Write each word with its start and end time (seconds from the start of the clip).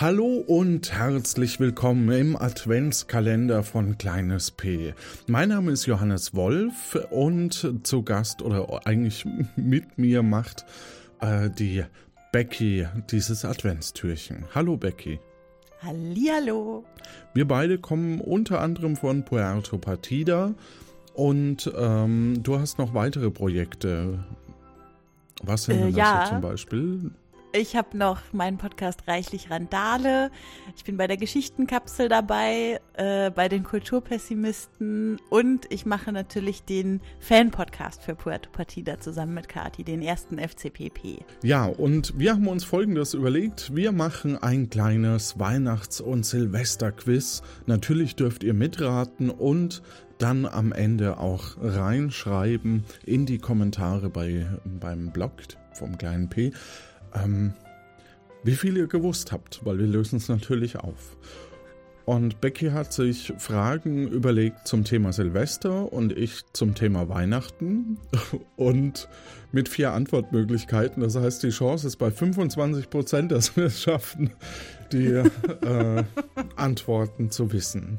Hallo 0.00 0.44
und 0.46 0.92
herzlich 0.92 1.58
willkommen 1.58 2.08
im 2.12 2.36
Adventskalender 2.36 3.64
von 3.64 3.98
Kleines 3.98 4.52
P. 4.52 4.94
Mein 5.26 5.48
Name 5.48 5.72
ist 5.72 5.86
Johannes 5.86 6.36
Wolf 6.36 6.96
und 7.10 7.68
zu 7.82 8.04
Gast 8.04 8.40
oder 8.42 8.86
eigentlich 8.86 9.26
mit 9.56 9.98
mir 9.98 10.22
macht 10.22 10.64
äh, 11.20 11.50
die 11.50 11.82
Becky 12.30 12.86
dieses 13.10 13.44
Adventstürchen. 13.44 14.44
Hallo 14.54 14.76
Becky. 14.76 15.18
Hallihallo. 15.82 16.84
Wir 17.34 17.48
beide 17.48 17.78
kommen 17.78 18.20
unter 18.20 18.60
anderem 18.60 18.94
von 18.94 19.24
Puerto 19.24 19.78
Partida 19.78 20.54
und 21.14 21.72
ähm, 21.76 22.38
du 22.44 22.60
hast 22.60 22.78
noch 22.78 22.94
weitere 22.94 23.30
Projekte. 23.30 24.20
Was 25.42 25.64
sind 25.64 25.80
denn 25.80 25.88
Äh, 25.88 25.98
ja. 25.98 26.20
das 26.20 26.28
so 26.28 26.34
zum 26.34 26.42
Beispiel? 26.42 27.10
Ich 27.52 27.76
habe 27.76 27.96
noch 27.96 28.20
meinen 28.34 28.58
Podcast 28.58 29.08
Reichlich 29.08 29.50
Randale. 29.50 30.30
Ich 30.76 30.84
bin 30.84 30.98
bei 30.98 31.06
der 31.06 31.16
Geschichtenkapsel 31.16 32.10
dabei, 32.10 32.78
äh, 32.92 33.30
bei 33.30 33.48
den 33.48 33.64
Kulturpessimisten 33.64 35.18
und 35.30 35.64
ich 35.70 35.86
mache 35.86 36.12
natürlich 36.12 36.64
den 36.64 37.00
Fan-Podcast 37.20 38.02
für 38.02 38.14
Puerto 38.14 38.50
Partida 38.50 39.00
zusammen 39.00 39.32
mit 39.32 39.48
Kati, 39.48 39.82
den 39.82 40.02
ersten 40.02 40.38
FCPP. 40.38 41.24
Ja, 41.42 41.64
und 41.64 42.18
wir 42.18 42.32
haben 42.32 42.48
uns 42.48 42.64
Folgendes 42.64 43.14
überlegt. 43.14 43.74
Wir 43.74 43.92
machen 43.92 44.36
ein 44.36 44.68
kleines 44.68 45.38
Weihnachts- 45.38 46.02
und 46.02 46.26
Silvesterquiz. 46.26 47.42
Natürlich 47.64 48.14
dürft 48.14 48.44
ihr 48.44 48.52
mitraten 48.52 49.30
und 49.30 49.82
dann 50.18 50.44
am 50.44 50.72
Ende 50.72 51.18
auch 51.18 51.56
reinschreiben 51.58 52.84
in 53.06 53.24
die 53.24 53.38
Kommentare 53.38 54.10
bei, 54.10 54.46
beim 54.64 55.12
Blog 55.12 55.32
vom 55.78 55.96
kleinen 55.96 56.28
P, 56.28 56.52
ähm, 57.14 57.52
wie 58.42 58.54
viel 58.54 58.76
ihr 58.76 58.86
gewusst 58.86 59.32
habt, 59.32 59.64
weil 59.64 59.78
wir 59.78 59.86
lösen 59.86 60.16
es 60.16 60.28
natürlich 60.28 60.76
auf. 60.76 61.16
Und 62.08 62.40
Becky 62.40 62.70
hat 62.70 62.90
sich 62.94 63.34
Fragen 63.36 64.08
überlegt 64.08 64.66
zum 64.66 64.82
Thema 64.84 65.12
Silvester 65.12 65.92
und 65.92 66.10
ich 66.16 66.40
zum 66.54 66.74
Thema 66.74 67.10
Weihnachten 67.10 67.98
und 68.56 69.10
mit 69.52 69.68
vier 69.68 69.92
Antwortmöglichkeiten. 69.92 71.02
Das 71.02 71.16
heißt, 71.16 71.42
die 71.42 71.50
Chance 71.50 71.86
ist 71.86 71.96
bei 71.96 72.10
25 72.10 72.88
Prozent, 72.88 73.30
dass 73.30 73.58
wir 73.58 73.64
es 73.66 73.82
schaffen, 73.82 74.30
die 74.90 75.04
äh, 75.08 76.04
Antworten 76.56 77.30
zu 77.30 77.52
wissen. 77.52 77.98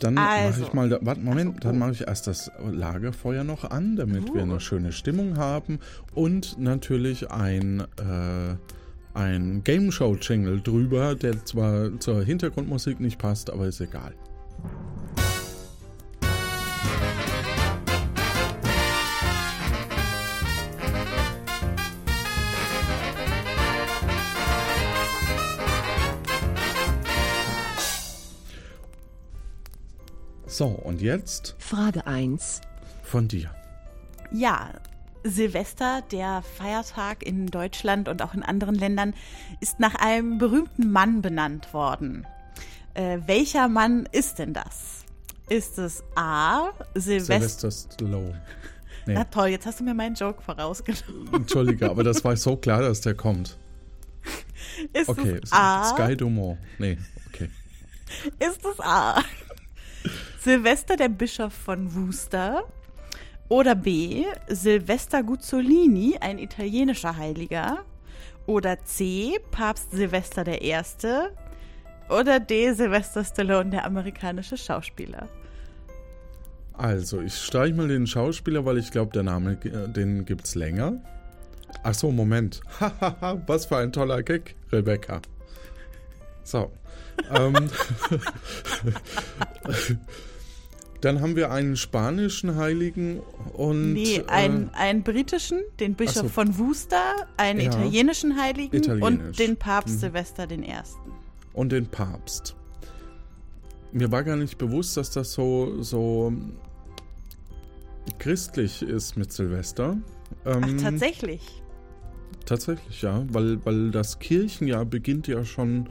Dann 0.00 0.14
mache 0.14 0.30
Also. 0.46 0.62
ich 0.62 0.72
mal, 0.72 0.98
warte, 1.02 1.20
Moment, 1.20 1.48
Also, 1.56 1.60
dann 1.60 1.76
oh. 1.76 1.78
mache 1.80 1.92
ich 1.92 2.06
erst 2.06 2.28
das 2.28 2.50
Lagerfeuer 2.66 3.44
noch 3.44 3.70
an, 3.70 3.94
damit 3.94 4.32
wir 4.32 4.40
Oh. 4.40 4.44
eine 4.44 4.60
schöne 4.60 4.90
Stimmung 4.90 5.36
haben 5.36 5.80
und 6.14 6.58
natürlich 6.58 7.30
ein 7.30 7.80
äh, 7.80 8.56
ein 9.14 9.62
Game 9.64 9.90
Show 9.92 10.16
Jingle 10.20 10.60
drüber, 10.60 11.14
der 11.14 11.44
zwar 11.44 11.98
zur 12.00 12.22
Hintergrundmusik 12.24 13.00
nicht 13.00 13.18
passt, 13.18 13.50
aber 13.50 13.66
ist 13.66 13.80
egal. 13.80 14.14
So, 30.46 30.66
und 30.66 31.00
jetzt 31.00 31.54
Frage 31.58 32.06
1. 32.06 32.60
von 33.02 33.28
dir. 33.28 33.50
Ja, 34.30 34.72
Silvester, 35.24 36.02
der 36.10 36.42
Feiertag 36.56 37.22
in 37.22 37.46
Deutschland 37.46 38.08
und 38.08 38.22
auch 38.22 38.34
in 38.34 38.42
anderen 38.42 38.74
Ländern, 38.74 39.14
ist 39.60 39.80
nach 39.80 39.94
einem 39.96 40.38
berühmten 40.38 40.90
Mann 40.90 41.22
benannt 41.22 41.72
worden. 41.74 42.26
Äh, 42.94 43.18
welcher 43.26 43.68
Mann 43.68 44.08
ist 44.12 44.38
denn 44.38 44.54
das? 44.54 45.04
Ist 45.48 45.78
es 45.78 46.02
A. 46.16 46.70
Silvester? 46.94 47.40
Sylvester 47.40 47.70
Stallone. 47.94 48.40
Nee, 49.06 49.14
Na 49.14 49.24
toll, 49.24 49.48
jetzt 49.48 49.66
hast 49.66 49.80
du 49.80 49.84
mir 49.84 49.94
meinen 49.94 50.14
Joke 50.14 50.42
vorausgenommen. 50.42 51.32
Entschuldige, 51.34 51.90
aber 51.90 52.04
das 52.04 52.24
war 52.24 52.36
so 52.36 52.56
klar, 52.56 52.82
dass 52.82 53.00
der 53.00 53.14
kommt. 53.14 53.56
Ist 54.92 55.08
Okay, 55.08 55.40
es 55.42 55.52
A. 55.52 55.84
Sky 55.94 56.16
Dumont. 56.16 56.58
Nee, 56.78 56.98
okay. 57.28 57.50
Ist 58.38 58.64
es 58.64 58.80
A. 58.80 59.22
Silvester, 60.42 60.96
der 60.96 61.08
Bischof 61.08 61.52
von 61.52 61.94
Worcester? 61.94 62.64
Oder 63.50 63.74
B. 63.74 64.26
Silvester 64.46 65.24
Guzzolini, 65.24 66.16
ein 66.20 66.38
italienischer 66.38 67.16
Heiliger? 67.16 67.84
Oder 68.46 68.82
C. 68.84 69.40
Papst 69.50 69.90
Silvester 69.90 70.46
I.? 70.46 70.76
Oder 72.08 72.38
D. 72.38 72.72
Sylvester 72.72 73.24
Stallone, 73.24 73.70
der 73.70 73.84
amerikanische 73.84 74.56
Schauspieler? 74.56 75.28
Also, 76.74 77.20
ich 77.20 77.34
streich 77.34 77.74
mal 77.74 77.88
den 77.88 78.06
Schauspieler, 78.06 78.64
weil 78.64 78.78
ich 78.78 78.92
glaube, 78.92 79.10
der 79.12 79.24
Name, 79.24 79.58
äh, 79.64 79.88
den 79.88 80.24
gibt's 80.24 80.54
länger. 80.54 81.00
Ach 81.82 81.94
so, 81.94 82.12
Moment. 82.12 82.60
Hahaha, 82.78 83.42
was 83.48 83.66
für 83.66 83.78
ein 83.78 83.92
toller 83.92 84.22
Gag, 84.22 84.54
Rebecca. 84.70 85.20
So. 86.44 86.70
ähm, 87.34 87.54
dann 91.00 91.20
haben 91.22 91.34
wir 91.36 91.50
einen 91.50 91.76
spanischen 91.76 92.56
Heiligen 92.56 93.20
und 93.54 93.94
Nee, 93.94 94.22
einen, 94.26 94.68
einen 94.74 95.02
britischen, 95.02 95.60
den 95.78 95.94
Bischof 95.94 96.16
Ach 96.18 96.22
so. 96.24 96.28
von 96.28 96.58
Worcester, 96.58 97.00
einen 97.36 97.60
Ja. 97.60 97.66
italienischen 97.70 98.38
Heiligen 98.40 98.76
Italienisch. 98.76 99.28
und 99.28 99.38
den 99.38 99.56
Papst 99.56 99.94
Mhm. 99.96 99.98
Silvester 100.00 100.50
I. 100.50 100.54
äh, 100.64 100.82
und 101.54 101.72
den 101.72 101.86
Papst. 101.86 102.54
Mir 103.92 104.12
war 104.12 104.22
gar 104.24 104.36
nicht 104.36 104.56
bewusst, 104.58 104.96
dass 104.96 105.10
das 105.10 105.32
so, 105.32 105.82
so 105.82 106.32
christlich 108.18 108.82
ist 108.82 109.16
mit 109.16 109.32
Silvester. 109.32 109.96
Ach, 110.44 110.56
Ähm, 110.56 110.78
tatsächlich. 110.78 111.62
Tatsächlich, 112.46 113.02
ja, 113.02 113.24
weil, 113.30 113.64
weil 113.64 113.90
das 113.90 114.18
Kirchenjahr 114.18 114.84
beginnt 114.84 115.26
ja 115.28 115.44
schon 115.44 115.88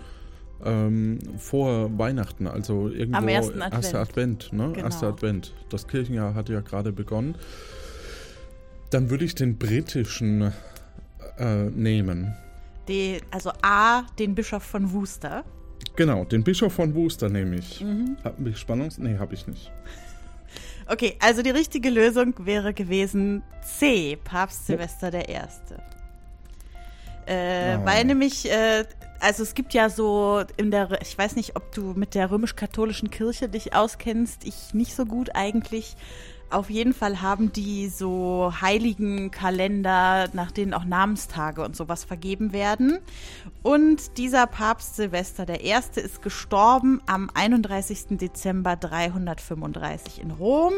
ähm, 0.65 1.19
vor 1.37 1.97
Weihnachten, 1.97 2.47
also 2.47 2.89
irgendwo 2.89 3.17
Am 3.17 3.27
ersten 3.27 3.61
erster 3.61 3.99
Advent, 3.99 4.51
ne? 4.51 4.71
Genau. 4.73 4.85
Erster 4.85 5.07
Advent. 5.07 5.53
Das 5.69 5.87
Kirchenjahr 5.87 6.35
hat 6.35 6.49
ja 6.49 6.61
gerade 6.61 6.91
begonnen. 6.91 7.35
Dann 8.89 9.09
würde 9.09 9.25
ich 9.25 9.35
den 9.35 9.57
britischen 9.57 10.51
äh, 11.37 11.65
nehmen. 11.65 12.35
Die, 12.87 13.19
also 13.31 13.51
A, 13.61 14.03
den 14.17 14.35
Bischof 14.35 14.63
von 14.63 14.91
Worcester. 14.93 15.43
Genau, 15.95 16.25
den 16.25 16.43
Bischof 16.43 16.73
von 16.73 16.95
Worcester 16.95 17.29
nehme 17.29 17.57
ich. 17.57 17.81
Mhm. 17.81 18.17
Habe 18.23 18.49
ich 18.49 18.57
Spannungs... 18.57 18.97
Nee, 18.97 19.17
habe 19.17 19.33
ich 19.33 19.47
nicht. 19.47 19.71
Okay, 20.91 21.15
also 21.19 21.43
die 21.43 21.51
richtige 21.51 21.91
Lösung 21.91 22.33
wäre 22.39 22.73
gewesen 22.73 23.43
C, 23.61 24.17
Papst. 24.23 24.65
Silvester 24.65 25.13
I. 25.13 25.37
Äh, 27.27 27.77
Oh. 27.77 27.85
Weil 27.85 28.05
nämlich, 28.05 28.49
äh, 28.49 28.85
also 29.19 29.43
es 29.43 29.53
gibt 29.53 29.73
ja 29.73 29.89
so 29.89 30.43
in 30.57 30.71
der, 30.71 31.01
ich 31.01 31.17
weiß 31.17 31.35
nicht, 31.35 31.55
ob 31.55 31.71
du 31.71 31.93
mit 31.93 32.15
der 32.15 32.31
römisch-katholischen 32.31 33.09
Kirche 33.09 33.49
dich 33.49 33.75
auskennst, 33.75 34.45
ich 34.45 34.73
nicht 34.73 34.95
so 34.95 35.05
gut 35.05 35.35
eigentlich. 35.35 35.95
Auf 36.51 36.71
jeden 36.71 36.95
Fall 36.95 37.21
haben 37.21 37.51
die 37.53 37.89
so 37.89 38.51
heiligen 38.59 39.29
Kalender, 39.29 40.29
nach 40.33 40.49
denen 40.49 40.73
auch 40.73 40.83
Namenstage 40.83 41.63
und 41.63 41.75
sowas 41.75 42.05
vergeben 42.05 42.53
werden. 42.53 42.97
Und 43.61 44.17
dieser 44.17 44.47
Papst 44.47 44.95
Silvester 44.95 45.47
I. 45.47 45.75
ist 45.95 46.23
gestorben 46.23 47.01
am 47.05 47.29
31. 47.31 48.17
Dezember 48.17 48.75
335 48.75 50.21
in 50.21 50.31
Rom. 50.31 50.73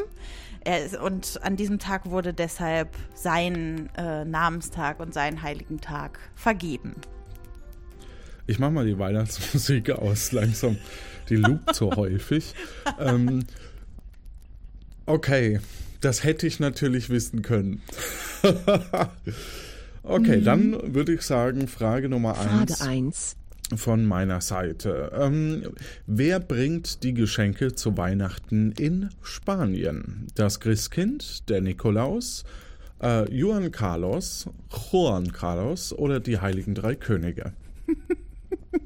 Ist, 0.66 0.98
und 0.98 1.40
an 1.42 1.56
diesem 1.56 1.80
Tag 1.80 2.10
wurde 2.10 2.34
deshalb 2.34 2.90
sein 3.14 3.90
äh, 3.96 4.26
Namenstag 4.26 5.00
und 5.00 5.14
sein 5.14 5.42
heiligen 5.42 5.80
Tag 5.80 6.20
vergeben. 6.36 6.96
Ich 8.52 8.60
mache 8.60 8.72
mal 8.72 8.86
die 8.86 9.00
Weihnachtsmusik 9.00 9.92
aus, 9.92 10.34
langsam. 10.34 10.76
Die 11.30 11.38
loopt 11.38 11.74
so 11.74 11.90
häufig. 11.96 12.54
Ähm, 13.00 13.46
okay, 15.06 15.62
das 16.02 16.26
hätte 16.26 16.48
ich 16.48 16.60
natürlich 16.60 17.10
wissen 17.10 17.44
können. 17.44 17.82
okay, 20.04 20.42
dann 20.42 20.94
würde 20.94 21.14
ich 21.14 21.22
sagen, 21.22 21.70
Frage 21.70 22.10
Nummer 22.10 22.36
Frage 22.36 22.74
eins 22.82 23.38
1. 23.72 23.80
von 23.80 24.04
meiner 24.04 24.42
Seite. 24.42 25.14
Ähm, 25.18 25.70
wer 26.06 26.42
bringt 26.42 27.04
die 27.04 27.14
Geschenke 27.14 27.74
zu 27.74 27.96
Weihnachten 27.96 28.74
in 28.74 29.12
Spanien? 29.22 30.28
Das 30.36 30.60
Christkind, 30.60 31.48
der 31.48 31.62
Nikolaus, 31.62 32.44
äh, 33.02 33.34
Juan 33.34 33.72
Carlos, 33.72 34.50
Juan 34.92 35.32
Carlos 35.32 35.94
oder 35.94 36.20
die 36.20 36.42
Heiligen 36.42 36.76
Drei 36.76 36.96
Könige? 36.96 37.54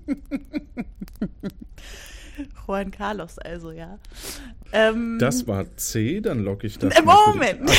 Juan 2.68 2.92
Carlos 2.92 3.40
also, 3.40 3.72
ja. 3.72 3.98
Ähm, 4.74 5.18
Das 5.20 5.48
war 5.48 5.66
C, 5.78 6.20
dann 6.22 6.40
logge 6.40 6.68
ich 6.68 6.78
das 6.78 6.94
Äh, 6.96 7.02
Moment. 7.02 7.62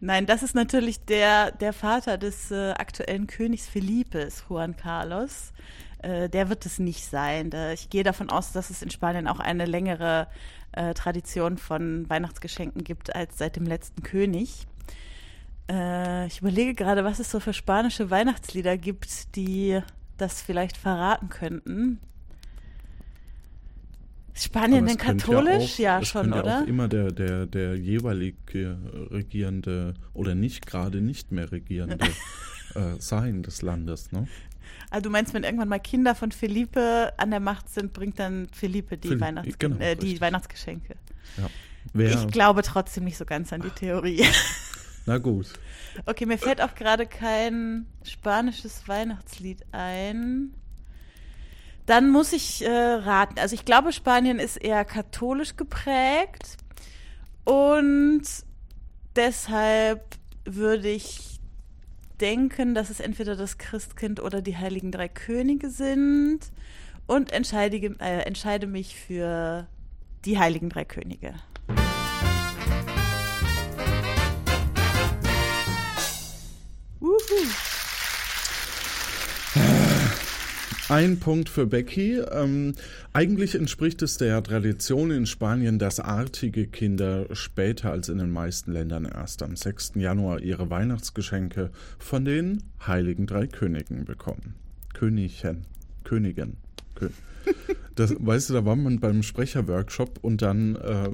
Nein, 0.00 0.26
das 0.26 0.42
ist 0.42 0.54
natürlich 0.54 1.00
der, 1.06 1.50
der 1.52 1.72
Vater 1.72 2.18
des 2.18 2.50
äh, 2.50 2.72
aktuellen 2.72 3.26
Königs 3.26 3.66
Felipes, 3.66 4.44
Juan 4.48 4.76
Carlos. 4.76 5.52
Äh, 5.98 6.28
der 6.28 6.50
wird 6.50 6.66
es 6.66 6.78
nicht 6.78 7.06
sein. 7.06 7.48
Da, 7.48 7.72
ich 7.72 7.88
gehe 7.88 8.02
davon 8.02 8.28
aus, 8.28 8.52
dass 8.52 8.68
es 8.68 8.82
in 8.82 8.90
Spanien 8.90 9.26
auch 9.26 9.40
eine 9.40 9.64
längere 9.64 10.26
äh, 10.72 10.92
Tradition 10.92 11.56
von 11.56 12.08
Weihnachtsgeschenken 12.10 12.84
gibt 12.84 13.14
als 13.14 13.38
seit 13.38 13.56
dem 13.56 13.64
letzten 13.64 14.02
König. 14.02 14.66
Äh, 15.70 16.26
ich 16.26 16.40
überlege 16.40 16.74
gerade, 16.74 17.04
was 17.04 17.18
es 17.18 17.30
so 17.30 17.40
für 17.40 17.52
spanische 17.52 18.10
Weihnachtslieder 18.10 18.76
gibt, 18.76 19.36
die 19.36 19.80
das 20.16 20.42
vielleicht 20.42 20.76
verraten 20.76 21.28
könnten. 21.28 22.00
Ist 24.34 24.44
Spanien 24.44 24.86
denn 24.86 24.98
katholisch? 24.98 25.78
Ja, 25.78 25.96
auch, 25.96 26.00
ja 26.00 26.04
schon, 26.04 26.32
oder? 26.32 26.44
Ja 26.44 26.62
auch 26.62 26.66
immer 26.66 26.88
der, 26.88 27.12
der, 27.12 27.46
der 27.46 27.76
jeweilige 27.76 28.76
regierende 29.10 29.94
oder 30.12 30.34
nicht 30.34 30.66
gerade 30.66 31.00
nicht 31.00 31.30
mehr 31.30 31.52
regierende 31.52 32.04
äh, 32.74 32.98
sein 32.98 33.42
des 33.42 33.62
Landes, 33.62 34.10
ne? 34.12 34.26
Also 34.90 35.04
du 35.04 35.10
meinst, 35.10 35.34
wenn 35.34 35.44
irgendwann 35.44 35.68
mal 35.68 35.78
Kinder 35.78 36.14
von 36.14 36.32
Felipe 36.32 37.12
an 37.16 37.30
der 37.30 37.40
Macht 37.40 37.68
sind, 37.68 37.92
bringt 37.92 38.18
dann 38.18 38.48
Felipe 38.52 38.96
die, 38.96 39.08
Philipp, 39.08 39.20
Weihnachts 39.22 39.58
genau, 39.58 39.78
äh, 39.78 39.96
die 39.96 40.20
Weihnachtsgeschenke. 40.20 40.96
Ja. 41.94 42.04
ich 42.04 42.26
glaube 42.28 42.62
trotzdem 42.62 43.04
nicht 43.04 43.16
so 43.16 43.24
ganz 43.24 43.52
an 43.52 43.62
die 43.62 43.70
Theorie. 43.70 44.24
Na 45.06 45.18
gut. 45.18 45.46
Okay, 46.06 46.26
mir 46.26 46.38
fällt 46.38 46.60
auch 46.60 46.74
gerade 46.74 47.06
kein 47.06 47.86
spanisches 48.02 48.88
Weihnachtslied 48.88 49.64
ein. 49.72 50.54
Dann 51.86 52.10
muss 52.10 52.32
ich 52.32 52.64
äh, 52.64 52.70
raten. 52.70 53.38
Also 53.38 53.54
ich 53.54 53.66
glaube, 53.66 53.92
Spanien 53.92 54.38
ist 54.38 54.56
eher 54.56 54.84
katholisch 54.86 55.56
geprägt 55.56 56.56
und 57.44 58.22
deshalb 59.14 60.02
würde 60.46 60.88
ich 60.88 61.40
denken, 62.20 62.74
dass 62.74 62.88
es 62.88 63.00
entweder 63.00 63.36
das 63.36 63.58
Christkind 63.58 64.20
oder 64.20 64.40
die 64.40 64.56
Heiligen 64.56 64.92
Drei 64.92 65.08
Könige 65.08 65.68
sind 65.68 66.40
und 67.06 67.32
entscheide, 67.32 67.76
äh, 67.76 68.22
entscheide 68.22 68.66
mich 68.66 68.96
für 68.96 69.66
die 70.24 70.38
Heiligen 70.38 70.70
Drei 70.70 70.86
Könige. 70.86 71.34
Ein 80.88 81.18
Punkt 81.18 81.48
für 81.48 81.66
Becky. 81.66 82.18
Ähm, 82.18 82.74
eigentlich 83.14 83.54
entspricht 83.54 84.02
es 84.02 84.18
der 84.18 84.42
Tradition 84.42 85.10
in 85.10 85.24
Spanien, 85.24 85.78
dass 85.78 85.98
artige 85.98 86.66
Kinder 86.66 87.26
später 87.32 87.90
als 87.90 88.10
in 88.10 88.18
den 88.18 88.30
meisten 88.30 88.72
Ländern 88.72 89.06
erst 89.06 89.42
am 89.42 89.56
6. 89.56 89.92
Januar 89.94 90.40
ihre 90.40 90.68
Weihnachtsgeschenke 90.68 91.70
von 91.98 92.26
den 92.26 92.62
Heiligen 92.86 93.26
Drei 93.26 93.46
Königen 93.46 94.04
bekommen. 94.04 94.54
Königchen, 94.92 95.64
Königin. 96.04 96.58
Kön 96.94 97.10
das, 97.94 98.14
weißt 98.18 98.50
du, 98.50 98.54
da 98.54 98.64
war 98.64 98.76
man 98.76 99.00
beim 99.00 99.22
Sprecherworkshop 99.22 100.18
und 100.22 100.42
dann 100.42 100.76
äh, 100.76 101.10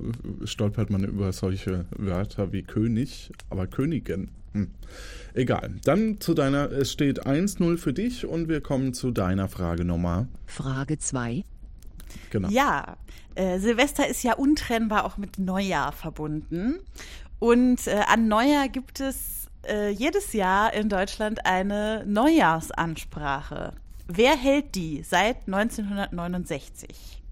stolpert 0.47 0.91
man 0.91 1.05
über 1.05 1.33
solche 1.33 1.87
Wörter 1.97 2.53
wie 2.53 2.63
König, 2.63 3.31
aber 3.51 3.67
Königin. 3.67 4.31
Hm. 4.52 4.70
Egal. 5.35 5.75
Dann 5.85 6.20
zu 6.20 6.35
deiner, 6.35 6.70
es 6.73 6.91
steht 6.93 7.26
1-0 7.26 7.76
für 7.76 7.93
dich 7.93 8.26
und 8.26 8.49
wir 8.49 8.61
kommen 8.61 8.94
zu 8.94 9.11
deiner 9.11 9.49
Frage 9.49 9.85
Nummer. 9.85 10.26
Frage 10.47 10.99
2. 10.99 11.44
Genau. 12.31 12.49
Ja, 12.49 12.97
äh, 13.37 13.58
Silvester 13.58 14.08
ist 14.08 14.25
ja 14.25 14.35
untrennbar 14.35 15.05
auch 15.05 15.17
mit 15.17 15.38
Neujahr 15.38 15.93
verbunden. 15.93 16.81
Und 17.38 17.87
äh, 17.87 18.02
an 18.06 18.29
Neujahr 18.29 18.69
gibt 18.69 19.00
es 19.00 19.49
äh, 19.67 19.91
jedes 19.91 20.32
Jahr 20.32 20.73
in 20.75 20.88
Deutschland 20.88 21.46
eine 21.46 22.05
Neujahrsansprache. 22.06 23.73
Wer 24.08 24.37
hält 24.37 24.75
die 24.75 25.03
seit 25.03 25.46
1969? 25.46 27.23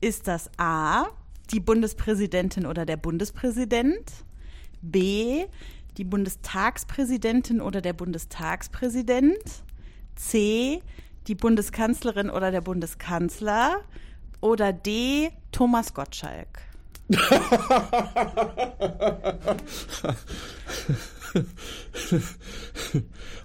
Ist 0.00 0.28
das 0.28 0.50
A, 0.56 1.06
die 1.50 1.60
Bundespräsidentin 1.60 2.66
oder 2.66 2.86
der 2.86 2.96
Bundespräsident? 2.96 4.10
B, 4.80 5.44
die 5.96 6.04
Bundestagspräsidentin 6.04 7.60
oder 7.60 7.80
der 7.80 7.92
Bundestagspräsident, 7.92 9.36
C, 10.16 10.82
die 11.26 11.34
Bundeskanzlerin 11.34 12.30
oder 12.30 12.50
der 12.50 12.60
Bundeskanzler 12.60 13.80
oder 14.40 14.72
D, 14.72 15.30
Thomas 15.52 15.94
Gottschalk. 15.94 16.62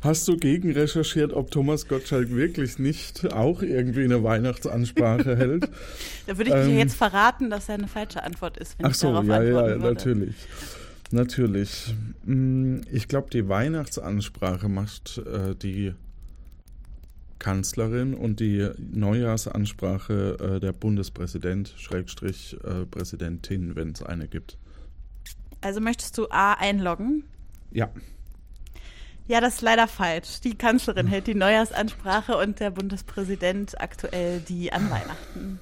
Hast 0.02 0.28
du 0.28 0.38
gegen 0.38 0.72
recherchiert, 0.72 1.34
ob 1.34 1.52
Thomas 1.52 1.88
Gottschalk 1.88 2.30
wirklich 2.32 2.80
nicht 2.80 3.32
auch 3.34 3.62
irgendwie 3.62 4.04
eine 4.04 4.24
Weihnachtsansprache 4.24 5.38
hält? 5.38 5.70
Da 6.28 6.38
würde 6.38 6.52
ich 6.52 6.56
ähm, 6.56 6.68
dir 6.68 6.78
jetzt 6.78 6.96
verraten, 6.96 7.50
dass 7.50 7.70
er 7.70 7.76
eine 7.76 7.88
falsche 7.88 8.24
Antwort 8.24 8.58
ist, 8.58 8.78
wenn 8.80 8.86
ach 8.88 8.92
ich 8.92 8.98
so, 8.98 9.12
darauf 9.12 9.26
ja, 9.26 9.44
ja, 9.44 9.52
würde. 9.52 9.80
natürlich. 9.80 10.36
Natürlich. 11.12 11.96
Mm, 12.26 12.82
ich 12.92 13.08
glaube, 13.08 13.30
die 13.30 13.48
Weihnachtsansprache 13.48 14.68
macht 14.68 15.20
äh, 15.20 15.56
die 15.56 15.94
Kanzlerin 17.40 18.14
und 18.14 18.40
die 18.40 18.70
Neujahrsansprache 18.78 20.38
äh, 20.40 20.60
der 20.60 20.74
Bundespräsident, 20.74 21.74
Schrägstrich 21.78 22.58
äh, 22.64 22.86
Präsidentin, 22.86 23.76
wenn 23.76 23.92
es 23.92 24.02
eine 24.02 24.28
gibt. 24.28 24.58
Also 25.62 25.80
möchtest 25.80 26.18
du 26.18 26.28
A 26.30 26.54
einloggen? 26.54 27.24
Ja. 27.72 27.90
Ja, 29.28 29.42
das 29.42 29.56
ist 29.56 29.62
leider 29.62 29.88
falsch. 29.88 30.42
Die 30.42 30.56
Kanzlerin 30.56 31.08
hält 31.08 31.28
die 31.28 31.36
Neujahrsansprache 31.36 32.38
und 32.38 32.60
der 32.60 32.72
Bundespräsident 32.72 33.80
aktuell 33.80 34.40
die 34.40 34.72
an 34.72 34.90
Weihnachten 34.90 35.60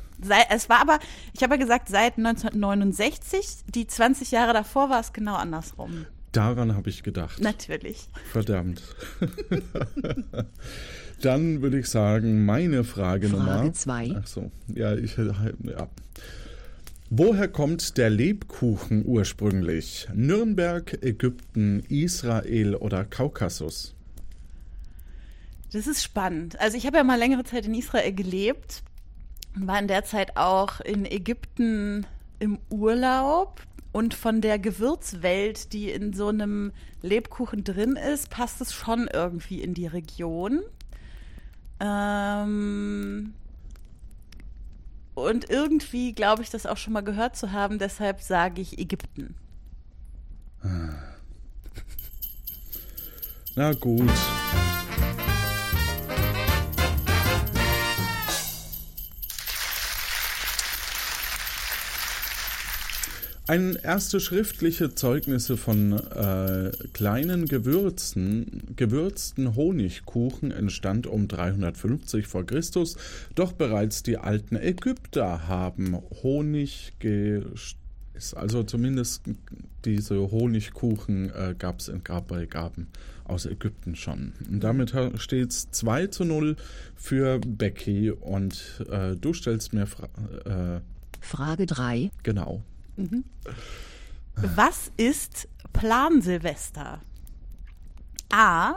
es 0.49 0.69
war 0.69 0.81
aber, 0.81 0.99
ich 1.33 1.43
habe 1.43 1.55
ja 1.55 1.59
gesagt, 1.61 1.89
seit 1.89 2.17
1969, 2.17 3.65
die 3.73 3.87
20 3.87 4.31
Jahre 4.31 4.53
davor 4.53 4.89
war 4.89 4.99
es 4.99 5.13
genau 5.13 5.35
andersrum. 5.35 6.05
Daran 6.31 6.75
habe 6.75 6.89
ich 6.89 7.03
gedacht. 7.03 7.39
Natürlich. 7.39 8.09
Verdammt. 8.31 8.81
Dann 11.21 11.61
würde 11.61 11.79
ich 11.79 11.87
sagen, 11.87 12.45
meine 12.45 12.83
Frage, 12.83 13.29
Frage 13.29 13.37
Nummer. 13.37 13.57
Frage 13.59 13.71
zwei. 13.71 14.15
Ach 14.21 14.27
so, 14.27 14.51
ja, 14.67 14.93
ich, 14.95 15.15
ja. 15.15 15.87
Woher 17.09 17.47
kommt 17.47 17.97
der 17.97 18.09
Lebkuchen 18.09 19.05
ursprünglich? 19.05 20.07
Nürnberg, 20.13 21.03
Ägypten, 21.03 21.83
Israel 21.87 22.75
oder 22.75 23.05
Kaukasus? 23.05 23.93
Das 25.71 25.87
ist 25.87 26.03
spannend. 26.03 26.59
Also 26.59 26.77
ich 26.77 26.85
habe 26.87 26.97
ja 26.97 27.03
mal 27.03 27.19
längere 27.19 27.43
Zeit 27.43 27.65
in 27.65 27.73
Israel 27.73 28.13
gelebt 28.13 28.83
war 29.55 29.79
in 29.79 29.87
der 29.87 30.03
Zeit 30.03 30.37
auch 30.37 30.81
in 30.81 31.05
Ägypten 31.05 32.05
im 32.39 32.59
Urlaub 32.69 33.61
und 33.91 34.13
von 34.13 34.41
der 34.41 34.59
Gewürzwelt, 34.59 35.71
die 35.71 35.89
in 35.89 36.13
so 36.13 36.27
einem 36.27 36.73
Lebkuchen 37.01 37.63
drin 37.63 37.95
ist, 37.95 38.29
passt 38.29 38.59
es 38.59 38.73
schon 38.73 39.07
irgendwie 39.11 39.61
in 39.61 39.73
die 39.73 39.87
Region. 39.87 40.61
Ähm 41.79 43.33
und 45.15 45.49
irgendwie 45.49 46.13
glaube 46.13 46.43
ich, 46.43 46.49
das 46.49 46.65
auch 46.65 46.77
schon 46.77 46.93
mal 46.93 47.01
gehört 47.01 47.35
zu 47.35 47.51
haben, 47.51 47.79
deshalb 47.79 48.21
sage 48.21 48.61
ich 48.61 48.77
Ägypten. 48.77 49.35
Na 53.55 53.73
gut. 53.73 54.11
Ein 63.47 63.75
erste 63.75 64.19
schriftliche 64.19 64.95
Zeugnisse 64.95 65.55
von 65.55 65.93
äh, 65.93 66.71
kleinen 66.93 67.45
Gewürzen, 67.45 68.73
gewürzten 68.75 69.55
Honigkuchen 69.55 70.49
entstand 70.49 71.05
um 71.05 71.27
350 71.27 72.25
vor 72.25 72.43
Christus, 72.43 72.97
doch 73.35 73.53
bereits 73.53 74.01
die 74.01 74.17
alten 74.17 74.55
Ägypter 74.55 75.47
haben 75.47 75.95
Honig 76.23 76.93
also 78.33 78.63
zumindest 78.63 79.23
diese 79.83 80.31
Honigkuchen 80.31 81.29
äh, 81.29 81.53
gab 81.57 81.81
es 81.81 81.87
in 81.87 82.03
Grabbeigaben 82.03 82.87
aus 83.25 83.45
Ägypten 83.45 83.95
schon. 83.95 84.33
Und 84.49 84.63
damit 84.63 84.95
steht 85.17 85.51
es 85.51 85.69
2 85.69 86.07
zu 86.07 86.25
0 86.25 86.55
für 86.95 87.39
Becky 87.45 88.09
und 88.09 88.83
äh, 88.89 89.15
du 89.15 89.33
stellst 89.33 89.73
mir 89.73 89.85
Fra 89.85 90.07
äh, 90.45 90.81
Frage 91.19 91.67
3. 91.67 92.09
Genau. 92.23 92.63
Mhm. 92.95 93.23
Was 94.35 94.91
ist 94.97 95.47
Plan 95.73 96.21
Silvester? 96.21 97.01
A. 98.31 98.75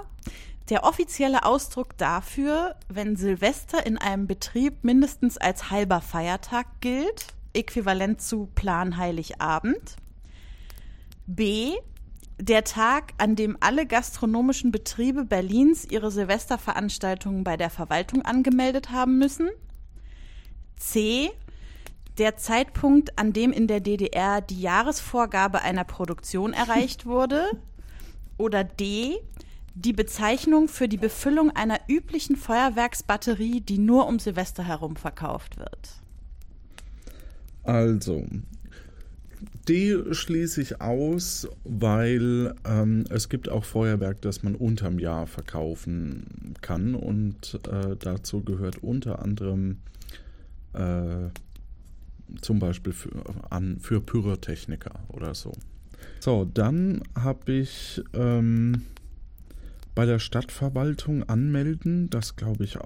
Der 0.69 0.85
offizielle 0.85 1.45
Ausdruck 1.45 1.97
dafür, 1.97 2.77
wenn 2.89 3.17
Silvester 3.17 3.87
in 3.87 3.97
einem 3.97 4.27
Betrieb 4.27 4.85
mindestens 4.85 5.39
als 5.39 5.71
halber 5.71 6.01
Feiertag 6.01 6.67
gilt, 6.81 7.29
äquivalent 7.55 8.21
zu 8.21 8.51
Plan 8.55 8.99
Heiligabend. 8.99 9.97
B. 11.27 11.73
der 12.39 12.65
Tag, 12.65 13.15
an 13.19 13.35
dem 13.35 13.57
alle 13.61 13.87
gastronomischen 13.87 14.71
Betriebe 14.71 15.25
Berlins 15.25 15.85
ihre 15.85 16.11
Silvesterveranstaltungen 16.11 17.45
bei 17.45 17.57
der 17.57 17.71
Verwaltung 17.71 18.23
angemeldet 18.23 18.91
haben 18.91 19.19
müssen. 19.19 19.49
C. 20.77 21.31
Der 22.19 22.37
Zeitpunkt, 22.37 23.17
an 23.19 23.33
dem 23.33 23.53
in 23.53 23.69
der 23.69 23.81
DDR 23.81 24.41
die 24.41 24.61
Jahresvorgabe 24.61 25.63
einer 25.63 25.85
Produktion 25.85 26.53
erreicht 26.53 27.07
wurde. 27.07 27.45
Oder 28.37 28.65
D. 28.65 29.19
Die 29.75 29.93
Bezeichnung 29.93 30.67
für 30.67 30.89
die 30.89 30.97
Befüllung 30.97 31.51
einer 31.51 31.79
üblichen 31.89 32.35
Feuerwerksbatterie, 32.35 33.61
die 33.61 33.79
nur 33.79 34.09
um 34.09 34.19
Silvester 34.19 34.65
herum 34.65 34.97
verkauft 34.97 35.57
wird. 35.57 36.03
Also, 37.63 38.27
D 39.69 40.03
schließe 40.13 40.63
ich 40.63 40.81
aus, 40.81 41.47
weil 41.63 42.55
ähm, 42.65 43.05
es 43.11 43.29
gibt 43.29 43.49
auch 43.49 43.65
Feuerwerk, 43.65 44.21
das 44.23 44.43
man 44.43 44.57
unterm 44.57 44.99
Jahr 44.99 45.29
verkaufen 45.29 46.55
kann 46.61 46.95
und 46.97 47.61
äh, 47.71 47.95
dazu 47.97 48.43
gehört 48.43 48.83
unter 48.83 49.23
anderem 49.23 49.79
äh, 50.73 51.29
zum 52.41 52.59
Beispiel 52.59 52.93
für, 52.93 53.11
an, 53.51 53.79
für 53.81 54.01
Pyrotechniker 54.01 54.93
oder 55.09 55.35
so. 55.35 55.53
So, 56.21 56.45
dann 56.45 57.03
habe 57.19 57.53
ich 57.53 58.03
ähm, 58.13 58.83
bei 59.95 60.07
der 60.07 60.19
Stadtverwaltung 60.19 61.23
anmelden, 61.29 62.11
das 62.11 62.37
glaube 62.37 62.65
ich 62.65 62.79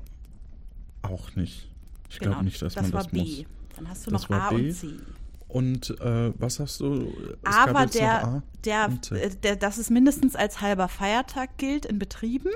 auch 1.03 1.35
nicht. 1.37 1.69
Ich 2.09 2.19
Genau, 2.19 2.33
glaube 2.33 2.45
nicht, 2.45 2.61
dass 2.63 2.75
das 2.75 2.83
man 2.85 2.93
war 2.93 3.03
das 3.03 3.13
B. 3.13 3.19
muss. 3.21 3.45
Dann 3.77 3.89
hast 3.89 4.07
du 4.07 4.11
Das 4.11 4.29
noch 4.29 4.37
A 4.39 4.51
B. 4.51 4.55
und 4.69 4.75
C. 4.75 4.87
Und 5.49 5.91
äh, 6.01 6.33
was 6.39 6.61
hast 6.61 6.81
du? 6.81 7.13
Es 7.43 7.55
A 7.55 7.67
gab 7.67 7.75
war 7.75 7.83
jetzt 7.83 7.95
noch 7.95 8.01
der, 8.01 8.25
A 8.27 8.43
der, 8.65 8.89
äh, 9.11 9.31
der, 9.43 9.57
dass 9.57 9.77
es 9.79 9.91
mindestens 9.91 10.35
als 10.37 10.61
halber 10.63 10.89
Feiertag 10.89 11.59
gilt 11.59 11.85
in 11.85 11.99
Betrieben. 11.99 12.51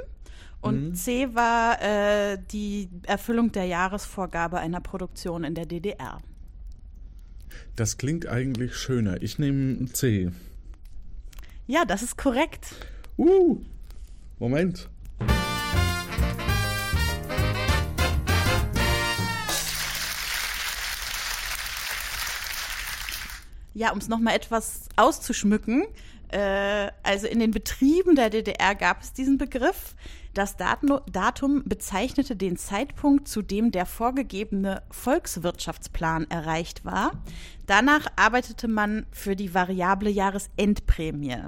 Und 0.62 0.88
Mhm. 0.90 0.94
C 0.94 1.34
war 1.34 1.80
äh, 1.82 2.38
die 2.50 2.88
Erfüllung 3.06 3.52
der 3.52 3.66
Jahresvorgabe 3.66 4.58
einer 4.58 4.80
Produktion 4.80 5.44
in 5.44 5.54
der 5.54 5.66
DDR. 5.66 6.20
Das 7.74 7.98
klingt 7.98 8.26
eigentlich 8.26 8.76
schöner. 8.76 9.22
Ich 9.22 9.38
nehme 9.38 9.86
C. 9.92 10.30
Ja, 11.66 11.84
das 11.84 12.02
ist 12.02 12.16
korrekt. 12.16 12.66
Uh, 13.18 13.60
Moment. 14.38 14.88
Ja, 23.74 23.92
um 23.92 23.98
es 23.98 24.08
nochmal 24.08 24.34
etwas 24.34 24.88
auszuschmücken. 24.96 25.84
Äh, 26.28 26.90
also 27.02 27.26
in 27.26 27.40
den 27.40 27.50
Betrieben 27.50 28.16
der 28.16 28.30
DDR 28.30 28.74
gab 28.74 29.02
es 29.02 29.12
diesen 29.12 29.36
Begriff. 29.36 29.94
Das 30.36 30.54
Datum 30.58 31.62
bezeichnete 31.64 32.36
den 32.36 32.58
Zeitpunkt, 32.58 33.26
zu 33.26 33.40
dem 33.40 33.70
der 33.70 33.86
vorgegebene 33.86 34.82
Volkswirtschaftsplan 34.90 36.26
erreicht 36.28 36.84
war. 36.84 37.12
Danach 37.64 38.06
arbeitete 38.16 38.68
man 38.68 39.06
für 39.12 39.34
die 39.34 39.54
variable 39.54 40.10
Jahresendprämie. 40.10 41.38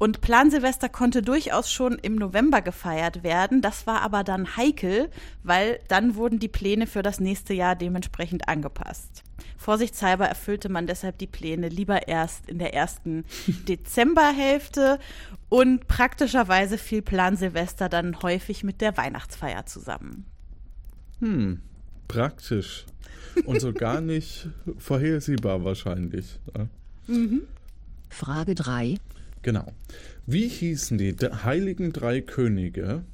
Und 0.00 0.22
Plan 0.22 0.50
Silvester 0.50 0.88
konnte 0.88 1.20
durchaus 1.20 1.70
schon 1.70 1.98
im 1.98 2.14
November 2.14 2.62
gefeiert 2.62 3.22
werden. 3.22 3.60
Das 3.60 3.86
war 3.86 4.00
aber 4.00 4.24
dann 4.24 4.56
heikel, 4.56 5.10
weil 5.42 5.78
dann 5.88 6.14
wurden 6.14 6.38
die 6.38 6.48
Pläne 6.48 6.86
für 6.86 7.02
das 7.02 7.20
nächste 7.20 7.52
Jahr 7.52 7.76
dementsprechend 7.76 8.48
angepasst. 8.48 9.22
Vorsichtshalber 9.58 10.24
erfüllte 10.24 10.70
man 10.70 10.86
deshalb 10.86 11.18
die 11.18 11.26
Pläne 11.26 11.68
lieber 11.68 12.08
erst 12.08 12.48
in 12.48 12.58
der 12.58 12.72
ersten 12.72 13.26
Dezemberhälfte 13.68 14.98
und 15.50 15.86
praktischerweise 15.86 16.78
fiel 16.78 17.02
Plan 17.02 17.36
Silvester 17.36 17.90
dann 17.90 18.22
häufig 18.22 18.64
mit 18.64 18.80
der 18.80 18.96
Weihnachtsfeier 18.96 19.66
zusammen. 19.66 20.24
Hm, 21.18 21.60
praktisch. 22.08 22.86
Und 23.44 23.60
so 23.60 23.74
gar 23.74 24.00
nicht 24.00 24.48
vorhersehbar 24.78 25.62
wahrscheinlich. 25.62 26.40
Ja. 26.56 26.68
Frage 28.08 28.54
3. 28.54 28.96
Genau. 29.42 29.72
Wie 30.26 30.48
hießen 30.48 30.98
die 30.98 31.14
heiligen 31.16 31.92
drei 31.92 32.20
Könige 32.20 33.04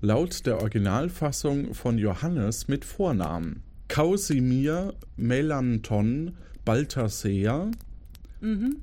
laut 0.00 0.46
der 0.46 0.60
Originalfassung 0.60 1.74
von 1.74 1.98
Johannes 1.98 2.68
mit 2.68 2.84
Vornamen? 2.84 3.62
Kausimir, 3.88 4.94
Melanton, 5.16 6.36
Balthasar, 6.64 7.70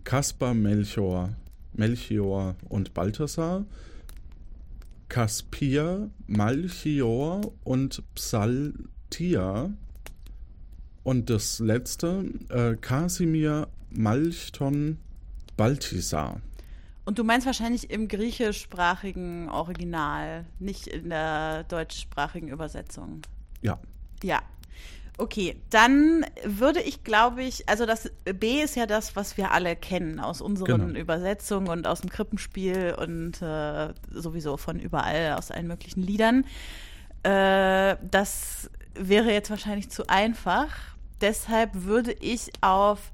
Kaspar, 0.04 0.54
Melchior, 0.54 1.36
Melchior 1.74 2.56
und 2.68 2.94
Balthasar, 2.94 3.66
Kaspir, 5.08 6.10
Malchior 6.28 7.54
und 7.64 8.04
Psaltia. 8.16 9.70
Und 11.04 11.30
das 11.30 11.60
letzte, 11.60 12.26
äh, 12.50 12.76
Kasimir, 12.76 13.68
Malchton, 13.92 14.98
Balthasar. 15.56 16.42
Und 17.06 17.20
du 17.20 17.24
meinst 17.24 17.46
wahrscheinlich 17.46 17.92
im 17.92 18.08
griechischsprachigen 18.08 19.50
Original, 19.50 20.46
nicht 20.60 20.88
in 20.88 21.10
der 21.10 21.64
deutschsprachigen 21.66 22.48
Übersetzung. 22.48 23.22
Ja. 23.62 23.80
Ja. 24.24 24.42
Okay, 25.18 25.56
dann 25.70 26.26
würde 26.44 26.82
ich, 26.82 27.06
glaube 27.06 27.44
ich, 27.44 27.70
also 27.70 27.86
das 27.86 28.12
B 28.26 28.62
ist 28.62 28.76
ja 28.76 28.86
das, 28.86 29.16
was 29.16 29.38
wir 29.38 29.52
alle 29.52 29.78
kennen 29.78 30.20
aus 30.20 30.42
unseren 30.42 30.88
Genau. 30.88 31.00
Übersetzungen 31.00 31.70
und 31.70 31.88
aus 31.88 32.02
dem 32.02 32.10
Krippenspiel 32.10 32.96
und 33.00 33.42
äh, 33.42 33.94
sowieso 34.12 34.58
von 34.58 34.78
überall 34.78 35.36
aus 35.38 35.52
allen 35.52 35.68
möglichen 35.68 36.02
Liedern. 36.02 36.44
Äh, 37.24 37.96
das 38.02 38.70
wäre 38.94 39.32
jetzt 39.32 39.50
wahrscheinlich 39.50 39.90
zu 39.90 40.08
einfach. 40.10 40.68
Deshalb 41.22 41.86
würde 41.86 42.12
ich 42.12 42.52
auf 42.60 43.12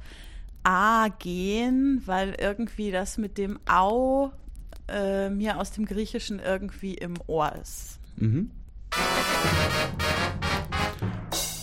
A 0.63 1.07
gehen, 1.19 2.01
weil 2.05 2.35
irgendwie 2.39 2.91
das 2.91 3.17
mit 3.17 3.37
dem 3.37 3.59
Au 3.67 4.31
äh, 4.87 5.29
mir 5.29 5.59
aus 5.59 5.71
dem 5.71 5.85
Griechischen 5.85 6.39
irgendwie 6.39 6.93
im 6.93 7.15
Ohr 7.27 7.53
ist. 7.61 7.99
Mhm. 8.17 8.51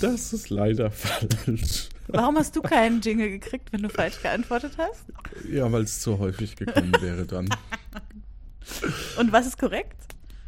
Das 0.01 0.33
ist 0.33 0.51
leider 0.51 0.91
falsch. 0.91 1.89
Warum 2.09 2.37
hast 2.39 2.57
du 2.57 2.63
keinen 2.63 3.01
Jingle 3.01 3.29
gekriegt, 3.31 3.73
wenn 3.73 3.83
du 3.83 3.91
falsch 3.91 4.23
geantwortet 4.23 4.73
hast? 4.79 5.05
Ja, 5.51 5.71
weil 5.71 5.83
es 5.83 6.01
zu 6.01 6.19
häufig 6.19 6.57
gekommen 6.57 6.93
wäre 7.01 7.27
dann. 7.27 7.49
Und 9.19 9.33
was 9.33 9.47
ist 9.47 9.59
korrekt? 9.59 9.97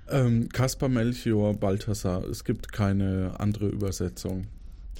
Ähm, 0.08 0.48
Kaspar 0.48 0.88
Melchior 0.88 1.54
Balthasar. 1.54 2.24
Es 2.24 2.44
gibt 2.44 2.72
keine 2.72 3.34
andere 3.38 3.68
Übersetzung. 3.68 4.46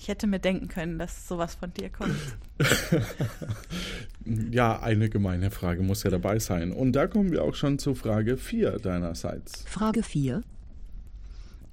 Ich 0.00 0.09
hätte 0.09 0.26
mir 0.26 0.38
denken 0.38 0.69
können, 0.69 0.99
dass 0.99 1.28
sowas 1.28 1.54
von 1.54 1.75
dir 1.75 1.90
kommt. 1.90 2.16
Ja, 4.50 4.80
eine 4.80 5.09
gemeine 5.09 5.50
Frage 5.50 5.83
muss 5.83 6.02
ja 6.02 6.11
dabei 6.11 6.38
sein. 6.38 6.73
Und 6.73 6.92
da 6.92 7.07
kommen 7.07 7.33
wir 7.33 7.42
auch 7.42 7.54
schon 7.54 7.78
zu 7.78 7.95
Frage 7.95 8.37
4 8.37 8.78
deinerseits. 8.78 9.64
Frage 9.66 10.02
4. 10.02 10.42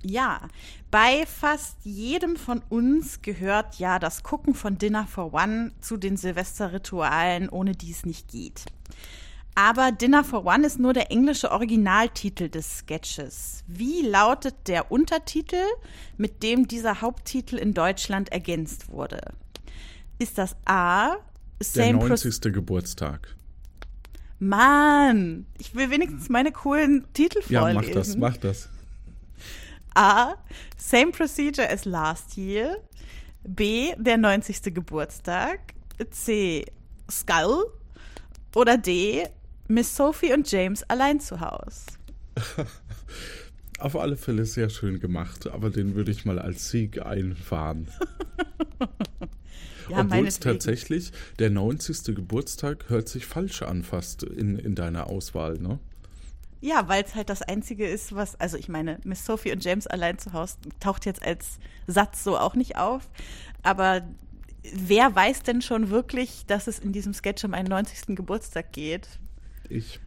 Ja, 0.01 0.47
bei 0.89 1.25
fast 1.25 1.77
jedem 1.83 2.37
von 2.37 2.61
uns 2.69 3.21
gehört 3.21 3.75
ja 3.75 3.99
das 3.99 4.23
Gucken 4.23 4.55
von 4.55 4.77
Dinner 4.77 5.05
for 5.05 5.33
One 5.33 5.73
zu 5.81 5.97
den 5.97 6.15
Silvesterritualen, 6.15 7.49
ohne 7.49 7.73
die 7.73 7.91
es 7.91 8.05
nicht 8.05 8.29
geht. 8.29 8.65
Aber 9.59 9.91
Dinner 9.91 10.23
for 10.23 10.45
One 10.45 10.67
ist 10.67 10.77
nur 10.77 10.93
der 10.93 11.11
englische 11.11 11.49
Originaltitel 11.51 12.47
des 12.47 12.77
Sketches. 12.77 13.63
Wie 13.65 14.03
lautet 14.03 14.53
der 14.67 14.91
Untertitel, 14.91 15.63
mit 16.15 16.43
dem 16.43 16.67
dieser 16.67 17.01
Haupttitel 17.01 17.55
in 17.57 17.73
Deutschland 17.73 18.31
ergänzt 18.31 18.89
wurde? 18.89 19.19
Ist 20.19 20.37
das 20.37 20.55
A? 20.65 21.15
Der 21.59 21.65
Same 21.65 21.97
Proce- 21.97 22.25
90. 22.25 22.53
Geburtstag. 22.53 23.35
Mann, 24.37 25.47
ich 25.57 25.73
will 25.73 25.89
wenigstens 25.89 26.29
meine 26.29 26.51
coolen 26.51 27.07
Titel 27.13 27.39
Ja, 27.49 27.61
vorlesen. 27.61 27.87
mach 27.87 27.93
das, 27.95 28.15
mach 28.15 28.37
das. 28.37 28.69
A. 29.95 30.35
Same 30.77 31.09
procedure 31.11 31.67
as 31.67 31.85
last 31.85 32.37
year. 32.37 32.77
B. 33.43 33.95
Der 33.97 34.17
90. 34.17 34.71
Geburtstag. 34.75 35.73
C. 36.11 36.63
Skull. 37.09 37.65
Oder 38.53 38.77
D. 38.77 39.27
Miss 39.67 39.95
Sophie 39.95 40.33
und 40.33 40.49
James 40.51 40.83
allein 40.83 41.19
zu 41.19 41.39
Haus. 41.39 41.85
Auf 43.79 43.95
alle 43.95 44.17
Fälle 44.17 44.45
sehr 44.45 44.69
schön 44.69 44.99
gemacht, 44.99 45.47
aber 45.47 45.69
den 45.69 45.93
würde 45.95 46.11
ich 46.11 46.25
mal 46.25 46.39
als 46.39 46.69
Sieg 46.69 47.01
einfahren. 47.05 47.87
Ja, 49.89 50.01
Obwohl 50.01 50.27
es 50.27 50.39
tatsächlich, 50.39 51.11
der 51.39 51.49
90. 51.49 52.15
Geburtstag 52.15 52.89
hört 52.89 53.07
sich 53.07 53.25
falsch 53.25 53.61
an 53.61 53.83
fast 53.83 54.23
in, 54.23 54.59
in 54.59 54.75
deiner 54.75 55.07
Auswahl, 55.07 55.59
ne? 55.59 55.79
Ja, 56.59 56.87
weil 56.89 57.03
es 57.03 57.15
halt 57.15 57.29
das 57.29 57.41
Einzige 57.41 57.87
ist, 57.87 58.15
was, 58.15 58.39
also 58.39 58.57
ich 58.57 58.67
meine, 58.67 58.99
Miss 59.03 59.25
Sophie 59.25 59.51
und 59.51 59.63
James 59.63 59.85
allein 59.87 60.17
zu 60.17 60.33
Haus 60.33 60.57
taucht 60.79 61.05
jetzt 61.05 61.23
als 61.23 61.59
Satz 61.85 62.23
so 62.23 62.37
auch 62.37 62.55
nicht 62.55 62.77
auf. 62.77 63.09
Aber 63.63 64.01
wer 64.73 65.15
weiß 65.15 65.43
denn 65.43 65.61
schon 65.61 65.89
wirklich, 65.89 66.45
dass 66.47 66.67
es 66.67 66.79
in 66.79 66.91
diesem 66.91 67.13
Sketch 67.13 67.45
um 67.45 67.53
einen 67.53 67.69
90. 67.69 68.15
Geburtstag 68.15 68.73
geht? 68.73 69.07
Ich. 69.69 69.99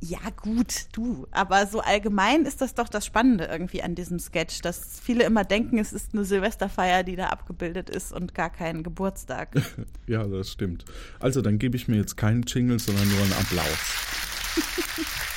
Ja, 0.00 0.18
gut, 0.42 0.86
du. 0.92 1.26
Aber 1.30 1.66
so 1.66 1.80
allgemein 1.80 2.44
ist 2.44 2.60
das 2.60 2.74
doch 2.74 2.88
das 2.88 3.06
Spannende 3.06 3.44
irgendwie 3.44 3.82
an 3.82 3.94
diesem 3.94 4.18
Sketch, 4.18 4.60
dass 4.60 5.00
viele 5.00 5.24
immer 5.24 5.44
denken, 5.44 5.78
es 5.78 5.92
ist 5.92 6.12
eine 6.12 6.24
Silvesterfeier, 6.24 7.02
die 7.02 7.16
da 7.16 7.28
abgebildet 7.28 7.88
ist 7.88 8.12
und 8.12 8.34
gar 8.34 8.50
kein 8.50 8.82
Geburtstag. 8.82 9.50
ja, 10.06 10.24
das 10.24 10.50
stimmt. 10.50 10.84
Also 11.18 11.40
dann 11.40 11.58
gebe 11.58 11.76
ich 11.76 11.88
mir 11.88 11.96
jetzt 11.96 12.16
keinen 12.16 12.42
Jingle, 12.42 12.78
sondern 12.78 13.08
nur 13.08 13.20
einen 13.22 13.32
Applaus. 13.32 13.78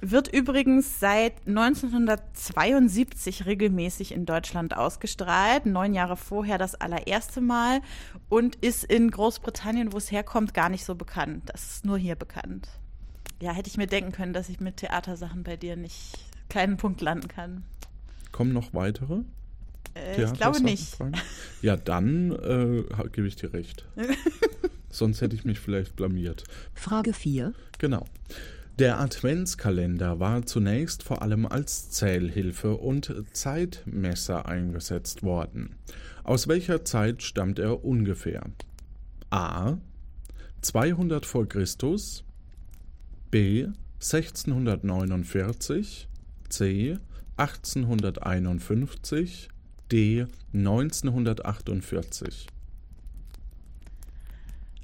Wird 0.00 0.32
übrigens 0.32 1.00
seit 1.00 1.46
1972 1.46 3.46
regelmäßig 3.46 4.12
in 4.12 4.26
Deutschland 4.26 4.76
ausgestrahlt. 4.76 5.66
Neun 5.66 5.94
Jahre 5.94 6.16
vorher 6.16 6.58
das 6.58 6.74
allererste 6.74 7.40
Mal 7.40 7.80
und 8.28 8.56
ist 8.56 8.84
in 8.84 9.10
Großbritannien, 9.10 9.92
wo 9.92 9.96
es 9.96 10.12
herkommt, 10.12 10.54
gar 10.54 10.68
nicht 10.68 10.84
so 10.84 10.94
bekannt. 10.94 11.44
Das 11.46 11.66
ist 11.66 11.84
nur 11.84 11.98
hier 11.98 12.14
bekannt. 12.14 12.68
Ja, 13.40 13.52
hätte 13.52 13.68
ich 13.68 13.76
mir 13.76 13.86
denken 13.86 14.12
können, 14.12 14.32
dass 14.32 14.48
ich 14.48 14.60
mit 14.60 14.78
Theatersachen 14.78 15.42
bei 15.42 15.56
dir 15.56 15.76
nicht 15.76 16.18
keinen 16.48 16.76
Punkt 16.76 17.00
landen 17.00 17.28
kann. 17.28 17.64
Kommen 18.32 18.52
noch 18.52 18.74
weitere? 18.74 19.22
Äh, 19.94 20.24
ich 20.24 20.32
glaube 20.34 20.62
nicht. 20.62 20.96
Ja, 21.62 21.76
dann 21.76 22.32
äh, 22.32 22.84
gebe 23.12 23.26
ich 23.26 23.36
dir 23.36 23.52
recht. 23.52 23.86
Sonst 24.90 25.20
hätte 25.20 25.34
ich 25.34 25.44
mich 25.44 25.60
vielleicht 25.60 25.96
blamiert. 25.96 26.44
Frage 26.74 27.12
4. 27.12 27.52
Genau. 27.78 28.06
Der 28.78 29.00
Adventskalender 29.00 30.20
war 30.20 30.44
zunächst 30.44 31.02
vor 31.02 31.22
allem 31.22 31.46
als 31.46 31.88
Zählhilfe 31.88 32.76
und 32.76 33.10
Zeitmesser 33.32 34.44
eingesetzt 34.44 35.22
worden. 35.22 35.76
Aus 36.24 36.46
welcher 36.46 36.84
Zeit 36.84 37.22
stammt 37.22 37.58
er 37.58 37.86
ungefähr? 37.86 38.42
A. 39.30 39.78
200 40.60 41.24
vor 41.24 41.48
Christus, 41.48 42.22
B. 43.30 43.68
1649, 43.94 46.06
C. 46.50 46.98
1851, 47.38 49.48
D. 49.90 50.26
1948. 50.52 52.46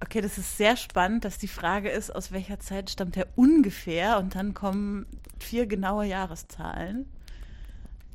Okay, 0.03 0.21
das 0.21 0.37
ist 0.37 0.57
sehr 0.57 0.77
spannend, 0.77 1.25
dass 1.25 1.39
die 1.39 1.47
Frage 1.47 1.89
ist, 1.89 2.13
aus 2.13 2.33
welcher 2.33 2.59
Zeit 2.59 2.91
stammt 2.91 3.17
er 3.17 3.29
ungefähr 3.37 4.19
und 4.19 4.35
dann 4.35 4.53
kommen 4.53 5.07
vier 5.39 5.67
genaue 5.67 6.07
Jahreszahlen. 6.07 7.07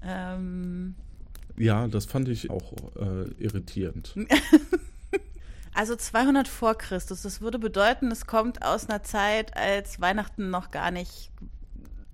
Ähm 0.03 0.95
ja, 1.55 1.87
das 1.87 2.05
fand 2.05 2.27
ich 2.27 2.49
auch 2.49 2.73
äh, 2.97 3.31
irritierend. 3.41 4.13
also 5.73 5.95
200 5.95 6.49
vor 6.49 6.77
Christus, 6.77 7.21
das 7.21 7.39
würde 7.39 7.57
bedeuten, 7.57 8.11
es 8.11 8.27
kommt 8.27 8.65
aus 8.65 8.89
einer 8.89 9.03
Zeit, 9.03 9.55
als 9.55 10.01
Weihnachten 10.01 10.49
noch 10.49 10.71
gar 10.71 10.91
nicht 10.91 11.31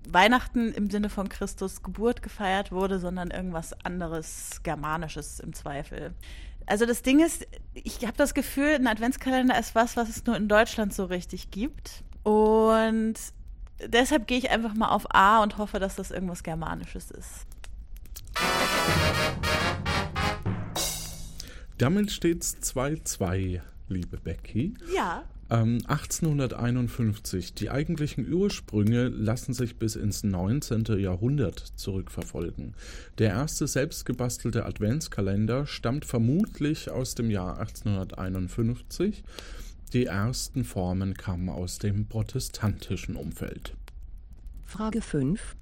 Weihnachten 0.07 0.71
im 0.73 0.91
Sinne 0.91 1.09
von 1.09 1.29
Christus 1.29 1.81
Geburt 1.81 2.21
gefeiert 2.21 2.71
wurde, 2.71 2.99
sondern 2.99 3.31
irgendwas 3.31 3.73
anderes, 3.83 4.61
Germanisches 4.61 5.39
im 5.39 5.53
Zweifel. 5.53 6.13
Also 6.65 6.85
das 6.85 7.01
Ding 7.01 7.19
ist, 7.19 7.45
ich 7.73 8.05
habe 8.05 8.17
das 8.17 8.33
Gefühl, 8.33 8.75
ein 8.75 8.87
Adventskalender 8.87 9.57
ist 9.59 9.75
was, 9.75 9.97
was 9.97 10.09
es 10.09 10.25
nur 10.25 10.37
in 10.37 10.47
Deutschland 10.47 10.93
so 10.93 11.05
richtig 11.05 11.51
gibt. 11.51 12.03
Und 12.23 13.15
deshalb 13.85 14.27
gehe 14.27 14.37
ich 14.37 14.49
einfach 14.49 14.73
mal 14.73 14.89
auf 14.89 15.05
A 15.13 15.43
und 15.43 15.57
hoffe, 15.57 15.79
dass 15.79 15.95
das 15.95 16.11
irgendwas 16.11 16.43
Germanisches 16.43 17.11
ist. 17.11 17.45
Damit 21.77 22.11
steht 22.11 22.43
es 22.43 22.57
2-2, 22.61 23.61
liebe 23.89 24.17
Becky. 24.17 24.75
Ja. 24.93 25.23
1851. 25.53 27.49
Ähm, 27.49 27.55
Die 27.57 27.69
eigentlichen 27.69 28.31
Ursprünge 28.31 29.09
lassen 29.09 29.53
sich 29.53 29.77
bis 29.77 29.95
ins 29.95 30.23
19. 30.23 30.85
Jahrhundert 30.99 31.59
zurückverfolgen. 31.75 32.73
Der 33.19 33.29
erste 33.29 33.67
selbstgebastelte 33.67 34.65
Adventskalender 34.65 35.67
stammt 35.67 36.05
vermutlich 36.05 36.89
aus 36.89 37.13
dem 37.15 37.29
Jahr 37.29 37.59
1851. 37.59 39.23
Die 39.93 40.05
ersten 40.05 40.63
Formen 40.63 41.13
kamen 41.13 41.49
aus 41.49 41.77
dem 41.77 42.07
protestantischen 42.07 43.15
Umfeld. 43.15 43.75
Frage 44.65 45.01
5. 45.01 45.55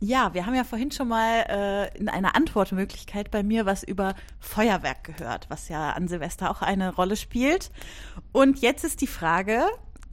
Ja, 0.00 0.32
wir 0.32 0.46
haben 0.46 0.54
ja 0.54 0.64
vorhin 0.64 0.92
schon 0.92 1.08
mal 1.08 1.44
äh, 1.48 1.98
in 1.98 2.08
einer 2.08 2.36
Antwortmöglichkeit 2.36 3.30
bei 3.30 3.42
mir 3.42 3.66
was 3.66 3.82
über 3.82 4.14
Feuerwerk 4.38 5.04
gehört, 5.04 5.46
was 5.50 5.68
ja 5.68 5.90
an 5.90 6.06
Silvester 6.06 6.50
auch 6.50 6.62
eine 6.62 6.94
Rolle 6.94 7.16
spielt. 7.16 7.72
Und 8.30 8.60
jetzt 8.60 8.84
ist 8.84 9.00
die 9.00 9.08
Frage, 9.08 9.66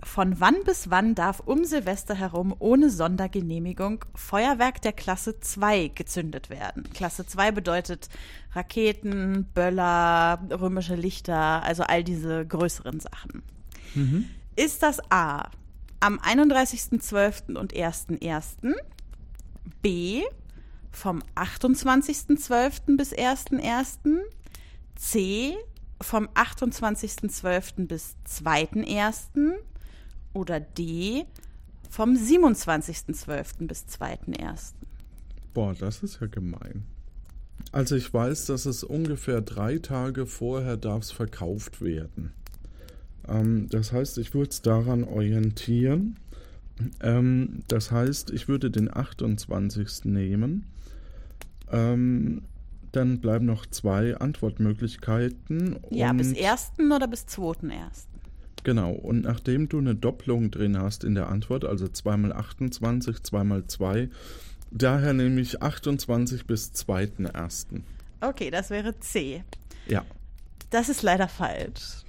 von 0.04 0.40
wann 0.40 0.64
bis 0.64 0.90
wann 0.90 1.16
darf 1.16 1.40
um 1.40 1.66
Silvester 1.66 2.16
herum 2.16 2.56
ohne 2.60 2.90
Sondergenehmigung 2.90 4.06
Feuerwerk 4.14 4.82
der 4.82 4.94
Klasse 4.94 5.40
2 5.40 5.90
gezündet 5.90 6.50
werden? 6.50 6.90
Klasse 6.94 7.26
2 7.26 7.52
bedeutet 7.52 8.10
Raketen, 8.54 9.48
Böller, 9.54 10.40
römische 10.50 10.96
Lichter, 10.96 11.64
also 11.64 11.84
all 11.84 12.04
diese 12.04 12.46
größeren 12.46 13.00
Sachen. 13.00 13.44
Mhm. 13.94 14.30
Ist 14.56 14.84
das 14.84 15.00
A 15.12 15.50
am 16.00 16.20
31.12. 16.20 17.56
und 17.56 17.74
1.1.? 17.74 18.76
B 19.82 20.24
vom 20.92 21.22
28.12. 21.36 22.98
bis 22.98 23.14
1.1. 23.14 23.98
C 24.96 25.56
vom 26.02 26.28
28.12. 26.30 27.88
bis 27.88 28.16
2.1. 28.28 29.54
oder 30.34 30.60
D 30.60 31.26
vom 31.90 32.16
27.12. 32.16 33.68
bis 33.68 33.86
2.1. 33.86 34.74
Boah, 35.54 35.74
das 35.74 36.04
ist 36.04 36.20
ja 36.20 36.28
gemein. 36.28 36.84
Also 37.72 37.96
ich 37.96 38.14
weiß, 38.14 38.46
dass 38.46 38.66
es 38.66 38.84
ungefähr 38.84 39.42
drei 39.42 39.80
Tage 39.80 40.26
vorher 40.26 40.78
darf 40.78 41.04
es 41.04 41.12
verkauft 41.12 41.82
werden. 41.82 42.34
Ähm, 43.28 43.68
das 43.70 43.92
heißt, 43.92 44.18
ich 44.18 44.34
würde 44.34 44.50
es 44.50 44.62
daran 44.62 45.04
orientieren. 45.04 46.18
Ähm, 47.02 47.64
das 47.68 47.92
heißt, 47.92 48.32
ich 48.32 48.48
würde 48.48 48.70
den 48.72 48.94
28. 48.94 50.06
nehmen. 50.06 50.66
Ähm, 51.72 52.44
dann 52.92 53.20
bleiben 53.20 53.46
noch 53.46 53.66
zwei 53.66 54.16
Antwortmöglichkeiten. 54.18 55.80
Ja, 55.90 56.14
bis 56.14 56.38
1. 56.38 56.74
oder 56.94 57.08
bis 57.08 57.26
2.1. 57.26 58.06
Genau, 58.64 58.94
und 58.94 59.22
nachdem 59.22 59.70
du 59.70 59.78
eine 59.78 59.94
Doppelung 59.94 60.50
drin 60.50 60.80
hast 60.82 61.04
in 61.04 61.14
der 61.14 61.30
Antwort, 61.30 61.66
also 61.66 61.88
2 61.88 62.18
mal 62.18 62.34
28, 62.34 63.22
2 63.22 63.44
mal 63.44 63.68
2, 63.68 64.10
daher 64.72 65.14
nehme 65.14 65.40
ich 65.40 65.62
28 65.62 66.46
bis 66.48 66.72
2.1. 66.72 67.82
Okay, 68.22 68.50
das 68.50 68.70
wäre 68.72 69.00
C. 69.00 69.44
Ja. 69.88 70.04
Das 70.72 70.90
ist 70.90 71.04
leider 71.04 71.28
falsch. 71.28 72.04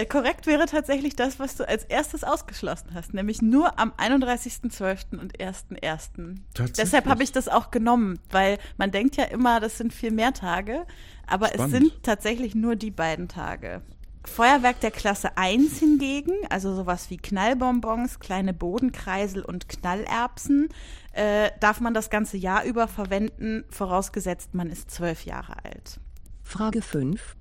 Äh, 0.00 0.06
korrekt 0.06 0.46
wäre 0.46 0.66
tatsächlich 0.66 1.14
das, 1.14 1.38
was 1.38 1.56
du 1.56 1.68
als 1.68 1.84
erstes 1.84 2.24
ausgeschlossen 2.24 2.94
hast, 2.94 3.12
nämlich 3.12 3.42
nur 3.42 3.78
am 3.78 3.92
31.12. 3.92 5.18
und 5.18 5.38
1.1. 5.38 6.36
Deshalb 6.76 7.06
habe 7.06 7.22
ich 7.22 7.32
das 7.32 7.48
auch 7.48 7.70
genommen, 7.70 8.18
weil 8.30 8.58
man 8.78 8.90
denkt 8.90 9.16
ja 9.16 9.24
immer, 9.24 9.60
das 9.60 9.76
sind 9.76 9.92
viel 9.92 10.10
mehr 10.10 10.32
Tage, 10.32 10.86
aber 11.26 11.48
Spannend. 11.48 11.74
es 11.74 11.80
sind 11.80 12.02
tatsächlich 12.02 12.54
nur 12.54 12.76
die 12.76 12.90
beiden 12.90 13.28
Tage. 13.28 13.82
Feuerwerk 14.24 14.80
der 14.80 14.90
Klasse 14.90 15.36
1 15.36 15.78
hingegen, 15.78 16.32
also 16.50 16.74
sowas 16.74 17.10
wie 17.10 17.16
Knallbonbons, 17.16 18.20
kleine 18.20 18.54
Bodenkreisel 18.54 19.42
und 19.42 19.68
Knallerbsen, 19.68 20.68
äh, 21.12 21.50
darf 21.60 21.80
man 21.80 21.94
das 21.94 22.10
ganze 22.10 22.36
Jahr 22.36 22.64
über 22.64 22.86
verwenden, 22.88 23.64
vorausgesetzt 23.70 24.54
man 24.54 24.70
ist 24.70 24.90
zwölf 24.90 25.24
Jahre 25.24 25.64
alt. 25.64 26.00
Frage 26.42 26.82
5. 26.82 27.36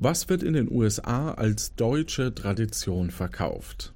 Was 0.00 0.28
wird 0.28 0.44
in 0.44 0.52
den 0.52 0.70
USA 0.70 1.32
als 1.32 1.74
deutsche 1.74 2.32
Tradition 2.32 3.10
verkauft? 3.10 3.92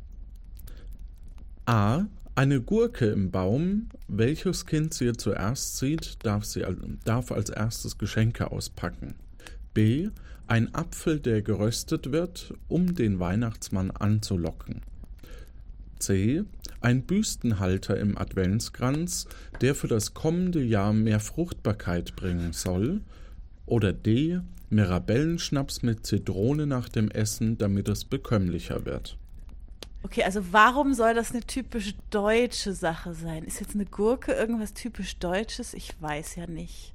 A. 1.64 2.06
Eine 2.34 2.60
Gurke 2.60 3.06
im 3.06 3.30
Baum. 3.30 3.88
Welches 4.08 4.66
Kind 4.66 4.94
sie 4.94 5.12
zuerst 5.12 5.78
sieht, 5.78 6.24
darf, 6.24 6.44
sie, 6.44 6.64
darf 7.04 7.30
als 7.30 7.50
erstes 7.50 7.98
Geschenke 7.98 8.50
auspacken. 8.50 9.14
B. 9.74 10.08
Ein 10.48 10.74
Apfel, 10.74 11.20
der 11.20 11.40
geröstet 11.40 12.10
wird, 12.10 12.52
um 12.66 12.96
den 12.96 13.20
Weihnachtsmann 13.20 13.92
anzulocken. 13.92 14.82
C. 16.00 16.42
Ein 16.80 17.02
Büstenhalter 17.02 17.96
im 17.96 18.18
Adventskranz, 18.18 19.28
der 19.60 19.76
für 19.76 19.86
das 19.86 20.14
kommende 20.14 20.64
Jahr 20.64 20.92
mehr 20.92 21.20
Fruchtbarkeit 21.20 22.16
bringen 22.16 22.52
soll. 22.52 23.02
Oder 23.66 23.92
D. 23.92 24.40
Mirabellenschnaps 24.70 25.82
mit 25.82 26.06
Zitrone 26.06 26.66
nach 26.66 26.88
dem 26.88 27.10
Essen, 27.10 27.58
damit 27.58 27.88
es 27.88 28.04
bekömmlicher 28.04 28.84
wird. 28.86 29.18
Okay, 30.02 30.24
also 30.24 30.52
warum 30.52 30.94
soll 30.94 31.14
das 31.14 31.30
eine 31.30 31.42
typisch 31.42 31.94
deutsche 32.10 32.72
Sache 32.72 33.14
sein? 33.14 33.44
Ist 33.44 33.60
jetzt 33.60 33.74
eine 33.74 33.84
Gurke 33.86 34.32
irgendwas 34.32 34.74
typisch 34.74 35.18
Deutsches? 35.18 35.74
Ich 35.74 36.00
weiß 36.00 36.36
ja 36.36 36.46
nicht. 36.46 36.92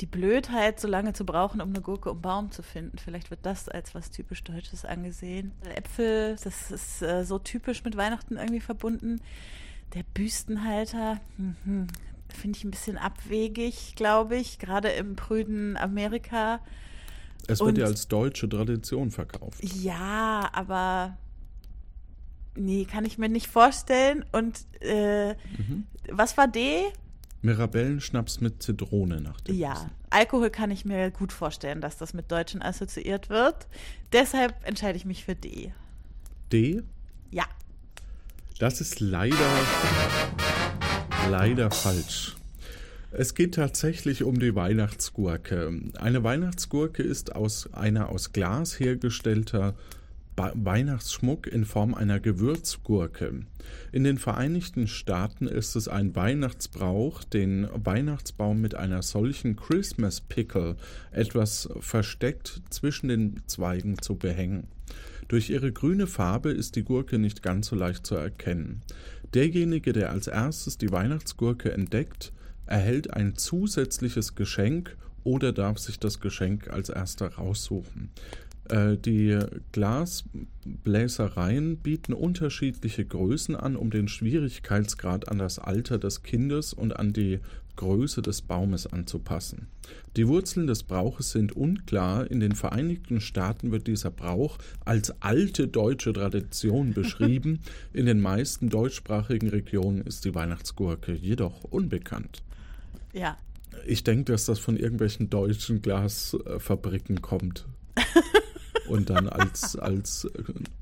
die 0.00 0.06
Blödheit, 0.06 0.80
so 0.80 0.88
lange 0.88 1.12
zu 1.12 1.24
brauchen, 1.26 1.60
um 1.60 1.68
eine 1.68 1.80
Gurke 1.80 2.10
um 2.10 2.20
Baum 2.20 2.50
zu 2.50 2.62
finden. 2.62 2.98
Vielleicht 2.98 3.30
wird 3.30 3.44
das 3.44 3.68
als 3.68 3.94
was 3.94 4.10
typisch 4.10 4.42
Deutsches 4.42 4.84
angesehen. 4.84 5.52
Äpfel, 5.74 6.36
das 6.42 6.70
ist 6.70 7.02
äh, 7.02 7.24
so 7.24 7.38
typisch 7.38 7.84
mit 7.84 7.96
Weihnachten 7.96 8.36
irgendwie 8.36 8.60
verbunden. 8.60 9.20
Der 9.94 10.02
Büstenhalter, 10.14 11.20
mhm, 11.36 11.86
finde 12.36 12.58
ich 12.58 12.64
ein 12.64 12.70
bisschen 12.70 12.98
abwegig, 12.98 13.94
glaube 13.96 14.36
ich, 14.36 14.58
gerade 14.58 14.88
im 14.90 15.16
prüden 15.16 15.76
Amerika. 15.76 16.60
Es 17.48 17.60
wird 17.60 17.70
Und- 17.70 17.78
ja 17.78 17.86
als 17.86 18.08
deutsche 18.08 18.48
Tradition 18.48 19.10
verkauft. 19.10 19.58
Ja, 19.62 20.48
aber 20.52 21.16
nee, 22.54 22.84
kann 22.84 23.04
ich 23.04 23.18
mir 23.18 23.28
nicht 23.28 23.46
vorstellen. 23.48 24.24
Und 24.32 24.60
äh, 24.80 25.34
Mhm. 25.34 25.86
was 26.10 26.36
war 26.36 26.48
D? 26.48 26.84
Mirabellenschnaps 27.42 28.40
mit 28.40 28.62
Zitrone 28.62 29.20
nach 29.20 29.40
dem 29.42 29.54
Ja, 29.56 29.72
Essen. 29.74 29.90
Alkohol 30.10 30.50
kann 30.50 30.70
ich 30.70 30.84
mir 30.84 31.10
gut 31.10 31.32
vorstellen, 31.32 31.80
dass 31.80 31.96
das 31.96 32.14
mit 32.14 32.32
Deutschen 32.32 32.62
assoziiert 32.62 33.28
wird. 33.28 33.66
Deshalb 34.12 34.54
entscheide 34.66 34.96
ich 34.96 35.04
mich 35.04 35.24
für 35.24 35.34
D. 35.36 35.72
D, 36.52 36.82
Ja. 37.30 37.44
das 38.58 38.80
ist 38.80 38.98
leider, 39.00 39.36
leider 41.30 41.70
falsch. 41.70 42.36
Es 43.10 43.34
geht 43.34 43.54
tatsächlich 43.54 44.22
um 44.22 44.38
die 44.38 44.54
Weihnachtsgurke. 44.54 45.72
Eine 45.98 46.22
Weihnachtsgurke 46.22 47.02
ist 47.02 47.34
aus 47.34 47.72
einer 47.72 48.10
aus 48.10 48.32
Glas 48.32 48.78
hergestellter 48.78 49.74
Weihnachtsschmuck 50.36 51.46
in 51.46 51.64
Form 51.64 51.94
einer 51.94 52.20
Gewürzgurke. 52.20 53.40
In 53.90 54.04
den 54.04 54.18
Vereinigten 54.18 54.86
Staaten 54.86 55.48
ist 55.48 55.76
es 55.76 55.88
ein 55.88 56.14
Weihnachtsbrauch, 56.14 57.24
den 57.24 57.66
Weihnachtsbaum 57.72 58.60
mit 58.60 58.74
einer 58.74 59.02
solchen 59.02 59.56
Christmas 59.56 60.20
Pickle 60.20 60.76
etwas 61.10 61.68
versteckt 61.80 62.60
zwischen 62.68 63.08
den 63.08 63.40
Zweigen 63.46 64.00
zu 64.00 64.16
behängen. 64.16 64.68
Durch 65.28 65.50
ihre 65.50 65.72
grüne 65.72 66.06
Farbe 66.06 66.50
ist 66.50 66.76
die 66.76 66.84
Gurke 66.84 67.18
nicht 67.18 67.42
ganz 67.42 67.66
so 67.68 67.76
leicht 67.76 68.06
zu 68.06 68.14
erkennen. 68.14 68.82
Derjenige, 69.36 69.92
der 69.92 70.10
als 70.12 70.28
erstes 70.28 70.78
die 70.78 70.90
Weihnachtsgurke 70.90 71.70
entdeckt, 71.70 72.32
erhält 72.64 73.12
ein 73.12 73.36
zusätzliches 73.36 74.34
Geschenk 74.34 74.96
oder 75.24 75.52
darf 75.52 75.76
sich 75.76 75.98
das 75.98 76.20
Geschenk 76.20 76.70
als 76.70 76.88
erster 76.88 77.34
raussuchen. 77.34 78.08
Äh, 78.70 78.96
Die 78.96 79.38
Glasbläsereien 79.72 81.76
bieten 81.76 82.14
unterschiedliche 82.14 83.04
Größen 83.04 83.56
an, 83.56 83.76
um 83.76 83.90
den 83.90 84.08
Schwierigkeitsgrad 84.08 85.28
an 85.28 85.36
das 85.36 85.58
Alter 85.58 85.98
des 85.98 86.22
Kindes 86.22 86.72
und 86.72 86.96
an 86.96 87.12
die 87.12 87.40
Größe 87.76 88.22
des 88.22 88.42
Baumes 88.42 88.86
anzupassen. 88.86 89.68
Die 90.16 90.26
Wurzeln 90.26 90.66
des 90.66 90.82
Brauches 90.82 91.30
sind 91.32 91.52
unklar. 91.54 92.30
In 92.30 92.40
den 92.40 92.54
Vereinigten 92.54 93.20
Staaten 93.20 93.70
wird 93.70 93.86
dieser 93.86 94.10
Brauch 94.10 94.58
als 94.84 95.14
alte 95.22 95.68
deutsche 95.68 96.12
Tradition 96.12 96.94
beschrieben. 96.94 97.60
In 97.92 98.06
den 98.06 98.20
meisten 98.20 98.70
deutschsprachigen 98.70 99.48
Regionen 99.48 100.00
ist 100.00 100.24
die 100.24 100.34
Weihnachtsgurke 100.34 101.12
jedoch 101.12 101.64
unbekannt. 101.64 102.42
Ja. 103.12 103.36
Ich 103.86 104.04
denke, 104.04 104.32
dass 104.32 104.46
das 104.46 104.58
von 104.58 104.76
irgendwelchen 104.76 105.30
deutschen 105.30 105.82
Glasfabriken 105.82 107.22
kommt. 107.22 107.66
Und 108.88 109.10
dann 109.10 109.28
als, 109.28 109.76
als 109.76 110.28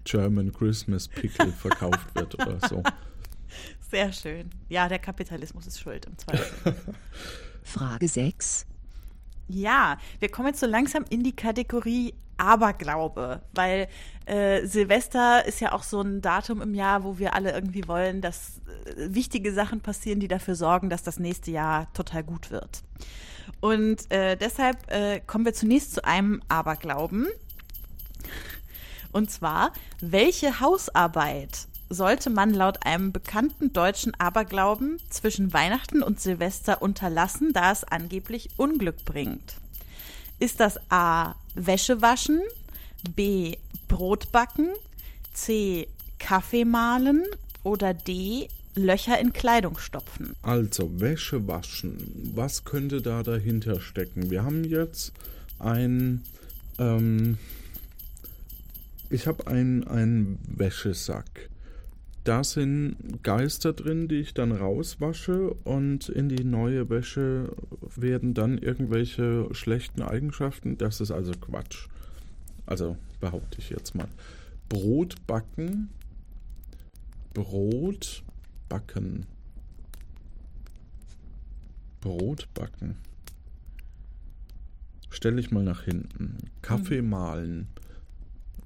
German 0.05 0.53
Christmas 0.53 1.09
Pickle 1.09 1.53
verkauft 1.53 2.15
wird 2.15 2.35
oder 2.35 2.59
so. 2.69 2.83
Sehr 3.95 4.13
schön. 4.13 4.51
Ja, 4.69 4.89
der 4.89 4.99
Kapitalismus 4.99 5.69
ist 5.69 5.79
schuld 5.79 6.05
im 6.07 6.19
Zweifel. 6.19 6.75
Frage 7.63 8.09
6. 8.09 8.67
Ja, 9.47 9.99
wir 10.19 10.33
kommen 10.33 10.49
jetzt 10.49 10.59
so 10.59 10.67
langsam 10.67 11.05
in 11.11 11.23
die 11.23 11.37
Kategorie 11.37 12.13
Aberglaube, 12.37 13.43
weil 13.53 13.87
äh, 14.27 14.67
Silvester 14.67 15.47
ist 15.47 15.61
ja 15.61 15.71
auch 15.71 15.85
so 15.85 16.01
ein 16.01 16.21
Datum 16.21 16.61
im 16.61 16.75
Jahr, 16.75 17.05
wo 17.05 17.19
wir 17.19 17.35
alle 17.35 17.53
irgendwie 17.53 17.87
wollen, 17.87 18.21
dass 18.21 18.63
äh, 18.85 19.15
wichtige 19.15 19.53
Sachen 19.53 19.81
passieren, 19.81 20.19
die 20.19 20.27
dafür 20.27 20.57
sorgen, 20.57 20.91
dass 20.91 21.05
das 21.05 21.21
nächste 21.21 21.53
Jahr 21.53 21.87
total 21.93 22.25
gut 22.25 22.51
wird. 22.51 22.83
Und 23.61 24.11
äh, 24.11 24.35
deshalb 24.37 24.91
äh, 24.91 25.21
kommen 25.21 25.45
wir 25.45 25.55
zunächst 25.55 25.95
zu 25.95 26.05
einem 26.05 26.43
Aberglauben. 26.49 27.29
Und 29.13 29.31
zwar, 29.31 29.73
welche 30.01 30.59
Hausarbeit 30.59 31.69
sollte 31.95 32.31
man 32.31 32.53
laut 32.53 32.85
einem 32.85 33.13
bekannten 33.13 33.73
deutschen 33.73 34.15
Aberglauben 34.19 34.99
zwischen 35.11 35.53
Weihnachten 35.53 36.03
und 36.03 36.21
Silvester 36.21 36.83
unterlassen, 36.83 37.53
da 37.53 37.73
es 37.73 37.85
angeblich 37.85 38.51
Unglück 38.57 39.05
bringt? 39.05 39.57
Ist 40.39 40.61
das 40.61 40.79
A. 40.91 41.35
Wäsche 41.55 42.03
waschen, 42.03 42.41
B. 43.15 43.57
Brot 43.89 44.33
backen, 44.33 44.71
C. 45.33 45.89
Kaffee 46.19 46.65
mahlen 46.65 47.25
oder 47.63 47.95
D. 47.95 48.49
Löcher 48.77 49.21
in 49.21 49.33
Kleidung 49.33 49.79
stopfen? 49.79 50.35
Also, 50.43 51.01
Wäsche 51.01 51.47
waschen. 51.47 52.33
Was 52.35 52.65
könnte 52.65 53.03
da 53.03 53.23
dahinter 53.23 53.81
stecken? 53.81 54.31
Wir 54.31 54.43
haben 54.43 54.65
jetzt 54.65 55.13
ein. 55.61 56.25
Ähm, 56.79 57.39
ich 59.11 59.29
habe 59.29 59.47
einen, 59.47 59.87
einen 59.87 60.41
Wäschesack. 60.49 61.51
Da 62.25 62.43
sind 62.43 63.23
Geister 63.23 63.75
drin, 63.75 64.09
die 64.09 64.17
ich 64.17 64.33
dann 64.33 64.51
rauswasche 64.51 65.53
und 65.65 66.09
in 66.09 66.31
die 66.31 66.43
neue 66.43 66.89
Wäsche 66.89 67.55
werden 67.97 68.33
dann 68.33 68.57
irgendwelche 68.57 69.49
schlechten 69.53 70.01
Eigenschaften. 70.01 70.79
Das 70.79 71.03
ist 71.03 71.11
also 71.11 71.33
Quatsch. 71.33 71.89
Also 72.65 72.97
behaupte 73.21 73.59
ich 73.59 73.69
jetzt 73.69 73.95
mal. 73.95 74.09
Brot 74.71 75.27
backen. 75.27 75.91
Brot 77.35 78.23
backen. 78.71 79.27
Brot 82.01 82.49
backen. 82.55 82.97
Stelle 85.11 85.41
ich 85.41 85.51
mal 85.51 85.63
nach 85.63 85.83
hinten. 85.83 86.39
Kaffee 86.63 87.03
mahlen. 87.03 87.69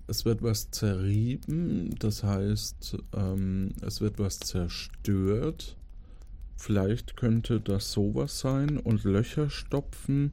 Es 0.09 0.25
wird 0.25 0.43
was 0.43 0.71
zerrieben, 0.71 1.95
das 1.99 2.23
heißt, 2.23 2.97
ähm, 3.15 3.75
es 3.83 4.01
wird 4.01 4.19
was 4.19 4.41
zerstört. 4.41 5.77
Vielleicht 6.57 7.17
könnte 7.17 7.61
das 7.61 7.93
sowas 7.93 8.41
sein. 8.41 8.79
Und 8.79 9.05
Löcher 9.05 9.51
stopfen. 9.51 10.33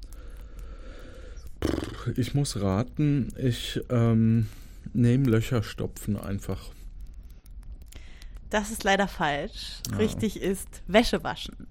Ich 2.15 2.33
muss 2.33 2.61
raten, 2.61 3.33
ich 3.37 3.81
ähm, 3.89 4.47
nehme 4.93 5.29
Löcher 5.29 5.61
stopfen 5.61 6.17
einfach. 6.17 6.71
Das 8.49 8.71
ist 8.71 8.83
leider 8.85 9.09
falsch. 9.09 9.81
Ja. 9.91 9.97
Richtig 9.97 10.41
ist 10.41 10.83
Wäsche 10.87 11.23
waschen. 11.23 11.67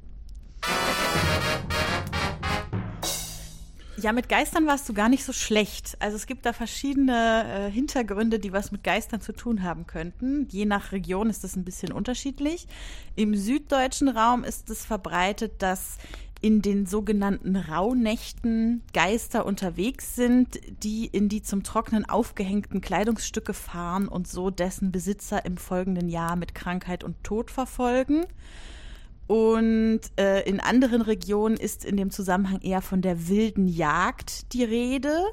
Ja, 4.04 4.12
mit 4.12 4.28
Geistern 4.28 4.66
warst 4.66 4.86
du 4.86 4.92
gar 4.92 5.08
nicht 5.08 5.24
so 5.24 5.32
schlecht. 5.32 5.96
Also 5.98 6.16
es 6.16 6.26
gibt 6.26 6.44
da 6.44 6.52
verschiedene 6.52 7.68
äh, 7.68 7.70
Hintergründe, 7.70 8.38
die 8.38 8.52
was 8.52 8.70
mit 8.70 8.84
Geistern 8.84 9.22
zu 9.22 9.32
tun 9.32 9.62
haben 9.62 9.86
könnten. 9.86 10.46
Je 10.50 10.66
nach 10.66 10.92
Region 10.92 11.30
ist 11.30 11.42
das 11.42 11.56
ein 11.56 11.64
bisschen 11.64 11.90
unterschiedlich. 11.90 12.66
Im 13.16 13.34
süddeutschen 13.34 14.10
Raum 14.10 14.44
ist 14.44 14.68
es 14.68 14.84
verbreitet, 14.84 15.62
dass 15.62 15.96
in 16.42 16.60
den 16.60 16.84
sogenannten 16.84 17.56
Rauhnächten 17.56 18.82
Geister 18.92 19.46
unterwegs 19.46 20.14
sind, 20.14 20.60
die 20.82 21.06
in 21.06 21.30
die 21.30 21.40
zum 21.40 21.62
Trocknen 21.62 22.06
aufgehängten 22.06 22.82
Kleidungsstücke 22.82 23.54
fahren 23.54 24.06
und 24.06 24.28
so 24.28 24.50
dessen 24.50 24.92
Besitzer 24.92 25.46
im 25.46 25.56
folgenden 25.56 26.10
Jahr 26.10 26.36
mit 26.36 26.54
Krankheit 26.54 27.04
und 27.04 27.24
Tod 27.24 27.50
verfolgen. 27.50 28.26
Und 29.26 30.00
äh, 30.18 30.42
in 30.42 30.60
anderen 30.60 31.00
Regionen 31.00 31.56
ist 31.56 31.84
in 31.84 31.96
dem 31.96 32.10
Zusammenhang 32.10 32.60
eher 32.60 32.82
von 32.82 33.00
der 33.00 33.28
wilden 33.28 33.68
Jagd 33.68 34.52
die 34.52 34.64
Rede. 34.64 35.24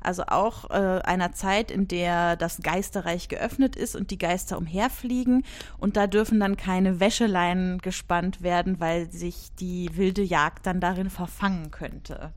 Also 0.00 0.24
auch 0.26 0.70
äh, 0.70 1.00
einer 1.02 1.32
Zeit, 1.32 1.70
in 1.70 1.88
der 1.88 2.36
das 2.36 2.60
Geisterreich 2.62 3.28
geöffnet 3.28 3.74
ist 3.74 3.96
und 3.96 4.10
die 4.10 4.18
Geister 4.18 4.58
umherfliegen. 4.58 5.44
Und 5.78 5.96
da 5.96 6.06
dürfen 6.06 6.40
dann 6.40 6.56
keine 6.56 7.00
Wäscheleinen 7.00 7.78
gespannt 7.78 8.42
werden, 8.42 8.80
weil 8.80 9.10
sich 9.10 9.48
die 9.58 9.90
wilde 9.96 10.22
Jagd 10.22 10.66
dann 10.66 10.80
darin 10.80 11.10
verfangen 11.10 11.70
könnte. 11.70 12.32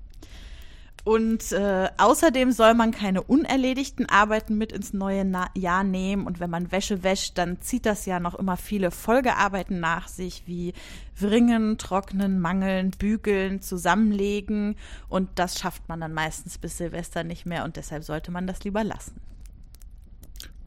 Und 1.03 1.51
äh, 1.51 1.89
außerdem 1.97 2.51
soll 2.51 2.75
man 2.75 2.91
keine 2.91 3.23
unerledigten 3.23 4.07
Arbeiten 4.07 4.57
mit 4.57 4.71
ins 4.71 4.93
neue 4.93 5.25
Na 5.25 5.49
Jahr 5.55 5.83
nehmen. 5.83 6.27
Und 6.27 6.39
wenn 6.39 6.49
man 6.49 6.71
Wäsche 6.71 7.03
wäscht, 7.03 7.37
dann 7.37 7.59
zieht 7.61 7.85
das 7.85 8.05
ja 8.05 8.19
noch 8.19 8.35
immer 8.35 8.55
viele 8.55 8.91
Folgearbeiten 8.91 9.79
nach 9.79 10.07
sich, 10.07 10.43
wie 10.45 10.73
Wringen, 11.19 11.77
Trocknen, 11.79 12.39
Mangeln, 12.39 12.91
Bügeln, 12.91 13.61
Zusammenlegen. 13.61 14.75
Und 15.09 15.29
das 15.35 15.59
schafft 15.59 15.89
man 15.89 16.01
dann 16.01 16.13
meistens 16.13 16.59
bis 16.59 16.77
Silvester 16.77 17.23
nicht 17.23 17.45
mehr. 17.47 17.65
Und 17.65 17.77
deshalb 17.77 18.03
sollte 18.03 18.31
man 18.31 18.45
das 18.45 18.63
lieber 18.63 18.83
lassen. 18.83 19.19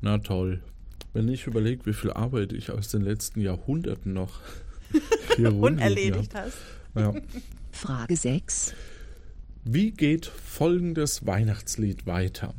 Na 0.01 0.19
toll. 0.19 0.61
Wenn 1.13 1.29
ich 1.29 1.47
überlege, 1.47 1.87
wie 1.87 1.93
viel 1.93 2.13
Arbeit 2.13 2.53
ich 2.53 2.73
aus 2.73 2.89
den 2.89 3.03
letzten 3.03 3.41
Jahrhunderten 3.41 4.13
noch 4.13 4.41
hier 5.37 5.55
Unerledigt 5.55 6.35
hast. 6.35 6.59
hab. 6.97 7.15
Ja. 7.15 7.21
Frage 7.71 8.17
6. 8.17 8.75
Wie 9.67 9.93
geht 9.93 10.27
folgendes 10.27 11.25
Weihnachtslied 11.27 12.07
weiter? 12.07 12.53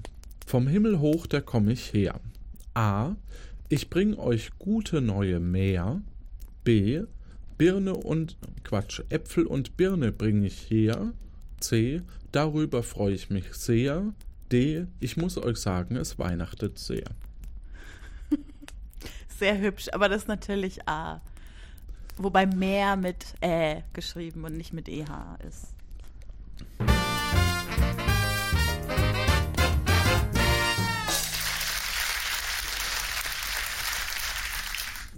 Vom 0.48 0.66
Himmel 0.66 1.00
hoch, 1.00 1.28
da 1.28 1.40
komm 1.40 1.70
ich 1.70 1.94
her. 1.94 2.20
A. 2.74 3.16
Ich 3.70 3.92
bring 3.92 4.16
euch 4.16 4.50
gute 4.58 5.02
neue 5.02 5.40
Meer. 5.40 6.02
B. 6.64 7.04
Birne 7.60 7.94
und 7.94 8.38
Quatsch, 8.64 9.04
Äpfel 9.10 9.46
und 9.46 9.78
Birne 9.78 10.12
bring 10.12 10.44
ich 10.44 10.72
her. 10.72 11.14
C. 11.60 12.02
Darüber 12.32 12.82
freue 12.82 13.14
ich 13.14 13.30
mich 13.30 13.54
sehr. 13.54 14.12
D. 14.52 14.88
Ich 15.00 15.16
muss 15.16 15.38
euch 15.38 15.58
sagen, 15.58 15.98
es 15.98 16.18
weihnachtet 16.18 16.80
sehr. 16.80 17.06
Sehr 19.38 19.60
hübsch, 19.60 19.90
aber 19.92 20.10
das 20.10 20.24
ist 20.24 20.28
natürlich 20.28 20.88
A. 20.88 21.22
Wobei 22.18 22.48
mehr 22.48 22.96
mit 22.96 23.36
Ä 23.42 23.84
geschrieben 23.94 24.44
und 24.44 24.58
nicht 24.58 24.74
mit 24.74 24.90
EH 24.90 25.38
ist. 25.48 25.76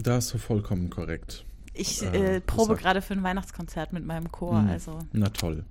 Da 0.08 0.18
ist 0.18 0.28
so 0.28 0.38
vollkommen 0.38 0.88
korrekt. 0.88 1.44
Ich 1.74 2.02
Äh, 2.02 2.36
äh, 2.36 2.40
probe 2.40 2.76
gerade 2.76 3.02
für 3.02 3.12
ein 3.12 3.22
Weihnachtskonzert 3.22 3.92
mit 3.92 4.06
meinem 4.06 4.32
Chor, 4.32 4.58
Hm, 4.62 4.68
also 4.70 4.98
Na 5.12 5.28
toll. 5.28 5.64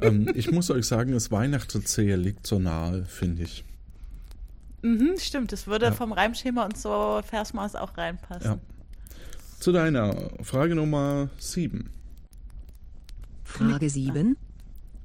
ähm, 0.00 0.28
ich 0.34 0.50
muss 0.50 0.68
euch 0.70 0.84
sagen, 0.86 1.12
das 1.12 1.30
weihnachtet 1.30 1.86
sehr 1.88 2.16
liegt 2.16 2.46
so 2.46 2.58
nahe, 2.58 3.04
finde 3.04 3.44
ich. 3.44 3.64
mhm, 4.82 5.14
stimmt, 5.18 5.52
es 5.52 5.66
würde 5.68 5.86
Ja. 5.86 5.92
vom 5.92 6.12
Reimschema 6.12 6.64
und 6.64 6.76
so 6.76 7.20
Versmaß 7.24 7.76
auch 7.76 7.96
reinpassen. 7.96 8.44
Ja. 8.52 8.58
Zu 9.60 9.72
deiner 9.72 10.28
Frage 10.42 10.74
Nummer 10.74 11.30
7. 11.38 11.88
Frage 13.44 13.88
7. 13.90 14.36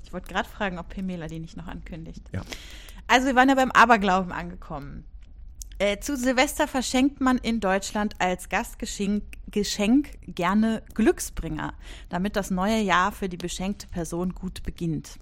Ich 0.04 0.12
wollte 0.14 0.28
gerade 0.34 0.48
fragen, 0.50 0.78
ob 0.80 0.90
Pamela 0.90 1.28
die 1.28 1.40
nicht 1.40 1.58
noch 1.58 1.68
ankündigt. 1.68 2.24
Ja. 2.34 2.42
Also 3.08 3.28
wir 3.28 3.36
waren 3.36 3.50
ja 3.50 3.56
beim 3.56 3.72
Aberglauben 3.72 4.32
angekommen. 4.32 5.06
Äh, 5.84 6.00
zu 6.00 6.16
Silvester 6.16 6.66
verschenkt 6.66 7.20
man 7.20 7.38
in 7.38 7.60
Deutschland 7.60 8.16
als 8.20 8.48
Gastgeschenk 8.48 9.26
Geschenk 9.52 10.12
gerne 10.26 10.82
Glücksbringer, 10.94 11.74
damit 12.08 12.38
das 12.38 12.52
neue 12.52 12.80
Jahr 12.80 13.12
für 13.12 13.28
die 13.28 13.36
beschenkte 13.36 13.88
Person 13.88 14.34
gut 14.34 14.64
beginnt. 14.64 15.20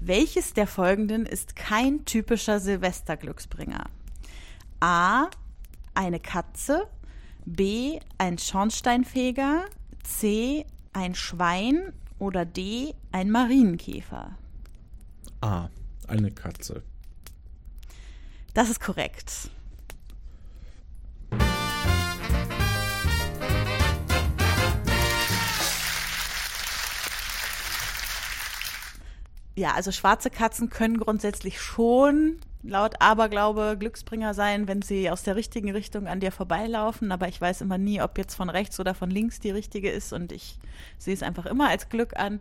Welches 0.00 0.54
der 0.54 0.66
folgenden 0.66 1.26
ist 1.26 1.54
kein 1.54 2.06
typischer 2.06 2.60
Silvesterglücksbringer? 2.60 3.84
A. 4.80 5.26
Eine 5.92 6.18
Katze. 6.18 6.86
B. 7.44 8.00
Ein 8.16 8.38
Schornsteinfeger. 8.38 9.66
C. 10.02 10.64
Ein 10.94 11.14
Schwein. 11.14 11.92
Oder 12.18 12.46
D. 12.46 12.94
Ein 13.12 13.30
Marienkäfer. 13.30 14.34
A. 15.42 15.68
Eine 16.08 16.30
Katze. 16.30 16.82
Das 18.54 18.70
ist 18.70 18.80
korrekt. 18.80 19.50
Ja, 29.56 29.72
also 29.72 29.92
schwarze 29.92 30.30
Katzen 30.30 30.70
können 30.70 30.98
grundsätzlich 30.98 31.60
schon 31.60 32.36
laut 32.62 33.00
Aberglaube 33.00 33.76
Glücksbringer 33.78 34.34
sein, 34.34 34.68
wenn 34.68 34.82
sie 34.82 35.10
aus 35.10 35.22
der 35.22 35.36
richtigen 35.36 35.70
Richtung 35.70 36.06
an 36.06 36.20
dir 36.20 36.32
vorbeilaufen. 36.32 37.12
Aber 37.12 37.28
ich 37.28 37.40
weiß 37.40 37.60
immer 37.60 37.78
nie, 37.78 38.00
ob 38.00 38.18
jetzt 38.18 38.34
von 38.34 38.50
rechts 38.50 38.78
oder 38.80 38.94
von 38.94 39.10
links 39.10 39.40
die 39.40 39.50
richtige 39.50 39.90
ist 39.90 40.12
und 40.12 40.32
ich 40.32 40.58
sehe 40.98 41.14
es 41.14 41.22
einfach 41.22 41.46
immer 41.46 41.68
als 41.68 41.88
Glück 41.88 42.16
an. 42.16 42.40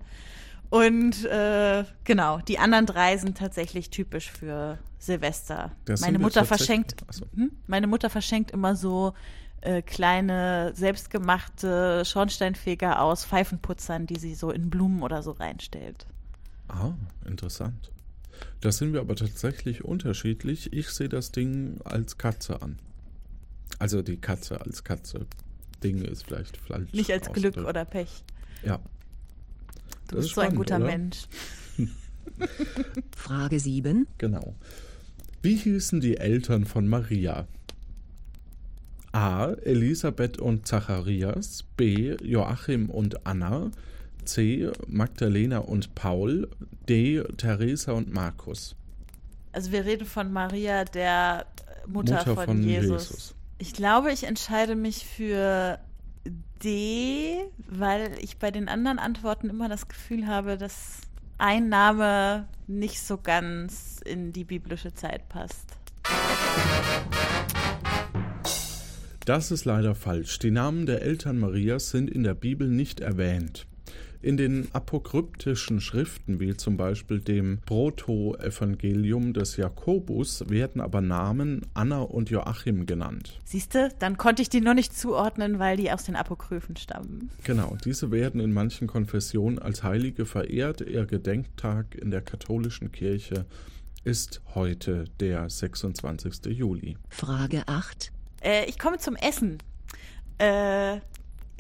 Und 0.70 1.26
äh, 1.26 1.84
genau, 2.04 2.40
die 2.40 2.60
anderen 2.60 2.86
drei 2.86 3.18
sind 3.18 3.38
tatsächlich 3.38 3.90
typisch 3.90 4.30
für 4.30 4.78
Silvester. 5.00 5.72
Das 5.86 6.02
Meine 6.02 6.20
Mutter 6.20 6.46
verschenkt, 6.46 6.96
so. 7.10 7.26
hm? 7.36 7.52
meine 7.66 7.88
Mutter 7.88 8.10
verschenkt 8.10 8.52
immer 8.52 8.76
so 8.76 9.14
äh, 9.62 9.82
kleine 9.82 10.72
selbstgemachte 10.76 12.04
Schornsteinfeger 12.06 13.02
aus 13.02 13.26
Pfeifenputzern, 13.26 14.06
die 14.06 14.20
sie 14.20 14.36
so 14.36 14.52
in 14.52 14.70
Blumen 14.70 15.02
oder 15.02 15.24
so 15.24 15.32
reinstellt. 15.32 16.06
Ah, 16.70 16.94
interessant. 17.26 17.92
Da 18.62 18.72
sind 18.72 18.94
wir 18.94 19.02
aber 19.02 19.16
tatsächlich 19.16 19.84
unterschiedlich. 19.84 20.72
Ich 20.72 20.90
sehe 20.90 21.10
das 21.10 21.32
Ding 21.32 21.80
als 21.84 22.18
Katze 22.18 22.62
an. 22.62 22.80
Also 23.80 24.02
die 24.02 24.18
Katze 24.18 24.62
als 24.62 24.84
Katze. 24.84 25.26
Ding 25.84 26.02
ist 26.02 26.26
vielleicht 26.26 26.58
falsch. 26.58 26.92
Nicht 26.94 27.12
als 27.12 27.32
Glück 27.32 27.58
oder 27.58 27.86
Pech. 27.86 28.24
Ja. 28.64 28.78
Du 30.08 30.16
Das 30.16 30.18
bist 30.18 30.28
ist 30.30 30.36
so 30.36 30.42
ein 30.42 30.56
guter 30.56 30.78
oder? 30.78 30.86
Mensch. 30.86 31.28
Frage 33.16 33.60
7. 33.60 34.08
Genau. 34.18 34.56
Wie 35.42 35.56
hießen 35.56 36.02
die 36.02 36.18
Eltern 36.18 36.66
von 36.66 36.88
Maria? 36.88 37.48
A. 39.12 39.54
Elisabeth 39.64 40.38
und 40.38 40.68
Zacharias. 40.68 41.64
B. 41.78 42.16
Joachim 42.22 42.90
und 42.90 43.26
Anna. 43.26 43.72
C. 44.30 44.72
Magdalena 44.88 45.60
und 45.60 45.96
Paul. 45.96 46.50
D. 46.88 47.24
Theresa 47.38 47.92
und 47.92 48.14
Markus. 48.14 48.76
Also 49.52 49.72
wir 49.72 49.86
reden 49.86 50.06
von 50.06 50.32
Maria, 50.32 50.86
der 50.86 51.46
Mutter, 51.88 52.18
Mutter 52.18 52.36
von, 52.36 52.46
von 52.46 52.64
Jesus. 52.64 53.10
Jesus. 53.10 53.36
Ich 53.58 53.74
glaube, 53.74 54.12
ich 54.12 54.24
entscheide 54.24 54.76
mich 54.76 55.06
für 55.06 55.80
D, 56.64 57.38
weil 57.68 58.12
ich 58.22 58.38
bei 58.38 58.52
den 58.52 58.70
anderen 58.70 59.00
Antworten 59.00 59.50
immer 59.50 59.70
das 59.70 59.88
Gefühl 59.88 60.28
habe, 60.28 60.58
dass 60.58 61.02
ein 61.38 61.70
Name 61.70 62.48
nicht 62.68 63.02
so 63.02 63.18
ganz 63.18 64.00
in 64.06 64.34
die 64.34 64.44
biblische 64.44 64.94
Zeit 64.94 65.28
passt. 65.30 65.66
Das 69.26 69.52
ist 69.52 69.66
leider 69.66 69.96
falsch. 69.96 70.40
Die 70.40 70.52
Namen 70.52 70.86
der 70.86 71.02
Eltern 71.02 71.40
Marias 71.40 71.92
sind 71.92 72.10
in 72.10 72.24
der 72.24 72.34
Bibel 72.34 72.68
nicht 72.68 73.00
erwähnt. 73.00 73.68
In 74.22 74.36
den 74.36 74.68
apokryptischen 74.74 75.80
Schriften, 75.80 76.42
wie 76.42 76.58
zum 76.58 76.76
Beispiel 76.76 77.22
dem 77.22 77.60
Proto-Evangelium 77.66 79.32
des 79.32 79.56
Jakobus, 79.56 80.44
werden 80.50 80.82
aber 80.82 81.00
Namen 81.00 81.66
Anna 81.74 82.02
und 82.02 82.30
Joachim 82.30 82.86
genannt. 82.86 83.40
Siehste, 83.46 83.94
dann 84.00 84.18
konnte 84.18 84.42
ich 84.42 84.50
die 84.50 84.60
nur 84.60 84.74
nicht 84.74 84.94
zuordnen, 84.94 85.58
weil 85.58 85.78
die 85.78 85.90
aus 85.90 86.04
den 86.04 86.18
Apokryphen 86.18 86.76
stammen. 86.76 87.32
Genau, 87.46 87.78
diese 87.86 88.12
werden 88.12 88.42
in 88.42 88.52
manchen 88.52 88.88
Konfessionen 88.88 89.58
als 89.58 89.84
Heilige 89.84 90.26
verehrt. 90.26 90.82
Ihr 90.82 91.06
Gedenktag 91.06 91.96
in 91.96 92.12
der 92.12 92.22
katholischen 92.22 92.92
Kirche 92.92 93.46
ist 94.04 94.42
heute 94.54 95.06
der 95.22 95.50
26. 95.50 96.48
Juli. 96.48 96.98
Frage 97.08 97.64
8. 97.68 98.12
Äh, 98.42 98.66
ich 98.66 98.78
komme 98.78 98.98
zum 98.98 99.16
Essen. 99.16 99.60
Äh, 100.40 101.00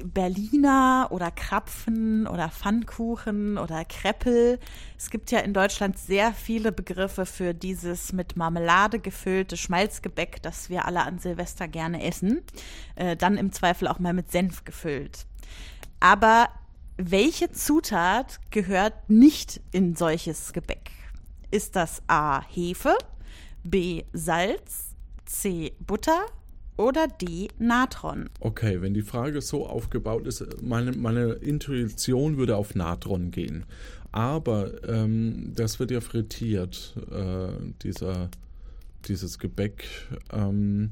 Berliner 0.03 1.07
oder 1.11 1.31
Krapfen 1.31 2.27
oder 2.27 2.49
Pfannkuchen 2.49 3.57
oder 3.57 3.85
Kreppel. 3.85 4.59
Es 4.97 5.09
gibt 5.09 5.31
ja 5.31 5.39
in 5.39 5.53
Deutschland 5.53 5.97
sehr 5.97 6.33
viele 6.33 6.71
Begriffe 6.71 7.25
für 7.25 7.53
dieses 7.53 8.13
mit 8.13 8.35
Marmelade 8.35 8.99
gefüllte 8.99 9.57
Schmalzgebäck, 9.57 10.41
das 10.41 10.69
wir 10.69 10.85
alle 10.85 11.01
an 11.01 11.19
Silvester 11.19 11.67
gerne 11.67 12.03
essen. 12.03 12.41
Äh, 12.95 13.15
dann 13.15 13.37
im 13.37 13.51
Zweifel 13.51 13.87
auch 13.87 13.99
mal 13.99 14.13
mit 14.13 14.31
Senf 14.31 14.63
gefüllt. 14.65 15.25
Aber 15.99 16.49
welche 16.97 17.51
Zutat 17.51 18.39
gehört 18.51 19.09
nicht 19.09 19.61
in 19.71 19.95
solches 19.95 20.53
Gebäck? 20.53 20.91
Ist 21.51 21.75
das 21.75 22.01
A. 22.07 22.41
Hefe, 22.47 22.97
B. 23.63 24.03
Salz, 24.13 24.95
C. 25.25 25.73
Butter 25.79 26.25
oder 26.79 27.07
D. 27.07 27.49
Natron? 27.59 28.29
Okay, 28.39 28.81
wenn 28.81 28.93
die 28.93 29.01
Frage 29.01 29.41
so 29.41 29.67
aufgebaut 29.67 30.25
ist, 30.25 30.43
meine, 30.63 30.93
meine 30.93 31.33
Intuition 31.33 32.37
würde 32.37 32.55
auf 32.55 32.73
Natron 32.73 33.31
gehen. 33.31 33.65
Aber 34.11 34.71
ähm, 34.87 35.51
das 35.55 35.79
wird 35.79 35.91
ja 35.91 36.01
frittiert, 36.01 36.95
äh, 37.11 37.49
dieser, 37.83 38.29
dieses 39.07 39.37
Gebäck. 39.39 39.85
Ähm, 40.31 40.91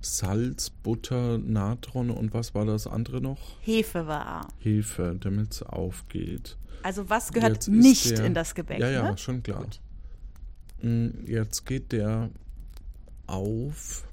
Salz, 0.00 0.70
Butter, 0.70 1.38
Natron 1.38 2.10
und 2.10 2.32
was 2.32 2.54
war 2.54 2.64
das 2.64 2.86
andere 2.86 3.20
noch? 3.20 3.38
Hefe 3.60 4.06
war 4.06 4.26
A. 4.26 4.48
Hefe, 4.58 5.16
damit 5.20 5.52
es 5.52 5.62
aufgeht. 5.62 6.56
Also 6.82 7.08
was 7.10 7.32
gehört 7.32 7.66
nicht 7.68 8.10
der- 8.18 8.24
in 8.24 8.34
das 8.34 8.54
Gebäck? 8.54 8.78
Ja, 8.78 8.88
ja, 8.90 9.10
ne? 9.10 9.18
schon 9.18 9.42
klar. 9.42 9.62
Gut. 9.64 9.80
Mm, 10.82 11.08
Jetzt 11.26 11.66
geht 11.66 11.90
der 11.92 12.30
auf. 13.26 14.04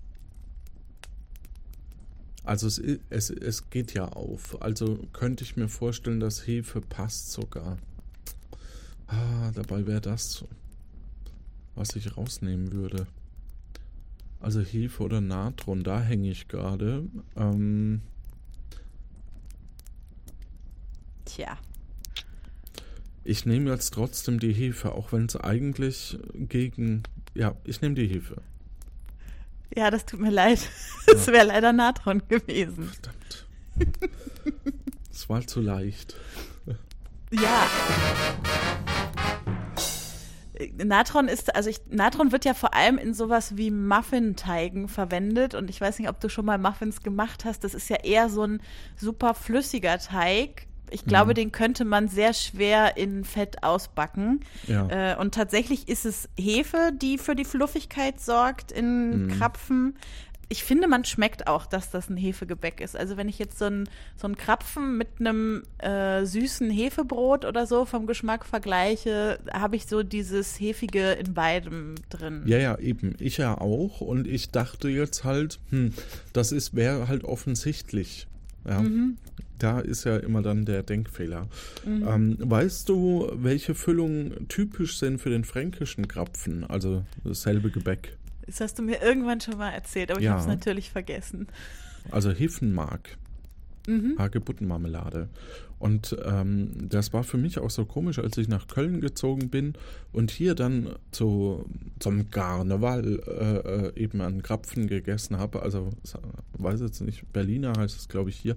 Also 2.44 2.68
es, 2.68 2.78
es, 3.10 3.30
es 3.30 3.70
geht 3.70 3.94
ja 3.94 4.06
auf. 4.10 4.62
Also 4.62 5.00
könnte 5.14 5.44
ich 5.44 5.56
mir 5.56 5.70
vorstellen, 5.70 6.20
dass 6.20 6.46
Hefe 6.46 6.82
passt 6.82 7.32
sogar. 7.32 7.78
Ah, 9.08 9.52
dabei 9.54 9.86
wäre 9.88 10.02
das, 10.02 10.44
was 11.76 11.96
ich 11.96 12.18
rausnehmen 12.18 12.72
würde. 12.72 13.08
Also 14.40 14.60
Hefe 14.62 15.04
oder 15.04 15.22
Natron, 15.22 15.84
da 15.84 16.02
hänge 16.02 16.30
ich 16.32 16.48
gerade. 16.50 17.06
Ähm, 17.38 18.02
Tja, 21.26 21.58
Ich 23.24 23.46
nehme 23.46 23.72
jetzt 23.72 23.94
trotzdem 23.94 24.40
die 24.40 24.54
Hefe, 24.54 24.92
auch 24.94 25.14
wenn 25.14 25.26
es 25.26 25.38
eigentlich 25.38 26.18
gegen. 26.34 27.04
Ja, 27.34 27.56
ich 27.64 27.82
nehme 27.82 27.96
die 27.96 28.08
Hefe. 28.08 28.42
Ja, 29.76 29.90
das 29.90 30.06
tut 30.06 30.20
mir 30.20 30.30
leid. 30.30 30.60
Es 31.08 31.28
wäre 31.28 31.48
leider 31.48 31.74
Natron 31.74 32.22
gewesen. 32.28 32.90
Verdammt. 32.90 33.48
Es 35.12 35.30
war 35.30 35.46
zu 35.46 35.62
leicht. 35.62 36.16
Ja. 37.32 37.68
Natron 40.78 41.28
ist, 41.28 41.56
also 41.56 41.70
ich, 41.70 41.82
Natron 41.90 42.32
wird 42.32 42.46
ja 42.46 42.54
vor 42.54 42.74
allem 42.74 42.98
in 42.98 43.14
sowas 43.14 43.58
wie 43.58 43.72
Muffinteigen 43.72 44.88
verwendet 44.88 45.56
und 45.56 45.70
ich 45.70 45.82
weiß 45.82 46.00
nicht, 46.00 46.10
ob 46.10 46.20
du 46.20 46.30
schon 46.30 46.46
mal 46.46 46.58
Muffins 46.58 47.02
gemacht 47.02 47.44
hast. 47.44 47.64
Das 47.64 47.74
ist 47.74 47.90
ja 47.90 47.98
eher 47.98 48.30
so 48.30 48.44
ein 48.44 48.62
super 48.96 49.34
flüssiger 49.34 49.98
Teig. 49.98 50.68
Ich 50.92 51.06
glaube, 51.06 51.32
Mhm. 51.32 51.36
den 51.36 51.52
könnte 51.52 51.86
man 51.86 52.08
sehr 52.08 52.34
schwer 52.34 52.98
in 52.98 53.24
Fett 53.24 53.64
ausbacken. 53.64 54.42
Ja. 54.68 55.14
Äh, 55.14 55.18
und 55.18 55.34
tatsächlich 55.34 55.88
ist 55.90 56.06
es 56.06 56.30
Hefe, 56.40 56.92
die 56.96 57.18
für 57.18 57.36
die 57.36 57.46
Fluffigkeit 57.46 58.20
sorgt 58.22 58.72
in 58.72 59.26
Mhm. 59.26 59.28
Krapfen. 59.40 59.96
Ich 60.50 60.64
finde, 60.64 60.88
man 60.88 61.04
schmeckt 61.04 61.48
auch, 61.48 61.66
dass 61.66 61.90
das 61.90 62.10
ein 62.10 62.18
Hefegebäck 62.18 62.80
ist. 62.80 62.96
Also 62.96 63.18
wenn 63.18 63.28
ich 63.28 63.40
jetzt 63.40 63.58
so 63.58 63.66
ein, 63.66 63.90
so 64.18 64.28
ein 64.28 64.36
Krapfen 64.38 64.98
mit 65.00 65.08
einem 65.20 65.64
äh, 65.80 66.26
süßen 66.26 66.70
Hefebrot 66.70 67.44
oder 67.46 67.66
so 67.66 67.86
vom 67.86 68.06
Geschmack 68.06 68.46
vergleiche, 68.46 69.40
habe 69.52 69.78
ich 69.78 69.88
so 69.88 70.04
dieses 70.04 70.60
Hefige 70.60 71.14
in 71.14 71.34
beidem 71.34 71.96
drin. 72.10 72.44
Ja, 72.46 72.60
ja, 72.60 72.78
eben. 72.78 73.16
Ich 73.20 73.38
ja 73.38 73.58
auch. 73.60 74.02
Und 74.02 74.28
ich 74.28 74.52
dachte 74.52 74.90
jetzt 74.90 75.24
halt, 75.24 75.60
hm, 75.72 75.94
das 76.34 76.52
ist 76.52 76.76
wäre 76.76 77.08
halt 77.08 77.24
offensichtlich. 77.24 78.28
Ja. 78.68 78.80
Mhm. 78.82 79.18
Da 79.60 79.80
ist 79.80 80.04
ja 80.04 80.18
immer 80.18 80.42
dann 80.42 80.66
der 80.66 80.84
Denkfehler. 80.84 81.48
Ähm, 81.86 82.38
weißt 82.40 82.90
du, 82.90 83.30
welche 83.36 83.76
Füllungen 83.76 84.48
typisch 84.50 84.98
sind 84.98 85.20
für 85.20 85.30
den 85.30 85.44
fränkischen 85.46 86.08
Krapfen? 86.08 86.64
Also 86.64 87.06
dasselbe 87.24 87.70
Gebäck. 87.70 88.18
Das 88.46 88.60
hast 88.60 88.80
du 88.80 88.84
mir 88.84 89.02
irgendwann 89.02 89.40
schon 89.40 89.58
mal 89.58 89.70
erzählt, 89.70 90.12
aber 90.12 90.20
ich 90.20 90.26
Ja. 90.26 90.32
habe 90.32 90.42
es 90.42 90.48
natürlich 90.48 90.92
vergessen. 90.92 91.48
Also 92.12 92.32
Hiffenmark. 92.32 93.18
Mhm. 93.88 94.16
Hagebuttenmarmelade. 94.18 95.28
Und 95.80 96.16
ähm, 96.26 96.72
das 96.90 97.12
war 97.12 97.24
für 97.26 97.38
mich 97.38 97.60
auch 97.60 97.70
so 97.70 97.84
komisch, 97.86 98.18
als 98.20 98.38
ich 98.38 98.48
nach 98.48 98.68
Köln 98.68 99.02
gezogen 99.02 99.50
bin 99.50 99.74
und 100.14 100.32
hier 100.32 100.56
dann 100.56 100.96
zu, 101.12 101.66
zum 102.00 102.30
Karneval 102.32 103.20
äh, 103.28 103.88
äh, 103.88 104.02
eben 104.02 104.22
einen 104.22 104.42
Krapfen 104.42 104.88
gegessen 104.88 105.38
habe. 105.38 105.62
Also, 105.62 105.90
weiß 106.58 106.80
jetzt 106.80 107.02
nicht, 107.02 107.32
Berliner 107.34 107.74
heißt 107.78 107.98
es, 107.98 108.08
glaube 108.08 108.30
ich, 108.30 108.38
hier. 108.38 108.56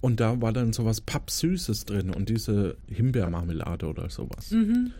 Und 0.00 0.20
da 0.20 0.40
war 0.40 0.52
dann 0.52 0.72
sowas 0.72 1.00
Pappsüßes 1.00 1.84
drin 1.84 2.10
und 2.10 2.28
diese 2.28 2.76
Himbeermarmelade 2.88 3.86
oder 3.86 4.10
sowas. 4.10 4.50
Mhm. 4.50 4.92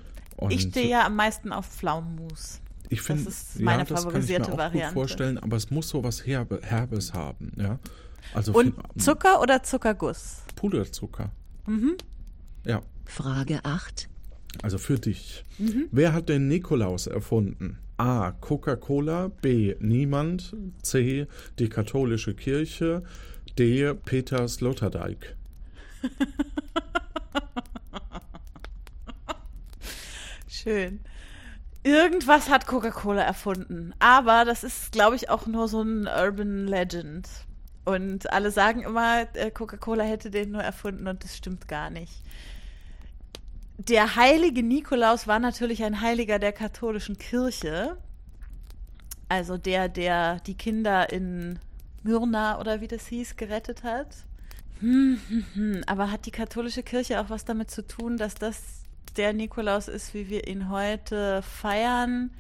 Ich 0.51 0.63
stehe 0.63 0.89
ja 0.89 1.07
am 1.07 1.17
meisten 1.17 1.53
auf 1.53 1.67
Pflaumenmus. 1.67 2.61
ich 2.89 3.01
find, 3.03 3.27
ist 3.27 3.61
meine 3.61 3.83
ja, 3.83 3.85
das 3.85 3.89
kann 3.89 3.97
ich 3.99 4.05
favorisierte 4.05 4.49
mir 4.51 4.55
auch 4.55 4.59
Variante. 4.59 4.87
gut 4.87 4.95
vorstellen, 4.95 5.39
aber 5.39 5.57
es 5.57 5.71
muss 5.71 5.89
sowas 5.89 6.27
Herbe, 6.27 6.61
Herbes 6.63 7.13
haben. 7.13 7.53
Ja? 7.57 7.79
Also 8.35 8.53
Und 8.53 8.75
Zucker 8.97 9.41
oder 9.41 9.63
Zuckerguss? 9.63 10.43
Puderzucker. 10.55 11.31
Mhm. 11.67 11.97
Ja. 12.65 12.83
Frage 13.05 13.61
8. 13.65 14.09
Also 14.63 14.79
für 14.79 14.99
dich. 14.99 15.45
Mhm. 15.59 15.87
Wer 15.91 16.13
hat 16.13 16.29
den 16.29 16.49
Nikolaus 16.49 17.07
erfunden? 17.07 17.79
A. 17.97 18.31
Coca-Cola, 18.31 19.29
B. 19.43 19.75
Niemand, 19.81 20.55
C. 20.83 21.27
Die 21.59 21.69
katholische 21.69 22.35
Kirche, 22.35 23.03
D. 23.59 23.93
Peter 23.93 24.47
Sloterdijk. 24.47 25.37
Schön. 30.49 31.01
Irgendwas 31.83 32.49
hat 32.51 32.67
Coca-Cola 32.67 33.23
erfunden. 33.23 33.95
Aber 33.99 34.45
das 34.45 34.63
ist, 34.63 34.93
glaube 34.93 35.17
ich, 35.17 35.29
auch 35.31 35.49
nur 35.49 35.67
so 35.67 35.83
ein 35.83 36.07
Urban 36.07 36.69
Legend. 36.69 37.29
Und 37.85 38.33
alle 38.33 38.53
sagen 38.53 38.83
immer, 38.83 39.27
äh, 39.35 39.51
Coca-Cola 39.51 40.05
hätte 40.05 40.31
den 40.31 40.53
nur 40.53 40.63
erfunden 40.63 41.09
und 41.09 41.25
das 41.25 41.37
stimmt 41.37 41.67
gar 41.67 41.91
nicht. 41.91 42.23
Der 43.79 44.15
heilige 44.15 44.63
Nikolaus 44.63 45.27
war 45.27 45.39
natürlich 45.39 45.83
ein 45.83 46.01
Heiliger 46.01 46.39
der 46.39 46.53
katholischen 46.53 47.19
Kirche. 47.19 47.97
Also 49.29 49.57
der, 49.57 49.89
der 49.89 50.41
die 50.41 50.57
Kinder 50.57 51.11
in 51.13 51.59
Myrna 52.03 52.61
oder 52.61 52.81
wie 52.81 52.89
das 52.89 53.07
hieß, 53.07 53.37
gerettet 53.37 53.85
hat. 53.85 54.09
Hm, 54.81 55.21
hm, 55.29 55.45
hm. 55.55 55.83
Aber 55.87 56.11
hat 56.11 56.27
die 56.27 56.31
katholische 56.31 56.83
Kirche 56.83 57.21
auch 57.21 57.31
was 57.31 57.45
damit 57.45 57.71
zu 57.71 57.87
tun, 57.87 58.17
dass 58.17 58.35
das 58.35 58.83
der 59.17 59.33
Nikolaus 59.33 59.89
ist, 59.89 60.15
wie 60.15 60.29
wir 60.29 60.47
ihn 60.47 60.71
heute 60.71 61.43
feiern? 61.43 62.31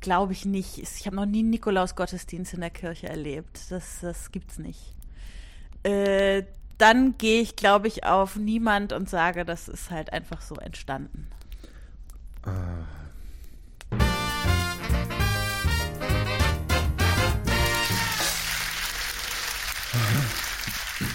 Glaube 0.00 0.34
ich 0.34 0.44
nicht. 0.44 0.78
Ich 0.78 1.06
habe 1.06 1.16
noch 1.16 1.24
nie 1.24 1.38
einen 1.38 1.50
Nikolaus-Gottesdienst 1.50 2.52
in 2.52 2.60
der 2.60 2.70
Kirche 2.70 3.08
erlebt. 3.08 3.70
Das, 3.70 4.00
das 4.02 4.30
gibt's 4.30 4.58
nicht. 4.58 4.94
Äh, 5.82 6.44
dann 6.78 7.16
gehe 7.16 7.40
ich, 7.40 7.56
glaube 7.56 7.88
ich, 7.88 8.04
auf 8.04 8.36
niemand 8.36 8.92
und 8.92 9.08
sage, 9.08 9.46
das 9.46 9.68
ist 9.68 9.90
halt 9.90 10.12
einfach 10.12 10.42
so 10.42 10.56
entstanden. 10.56 11.28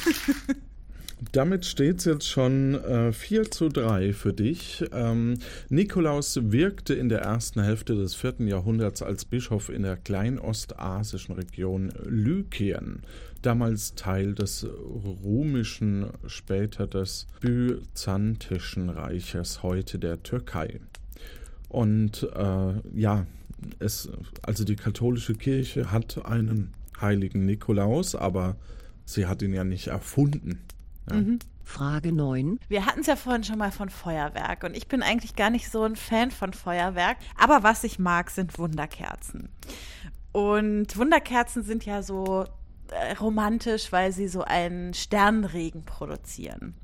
Damit 1.32 1.66
steht 1.66 2.00
es 2.00 2.06
jetzt 2.06 2.28
schon 2.28 2.74
äh, 2.74 3.14
4 3.14 3.52
zu 3.52 3.70
3 3.70 4.12
für 4.12 4.34
dich. 4.34 4.84
Ähm, 4.92 5.38
Nikolaus 5.70 6.40
wirkte 6.52 6.96
in 6.96 7.10
der 7.10 7.22
ersten 7.22 7.62
Hälfte 7.62 7.96
des 7.96 8.16
vierten 8.16 8.48
Jahrhunderts 8.48 9.04
als 9.04 9.26
Bischof 9.26 9.70
in 9.70 9.84
der 9.84 9.98
kleinostasischen 9.98 11.36
Region 11.36 11.94
Lykien, 12.06 13.04
damals 13.44 13.94
Teil 13.94 14.34
des 14.34 14.68
römischen, 15.24 16.08
später 16.26 16.88
des 16.88 17.28
byzantischen 17.40 18.90
Reiches, 18.90 19.62
heute 19.62 20.00
der 20.00 20.24
Türkei. 20.24 20.80
Und 21.70 22.28
äh, 22.36 22.74
ja, 23.00 23.28
es, 23.78 24.10
also 24.42 24.64
die 24.64 24.76
katholische 24.76 25.36
Kirche 25.36 25.92
hat 25.92 26.26
einen 26.26 26.74
heiligen 27.00 27.46
Nikolaus, 27.46 28.16
aber 28.16 28.58
sie 29.14 29.28
hat 29.28 29.42
ihn 29.42 29.54
ja 29.54 29.64
nicht 29.64 29.88
erfunden. 29.88 30.62
Ja. 31.10 31.22
Frage 31.64 32.12
9. 32.12 32.60
Wir 32.68 32.86
hatten 32.86 33.00
es 33.02 33.08
ja 33.08 33.16
vorhin 33.16 33.44
schon 33.44 33.58
mal 33.58 33.72
von 33.72 33.90
Feuerwerk 33.90 34.64
und 34.64 34.76
ich 34.76 34.88
bin 34.88 35.02
eigentlich 35.02 35.36
gar 35.36 35.50
nicht 35.50 35.70
so 35.70 35.84
ein 35.84 35.96
Fan 35.96 36.30
von 36.30 36.54
Feuerwerk, 36.54 37.18
aber 37.38 37.64
was 37.64 37.84
ich 37.84 37.98
mag, 37.98 38.30
sind 38.30 38.58
Wunderkerzen. 38.58 39.50
Und 40.34 40.98
Wunderkerzen 40.98 41.64
sind 41.64 41.86
ja 41.86 42.04
so 42.04 42.46
äh, 42.92 43.14
romantisch, 43.14 43.92
weil 43.92 44.12
sie 44.12 44.28
so 44.28 44.44
einen 44.44 44.94
Sternregen 44.94 45.86
produzieren. 45.86 46.76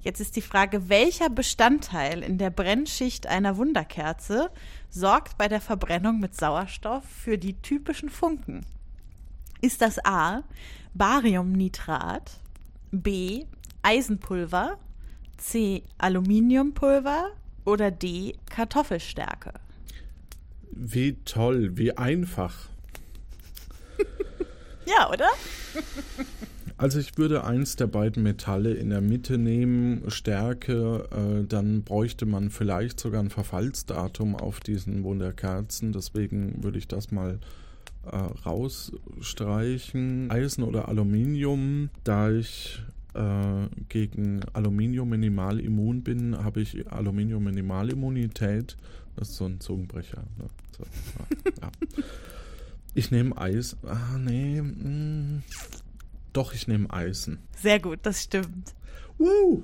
Jetzt 0.00 0.20
ist 0.20 0.36
die 0.36 0.42
Frage, 0.42 0.88
welcher 0.88 1.28
Bestandteil 1.28 2.22
in 2.22 2.38
der 2.38 2.50
Brennschicht 2.50 3.26
einer 3.26 3.58
Wunderkerze 3.58 4.50
sorgt 4.88 5.36
bei 5.36 5.48
der 5.48 5.60
Verbrennung 5.60 6.18
mit 6.18 6.34
Sauerstoff 6.34 7.04
für 7.04 7.36
die 7.36 7.60
typischen 7.60 8.08
Funken? 8.08 8.64
Ist 9.60 9.82
das 9.82 10.04
A. 10.04 10.42
Bariumnitrat, 10.94 12.40
B. 12.90 13.44
Eisenpulver, 13.82 14.78
C. 15.36 15.82
Aluminiumpulver 15.98 17.30
oder 17.64 17.90
D. 17.90 18.34
Kartoffelstärke? 18.48 19.52
Wie 20.72 21.16
toll, 21.24 21.76
wie 21.76 21.96
einfach. 21.96 22.68
Ja, 24.86 25.08
oder? 25.08 25.28
Also 26.76 26.98
ich 26.98 27.16
würde 27.18 27.44
eins 27.44 27.76
der 27.76 27.86
beiden 27.86 28.22
Metalle 28.22 28.72
in 28.72 28.88
der 28.88 29.02
Mitte 29.02 29.36
nehmen, 29.38 30.10
Stärke, 30.10 31.08
äh, 31.12 31.46
dann 31.46 31.82
bräuchte 31.82 32.24
man 32.24 32.50
vielleicht 32.50 32.98
sogar 32.98 33.22
ein 33.22 33.30
Verfallsdatum 33.30 34.34
auf 34.34 34.58
diesen 34.58 35.04
Wunderkerzen, 35.04 35.92
deswegen 35.92 36.64
würde 36.64 36.78
ich 36.78 36.88
das 36.88 37.12
mal 37.12 37.38
äh, 38.04 38.16
rausstreichen. 38.16 40.30
Eisen 40.30 40.64
oder 40.64 40.88
Aluminium, 40.88 41.90
da 42.04 42.30
ich 42.30 42.82
äh, 43.14 43.66
gegen 43.88 44.40
Aluminium 44.52 45.08
minimal 45.08 45.60
immun 45.60 46.02
bin, 46.02 46.36
habe 46.42 46.60
ich 46.60 46.90
Aluminium 46.90 47.44
Minimalimmunität. 47.44 48.76
Das 49.16 49.30
ist 49.30 49.36
so 49.36 49.46
ein 49.46 49.60
Zungenbrecher. 49.60 50.22
Ne? 50.38 50.46
So, 50.76 50.84
ja. 51.60 51.70
Ich 52.92 53.12
nehme 53.12 53.38
Eis. 53.38 53.76
Ah, 53.86 54.18
nee. 54.18 54.60
mm. 54.60 55.44
Doch, 56.32 56.54
ich 56.54 56.66
nehme 56.66 56.92
Eisen. 56.92 57.38
Sehr 57.56 57.78
gut, 57.78 58.00
das 58.02 58.22
stimmt. 58.22 58.74
Woo! 59.18 59.62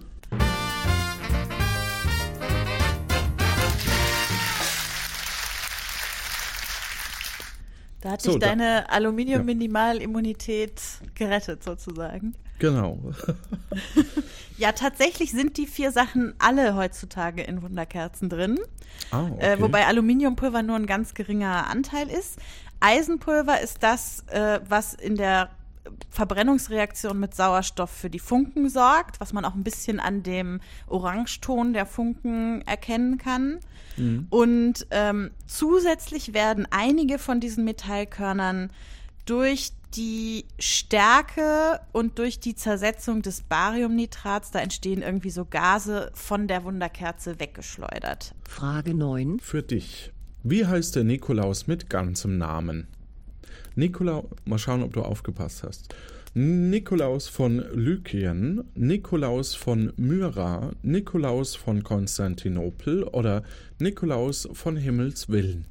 Da 8.00 8.10
hat 8.12 8.22
So, 8.22 8.32
dich 8.32 8.40
da- 8.40 8.48
deine 8.48 8.90
Aluminium-Minimal-Immunität 8.90 10.80
gerettet, 11.14 11.62
sozusagen. 11.64 12.34
Genau. 12.58 12.98
Ja, 14.58 14.72
tatsächlich 14.72 15.32
sind 15.32 15.58
die 15.58 15.66
vier 15.66 15.92
Sachen 15.92 16.32
alle 16.38 16.74
heutzutage 16.76 17.42
in 17.42 17.60
Wunderkerzen 17.60 18.30
drin. 18.30 18.58
Ah, 19.10 19.26
okay. 19.30 19.52
Äh, 19.52 19.60
wobei 19.60 19.84
Aluminiumpulver 19.86 20.62
nur 20.62 20.76
ein 20.76 20.86
ganz 20.86 21.12
geringer 21.12 21.68
Anteil 21.68 22.08
ist. 22.08 22.38
Eisenpulver 22.80 23.60
ist 23.60 23.82
das, 23.82 24.24
äh, 24.30 24.60
was 24.66 24.94
in 24.94 25.16
der 25.16 25.50
Verbrennungsreaktion 26.10 27.18
mit 27.18 27.34
Sauerstoff 27.34 27.90
für 27.90 28.10
die 28.10 28.18
Funken 28.18 28.68
sorgt, 28.68 29.20
was 29.20 29.32
man 29.32 29.44
auch 29.44 29.54
ein 29.54 29.64
bisschen 29.64 30.00
an 30.00 30.22
dem 30.22 30.60
Orangeton 30.86 31.72
der 31.72 31.86
Funken 31.86 32.62
erkennen 32.62 33.18
kann. 33.18 33.60
Und 34.30 34.86
ähm, 34.90 35.30
zusätzlich 35.46 36.34
werden 36.34 36.66
einige 36.70 37.18
von 37.18 37.40
diesen 37.40 37.64
Metallkörnern 37.64 38.70
durch 39.24 39.72
die 39.94 40.44
Stärke 40.58 41.80
und 41.92 42.18
durch 42.18 42.38
die 42.38 42.54
Zersetzung 42.54 43.22
des 43.22 43.42
Bariumnitrats, 43.42 44.50
da 44.50 44.60
entstehen 44.60 45.02
irgendwie 45.02 45.30
so 45.30 45.46
Gase 45.46 46.10
von 46.14 46.48
der 46.48 46.64
Wunderkerze 46.64 47.40
weggeschleudert. 47.40 48.34
Frage 48.46 48.94
9. 48.94 49.40
Für 49.40 49.62
dich. 49.62 50.12
Wie 50.42 50.66
heißt 50.66 50.94
der 50.96 51.04
Nikolaus 51.04 51.66
mit 51.66 51.88
ganzem 51.88 52.36
Namen? 52.38 52.86
Nikolaus, 53.76 54.24
mal 54.44 54.58
schauen, 54.58 54.82
ob 54.82 54.92
du 54.92 55.02
aufgepasst 55.02 55.62
hast. 55.62 55.94
Nikolaus 56.34 57.28
von 57.28 57.64
Lykien, 57.72 58.64
Nikolaus 58.74 59.54
von 59.54 59.92
Myra, 59.96 60.72
Nikolaus 60.82 61.54
von 61.56 61.82
Konstantinopel 61.82 63.04
oder 63.04 63.42
Nikolaus 63.78 64.48
von 64.52 64.76
Himmels 64.76 65.28
Willen. 65.28 65.66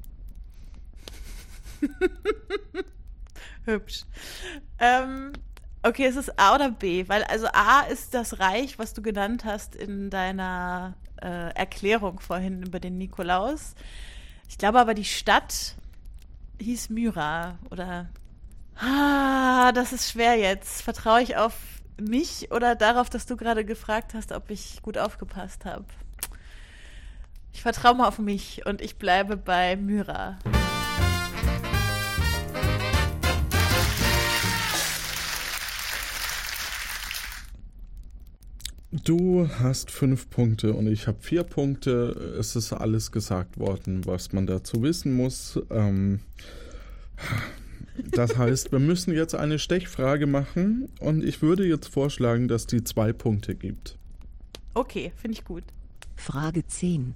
Hübsch. 3.65 4.05
Ähm, 4.79 5.33
okay, 5.83 6.05
es 6.05 6.37
A 6.37 6.55
oder 6.55 6.71
B, 6.71 7.07
weil 7.07 7.23
also 7.23 7.47
A 7.53 7.81
ist 7.81 8.13
das 8.13 8.39
Reich, 8.39 8.79
was 8.79 8.93
du 8.93 9.01
genannt 9.01 9.45
hast 9.45 9.75
in 9.75 10.09
deiner 10.09 10.95
äh, 11.21 11.53
Erklärung 11.55 12.19
vorhin 12.19 12.63
über 12.63 12.79
den 12.79 12.97
Nikolaus. 12.97 13.75
Ich 14.47 14.57
glaube 14.57 14.79
aber, 14.79 14.93
die 14.93 15.05
Stadt 15.05 15.75
hieß 16.59 16.89
Myra 16.89 17.57
oder. 17.69 18.09
Ah, 18.77 19.71
das 19.71 19.93
ist 19.93 20.11
schwer 20.11 20.35
jetzt. 20.35 20.81
Vertraue 20.81 21.21
ich 21.21 21.37
auf 21.37 21.53
mich 21.99 22.51
oder 22.51 22.75
darauf, 22.75 23.09
dass 23.09 23.25
du 23.25 23.37
gerade 23.37 23.63
gefragt 23.65 24.13
hast, 24.13 24.31
ob 24.31 24.49
ich 24.49 24.81
gut 24.81 24.97
aufgepasst 24.97 25.65
habe? 25.65 25.85
Ich 27.53 27.61
vertraue 27.61 27.95
mal 27.95 28.07
auf 28.07 28.19
mich 28.19 28.65
und 28.65 28.81
ich 28.81 28.97
bleibe 28.97 29.37
bei 29.37 29.77
Myra. 29.77 30.37
Du 39.03 39.49
hast 39.59 39.91
fünf 39.91 40.29
Punkte 40.29 40.73
und 40.73 40.87
ich 40.87 41.07
habe 41.07 41.17
vier 41.19 41.43
Punkte. 41.43 42.35
Es 42.39 42.55
ist 42.55 42.71
alles 42.71 43.11
gesagt 43.11 43.59
worden, 43.59 44.05
was 44.05 44.31
man 44.31 44.47
dazu 44.47 44.83
wissen 44.83 45.13
muss. 45.13 45.59
Ähm, 45.69 46.21
das 48.11 48.37
heißt, 48.37 48.71
wir 48.71 48.79
müssen 48.79 49.13
jetzt 49.13 49.35
eine 49.35 49.59
Stechfrage 49.59 50.27
machen 50.27 50.89
und 50.99 51.25
ich 51.25 51.41
würde 51.41 51.65
jetzt 51.65 51.87
vorschlagen, 51.87 52.47
dass 52.47 52.67
die 52.67 52.83
zwei 52.83 53.11
Punkte 53.11 53.55
gibt. 53.55 53.97
Okay, 54.73 55.11
finde 55.17 55.37
ich 55.37 55.45
gut. 55.45 55.63
Frage 56.15 56.65
10. 56.65 57.15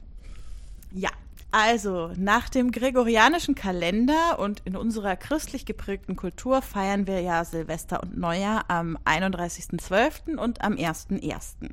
Ja, 0.91 1.11
also 1.51 2.11
nach 2.15 2.47
dem 2.49 2.71
gregorianischen 2.71 3.55
Kalender 3.55 4.37
und 4.39 4.61
in 4.65 4.75
unserer 4.75 5.15
christlich 5.15 5.65
geprägten 5.65 6.15
Kultur 6.15 6.61
feiern 6.61 7.07
wir 7.07 7.21
ja 7.21 7.43
Silvester 7.43 8.03
und 8.03 8.17
Neujahr 8.17 8.65
am 8.67 8.97
31.12. 9.05 10.37
und 10.37 10.61
am 10.61 10.73
1.1. 10.73 11.69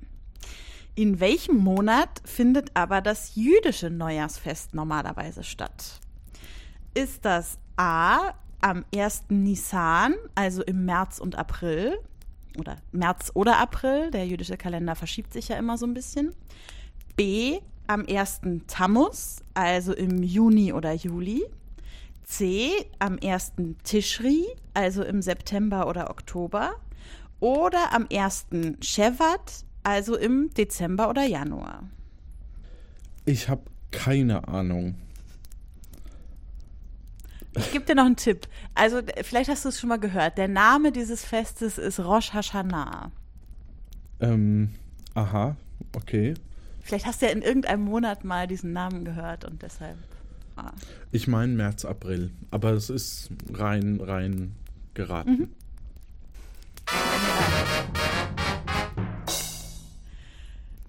In 0.95 1.21
welchem 1.21 1.59
Monat 1.59 2.23
findet 2.25 2.71
aber 2.75 3.03
das 3.03 3.35
jüdische 3.35 3.91
Neujahrsfest 3.91 4.75
normalerweise 4.75 5.45
statt? 5.45 6.01
Ist 6.95 7.27
das 7.27 7.59
A 7.77 8.33
am 8.63 8.87
1. 8.95 9.25
Nisan, 9.29 10.15
also 10.35 10.63
im 10.63 10.87
März 10.87 11.19
und 11.19 11.37
April? 11.37 11.99
Oder 12.59 12.79
März 12.93 13.31
oder 13.35 13.59
April, 13.59 14.11
der 14.11 14.27
jüdische 14.27 14.57
Kalender 14.57 14.95
verschiebt 14.95 15.35
sich 15.35 15.49
ja 15.49 15.59
immer 15.59 15.77
so 15.77 15.85
ein 15.85 15.93
bisschen. 15.93 16.33
B 17.15 17.61
am 17.87 18.05
1. 18.09 18.41
Tammuz, 18.67 19.43
also 19.55 19.93
im 19.93 20.23
Juni 20.23 20.73
oder 20.73 20.93
Juli. 20.93 21.45
C 22.25 22.71
am 22.99 23.19
1. 23.23 23.53
Tischri, 23.85 24.45
also 24.75 25.03
im 25.05 25.23
September 25.23 25.87
oder 25.87 26.11
Oktober. 26.11 26.75
Oder 27.41 27.93
am 27.93 28.07
1. 28.13 28.47
Shevat, 28.81 29.65
also 29.83 30.17
im 30.17 30.51
Dezember 30.55 31.09
oder 31.09 31.25
Januar. 31.25 31.85
Ich 33.25 33.49
habe 33.49 33.63
keine 33.91 34.47
Ahnung. 34.49 34.97
Ich 37.57 37.73
gebe 37.73 37.85
dir 37.85 37.95
noch 37.95 38.05
einen 38.05 38.17
Tipp. 38.17 38.49
Also, 38.75 39.01
vielleicht 39.23 39.49
hast 39.49 39.65
du 39.65 39.71
es 39.71 39.81
schon 39.81 39.89
mal 39.89 39.99
gehört. 39.99 40.37
Der 40.37 40.49
Name 40.49 40.93
dieses 40.93 41.25
Festes 41.25 41.79
ist 41.79 42.01
Rosh 42.01 42.33
Hashanah. 42.33 43.11
Ähm, 44.21 44.71
aha, 45.15 45.57
okay. 45.95 46.35
Vielleicht 46.87 47.05
hast 47.05 47.21
du 47.21 47.27
ja 47.27 47.33
in 47.33 47.43
irgendeinem 47.43 47.83
Monat 47.83 48.23
mal 48.23 48.47
diesen 48.47 48.73
Namen 48.73 49.05
gehört 49.05 49.45
und 49.45 49.61
deshalb. 49.61 49.99
Ah. 50.55 50.71
Ich 51.11 51.27
meine 51.27 51.53
März, 51.53 51.85
April, 51.85 52.31
aber 52.53 52.75
es 52.75 52.91
ist 52.91 53.31
rein, 53.53 54.01
rein 54.01 54.55
geraten. 54.95 55.53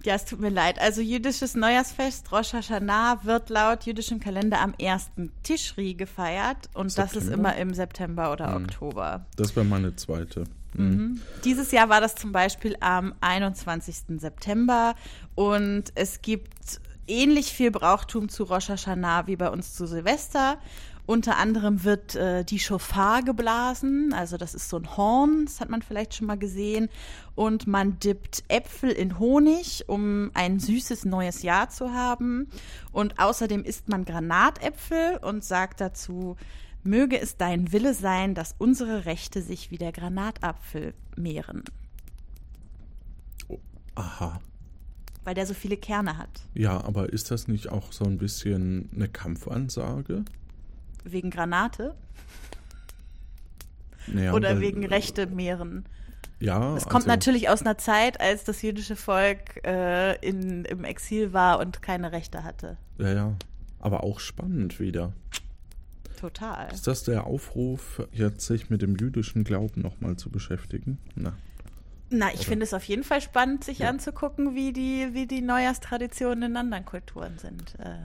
Ja, 0.03 0.13
es 0.13 0.25
tut 0.25 0.39
mir 0.39 0.49
leid. 0.49 0.79
Also 0.79 1.01
jüdisches 1.01 1.55
Neujahrsfest 1.55 2.31
Rosh 2.31 2.53
Hashanah 2.53 3.21
wird 3.23 3.49
laut 3.49 3.87
jüdischem 3.87 4.19
Kalender 4.19 4.61
am 4.61 4.75
1. 4.79 5.09
Tischri 5.41 5.95
gefeiert 5.95 6.69
und 6.75 6.95
das 6.95 7.15
ist 7.15 7.23
September? 7.23 7.33
immer 7.33 7.55
im 7.57 7.73
September 7.73 8.31
oder 8.31 8.55
Oktober. 8.55 9.25
Das 9.35 9.55
wäre 9.55 9.65
meine 9.65 9.95
zweite. 9.95 10.43
Mhm. 10.77 11.21
Dieses 11.43 11.71
Jahr 11.71 11.89
war 11.89 12.01
das 12.01 12.15
zum 12.15 12.31
Beispiel 12.31 12.77
am 12.79 13.13
21. 13.21 14.19
September 14.19 14.95
und 15.35 15.85
es 15.95 16.21
gibt 16.21 16.79
ähnlich 17.07 17.53
viel 17.53 17.71
Brauchtum 17.71 18.29
zu 18.29 18.43
Rosh 18.43 18.69
Hashanah 18.69 19.27
wie 19.27 19.35
bei 19.35 19.49
uns 19.49 19.73
zu 19.73 19.87
Silvester. 19.87 20.57
Unter 21.07 21.37
anderem 21.37 21.85
wird 21.85 22.15
äh, 22.15 22.43
die 22.43 22.59
Shofar 22.59 23.23
geblasen, 23.23 24.11
also 24.11 24.35
das 24.35 24.53
ist 24.53 24.67
so 24.67 24.75
ein 24.75 24.97
Horn, 24.97 25.45
das 25.45 25.61
hat 25.61 25.69
man 25.69 25.81
vielleicht 25.81 26.13
schon 26.13 26.27
mal 26.27 26.37
gesehen. 26.37 26.89
Und 27.33 27.65
man 27.65 27.97
dippt 27.99 28.43
Äpfel 28.49 28.91
in 28.91 29.17
Honig, 29.17 29.85
um 29.87 30.31
ein 30.33 30.59
süßes 30.59 31.05
neues 31.05 31.43
Jahr 31.43 31.69
zu 31.69 31.93
haben. 31.93 32.49
Und 32.91 33.19
außerdem 33.19 33.63
isst 33.63 33.87
man 33.87 34.03
Granatäpfel 34.03 35.17
und 35.21 35.45
sagt 35.45 35.79
dazu, 35.79 36.35
möge 36.87 37.19
es 37.19 37.37
dein 37.37 37.71
Wille 37.71 37.93
sein, 37.93 38.33
dass 38.33 38.55
unsere 38.57 39.05
Rechte 39.05 39.41
sich 39.41 39.71
wie 39.71 39.77
der 39.77 39.91
Granatapfel 39.91 40.93
mehren, 41.15 41.63
Aha. 43.95 44.39
weil 45.23 45.35
der 45.35 45.45
so 45.45 45.53
viele 45.53 45.77
Kerne 45.77 46.17
hat. 46.17 46.29
Ja, 46.53 46.83
aber 46.83 47.11
ist 47.13 47.31
das 47.31 47.47
nicht 47.47 47.69
auch 47.69 47.91
so 47.91 48.05
ein 48.05 48.17
bisschen 48.17 48.89
eine 48.95 49.07
Kampfansage? 49.07 50.23
Wegen 51.03 51.29
Granate 51.29 51.95
Naja, 54.07 54.33
oder 54.33 54.59
wegen 54.59 54.85
Rechte 54.85 55.27
mehren. 55.27 55.85
Ja, 56.39 56.75
Es 56.75 56.83
kommt 56.83 56.95
also, 56.95 57.09
natürlich 57.09 57.49
aus 57.49 57.61
einer 57.61 57.77
Zeit, 57.77 58.21
als 58.21 58.43
das 58.43 58.61
jüdische 58.61 58.95
Volk 58.95 59.65
äh, 59.65 60.15
in, 60.19 60.65
im 60.65 60.83
Exil 60.83 61.33
war 61.33 61.59
und 61.59 61.81
keine 61.81 62.11
Rechte 62.11 62.43
hatte. 62.43 62.77
Ja, 62.99 63.11
ja. 63.11 63.35
Aber 63.79 64.03
auch 64.03 64.19
spannend 64.19 64.79
wieder. 64.79 65.13
Total. 66.17 66.71
Ist 66.73 66.87
das 66.87 67.03
der 67.03 67.25
Aufruf, 67.25 68.05
jetzt 68.11 68.45
sich 68.45 68.69
mit 68.69 68.81
dem 68.81 68.95
jüdischen 68.97 69.43
Glauben 69.43 69.81
nochmal 69.81 70.17
zu 70.17 70.29
beschäftigen? 70.29 70.97
Na, 71.15 71.33
Na, 72.09 72.33
ich 72.33 72.45
finde 72.45 72.65
es 72.65 72.73
auf 72.73 72.83
jeden 72.85 73.03
Fall 73.03 73.21
spannend, 73.21 73.63
sich 73.63 73.79
Ja. 73.79 73.89
anzugucken, 73.89 74.55
wie 74.55 74.73
die, 74.73 75.09
wie 75.13 75.27
die 75.27 75.41
Neujahrstraditionen 75.41 76.51
in 76.51 76.57
anderen 76.57 76.85
Kulturen 76.85 77.37
sind. 77.37 77.75
Äh, 77.79 77.95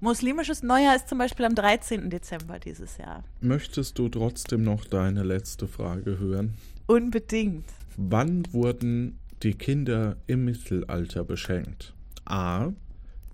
muslimisches 0.00 0.62
Neujahr 0.62 0.96
ist 0.96 1.08
zum 1.08 1.18
Beispiel 1.18 1.46
am 1.46 1.54
13. 1.54 2.10
Dezember 2.10 2.58
dieses 2.58 2.98
Jahr. 2.98 3.24
möchtest 3.40 3.98
du 3.98 4.08
trotzdem 4.08 4.62
noch 4.62 4.84
deine 4.84 5.22
letzte 5.22 5.66
Frage 5.68 6.18
hören? 6.18 6.54
Unbedingt. 6.86 7.64
Wann 7.96 8.44
wurden 8.52 9.18
die 9.42 9.54
Kinder 9.54 10.16
im 10.26 10.44
Mittelalter 10.44 11.24
beschenkt? 11.24 11.94
A. 12.26 12.70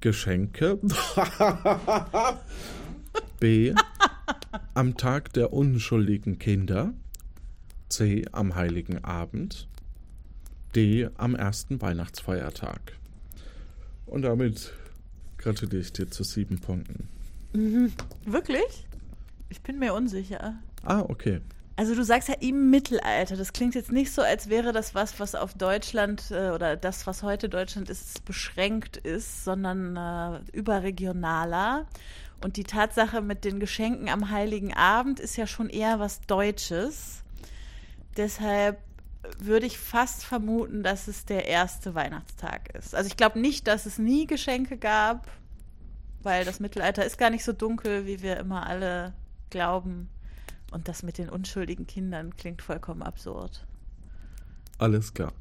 Geschenke. 0.00 0.78
B. 3.40 3.74
Am 4.74 4.96
Tag 4.96 5.32
der 5.32 5.52
unschuldigen 5.52 6.38
Kinder. 6.38 6.92
C. 7.88 8.24
Am 8.32 8.54
heiligen 8.54 9.04
Abend. 9.04 9.68
D. 10.74 11.08
Am 11.16 11.34
ersten 11.34 11.80
Weihnachtsfeiertag. 11.82 12.92
Und 14.06 14.22
damit 14.22 14.72
gratuliere 15.38 15.82
ich 15.82 15.92
dir 15.92 16.10
zu 16.10 16.22
sieben 16.24 16.60
Punkten. 16.60 17.08
Wirklich? 18.24 18.86
Ich 19.48 19.60
bin 19.62 19.78
mir 19.78 19.94
unsicher. 19.94 20.54
Ah, 20.84 21.00
okay. 21.00 21.40
Also 21.76 21.94
du 21.94 22.04
sagst 22.04 22.28
ja 22.28 22.34
im 22.40 22.68
Mittelalter. 22.70 23.36
Das 23.36 23.52
klingt 23.52 23.74
jetzt 23.74 23.90
nicht 23.90 24.12
so, 24.12 24.20
als 24.20 24.50
wäre 24.50 24.72
das 24.72 24.94
was, 24.94 25.18
was 25.18 25.34
auf 25.34 25.54
Deutschland 25.54 26.30
äh, 26.30 26.50
oder 26.50 26.76
das, 26.76 27.06
was 27.06 27.22
heute 27.22 27.48
Deutschland 27.48 27.88
ist, 27.88 28.24
beschränkt 28.26 28.98
ist, 28.98 29.44
sondern 29.44 29.96
äh, 29.96 30.40
überregionaler. 30.52 31.86
Und 32.42 32.56
die 32.56 32.64
Tatsache 32.64 33.20
mit 33.20 33.44
den 33.44 33.60
Geschenken 33.60 34.08
am 34.08 34.30
Heiligen 34.30 34.72
Abend 34.74 35.20
ist 35.20 35.36
ja 35.36 35.46
schon 35.46 35.68
eher 35.68 35.98
was 35.98 36.20
Deutsches. 36.22 37.22
Deshalb 38.16 38.78
würde 39.38 39.66
ich 39.66 39.78
fast 39.78 40.24
vermuten, 40.24 40.82
dass 40.82 41.06
es 41.06 41.26
der 41.26 41.46
erste 41.46 41.94
Weihnachtstag 41.94 42.74
ist. 42.74 42.94
Also 42.94 43.08
ich 43.08 43.16
glaube 43.16 43.38
nicht, 43.38 43.66
dass 43.66 43.84
es 43.84 43.98
nie 43.98 44.26
Geschenke 44.26 44.78
gab, 44.78 45.28
weil 46.22 46.44
das 46.44 46.60
Mittelalter 46.60 47.04
ist 47.04 47.18
gar 47.18 47.30
nicht 47.30 47.44
so 47.44 47.52
dunkel, 47.52 48.06
wie 48.06 48.22
wir 48.22 48.38
immer 48.38 48.66
alle 48.66 49.12
glauben. 49.50 50.08
Und 50.70 50.88
das 50.88 51.02
mit 51.02 51.18
den 51.18 51.28
unschuldigen 51.28 51.86
Kindern 51.86 52.36
klingt 52.36 52.62
vollkommen 52.62 53.02
absurd. 53.02 53.66
Alles 54.78 55.12
klar. 55.12 55.32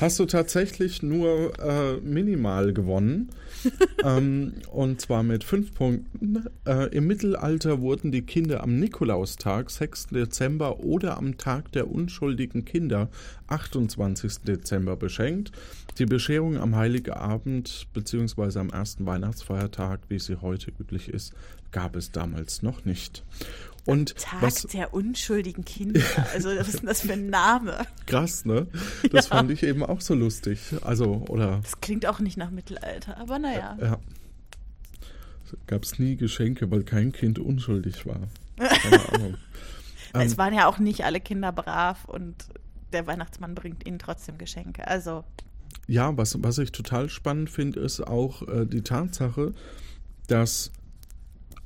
Hast 0.00 0.18
du 0.18 0.24
tatsächlich 0.24 1.02
nur 1.02 1.52
äh, 1.60 1.96
minimal 1.98 2.72
gewonnen. 2.72 3.28
ähm, 4.02 4.54
und 4.70 4.98
zwar 4.98 5.22
mit 5.22 5.44
fünf 5.44 5.74
Punkten. 5.74 6.46
Äh, 6.66 6.88
Im 6.96 7.06
Mittelalter 7.06 7.82
wurden 7.82 8.10
die 8.10 8.22
Kinder 8.22 8.62
am 8.62 8.78
Nikolaustag, 8.78 9.68
6. 9.68 10.06
Dezember, 10.06 10.80
oder 10.80 11.18
am 11.18 11.36
Tag 11.36 11.72
der 11.72 11.90
unschuldigen 11.90 12.64
Kinder, 12.64 13.10
28. 13.48 14.38
Dezember, 14.38 14.96
beschenkt. 14.96 15.52
Die 15.98 16.06
Bescherung 16.06 16.56
am 16.56 16.76
Heiligen 16.76 17.12
Abend 17.12 17.86
bzw. 17.92 18.58
am 18.58 18.70
ersten 18.70 19.04
Weihnachtsfeiertag, 19.04 20.00
wie 20.08 20.18
sie 20.18 20.40
heute 20.40 20.70
üblich 20.70 21.10
ist, 21.10 21.34
gab 21.72 21.94
es 21.94 22.10
damals 22.10 22.62
noch 22.62 22.86
nicht. 22.86 23.22
Und 23.86 24.16
Tag 24.16 24.42
was, 24.42 24.62
der 24.64 24.92
unschuldigen 24.94 25.64
Kinder. 25.64 26.00
Also 26.32 26.50
was 26.50 26.68
ist 26.68 26.80
denn 26.80 26.86
das 26.86 27.00
für 27.00 27.14
ein 27.14 27.28
Name? 27.30 27.86
krass, 28.06 28.44
ne? 28.44 28.66
Das 29.10 29.28
Ja. 29.28 29.36
fand 29.36 29.50
ich 29.50 29.62
eben 29.62 29.82
auch 29.84 30.00
so 30.00 30.14
lustig. 30.14 30.58
Also, 30.82 31.24
oder 31.28 31.60
Das 31.62 31.80
klingt 31.80 32.06
auch 32.06 32.20
nicht 32.20 32.36
nach 32.36 32.50
Mittelalter, 32.50 33.16
aber 33.18 33.38
naja. 33.38 33.76
Ja. 33.80 33.98
Gab 35.66 35.82
es 35.82 35.98
nie 35.98 36.16
Geschenke, 36.16 36.70
weil 36.70 36.84
kein 36.84 37.10
Kind 37.12 37.38
unschuldig 37.38 38.06
war. 38.06 38.20
Keine 38.56 39.08
Ahnung. 39.12 39.34
Ähm, 40.14 40.20
es 40.20 40.38
waren 40.38 40.54
ja 40.54 40.66
auch 40.66 40.78
nicht 40.78 41.04
alle 41.04 41.20
Kinder 41.20 41.50
brav 41.50 42.04
und 42.04 42.34
der 42.92 43.06
Weihnachtsmann 43.06 43.54
bringt 43.54 43.86
ihnen 43.86 43.98
trotzdem 43.98 44.38
Geschenke. 44.38 44.86
Also 44.86 45.24
Ja, 45.88 46.16
was, 46.16 46.40
was 46.42 46.58
ich 46.58 46.70
total 46.72 47.08
spannend 47.08 47.50
finde, 47.50 47.80
ist 47.80 48.00
auch 48.06 48.46
äh, 48.46 48.64
die 48.66 48.82
Tatsache, 48.82 49.52
dass 50.28 50.70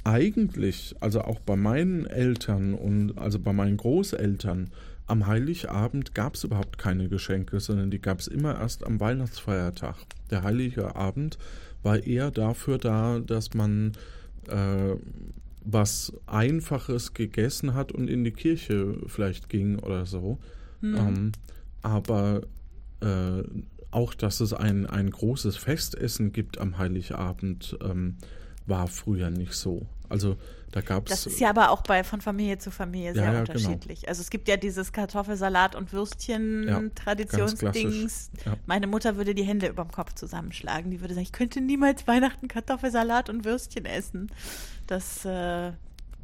eigentlich, 0.05 0.95
also 1.01 1.23
auch 1.23 1.41
bei 1.41 1.57
meinen 1.57 2.07
Eltern 2.07 2.75
und 2.75 3.19
also 3.19 3.39
bei 3.39 3.53
meinen 3.53 3.77
Großeltern, 3.77 4.71
am 5.07 5.27
Heiligabend 5.27 6.15
gab 6.15 6.35
es 6.35 6.45
überhaupt 6.45 6.79
keine 6.79 7.09
Geschenke, 7.09 7.61
sondern 7.61 7.91
die 7.91 8.01
gab 8.01 8.21
es 8.21 8.27
immer 8.27 8.59
erst 8.59 8.87
am 8.87 9.01
Weihnachtsfeiertag. 9.01 9.97
Der 10.31 10.43
Heilige 10.43 10.97
Abend 10.97 11.39
war 11.83 12.03
eher 12.03 12.31
dafür 12.31 12.79
da, 12.79 13.19
dass 13.21 13.53
man 13.53 13.93
äh, 14.49 14.97
was 15.65 16.13
Einfaches 16.27 17.15
gegessen 17.15 17.75
hat 17.75 17.93
und 17.93 18.09
in 18.09 18.25
die 18.25 18.33
Kirche 18.33 18.99
vielleicht 19.07 19.49
ging 19.49 19.79
oder 19.79 20.07
so. 20.07 20.39
Ähm, 20.83 21.33
aber 21.83 22.43
äh, 23.01 23.43
auch, 23.91 24.15
dass 24.15 24.41
es 24.41 24.53
ein, 24.53 24.87
ein 24.87 25.11
großes 25.11 25.57
Festessen 25.57 26.33
gibt 26.33 26.59
am 26.59 26.79
Heiligabend, 26.79 27.79
ähm, 27.83 28.17
war 28.67 28.89
früher 28.89 29.31
nicht 29.31 29.55
so. 29.55 29.87
Also 30.09 30.37
da 30.73 30.81
gab 30.81 31.07
das 31.07 31.27
es. 31.27 31.35
ist 31.35 31.41
ja 31.41 31.51
aber 31.51 31.71
auch 31.71 31.83
bei 31.83 32.03
von 32.05 32.21
Familie 32.21 32.59
zu 32.59 32.71
Familie 32.71 33.15
sehr 33.15 33.25
Ja, 33.25 33.33
ja, 33.33 33.45
genau. 33.45 33.53
unterschiedlich. 33.53 34.09
Also 34.09 34.23
es 34.23 34.31
gibt 34.31 34.49
ja 34.49 34.57
dieses 34.57 34.93
Kartoffelsalat 34.93 35.77
und 35.77 35.93
Würstchen 35.93 36.69
Ja, 36.69 36.83
Traditionsdings. 36.95 38.31
Meine 38.67 38.87
Mutter 38.87 39.17
würde 39.17 39.35
die 39.35 39.45
Hände 39.45 39.69
überm 39.69 39.91
Kopf 39.91 40.15
zusammenschlagen. 40.15 40.91
Die 40.91 41.01
würde 41.01 41.15
sagen, 41.15 41.25
ich 41.25 41.33
könnte 41.33 41.61
niemals 41.61 42.07
Weihnachten 42.07 42.49
Kartoffelsalat 42.49 43.31
und 43.31 43.45
Würstchen 43.45 43.87
essen. 43.87 44.31
Das 44.87 45.25
äh, 45.25 45.73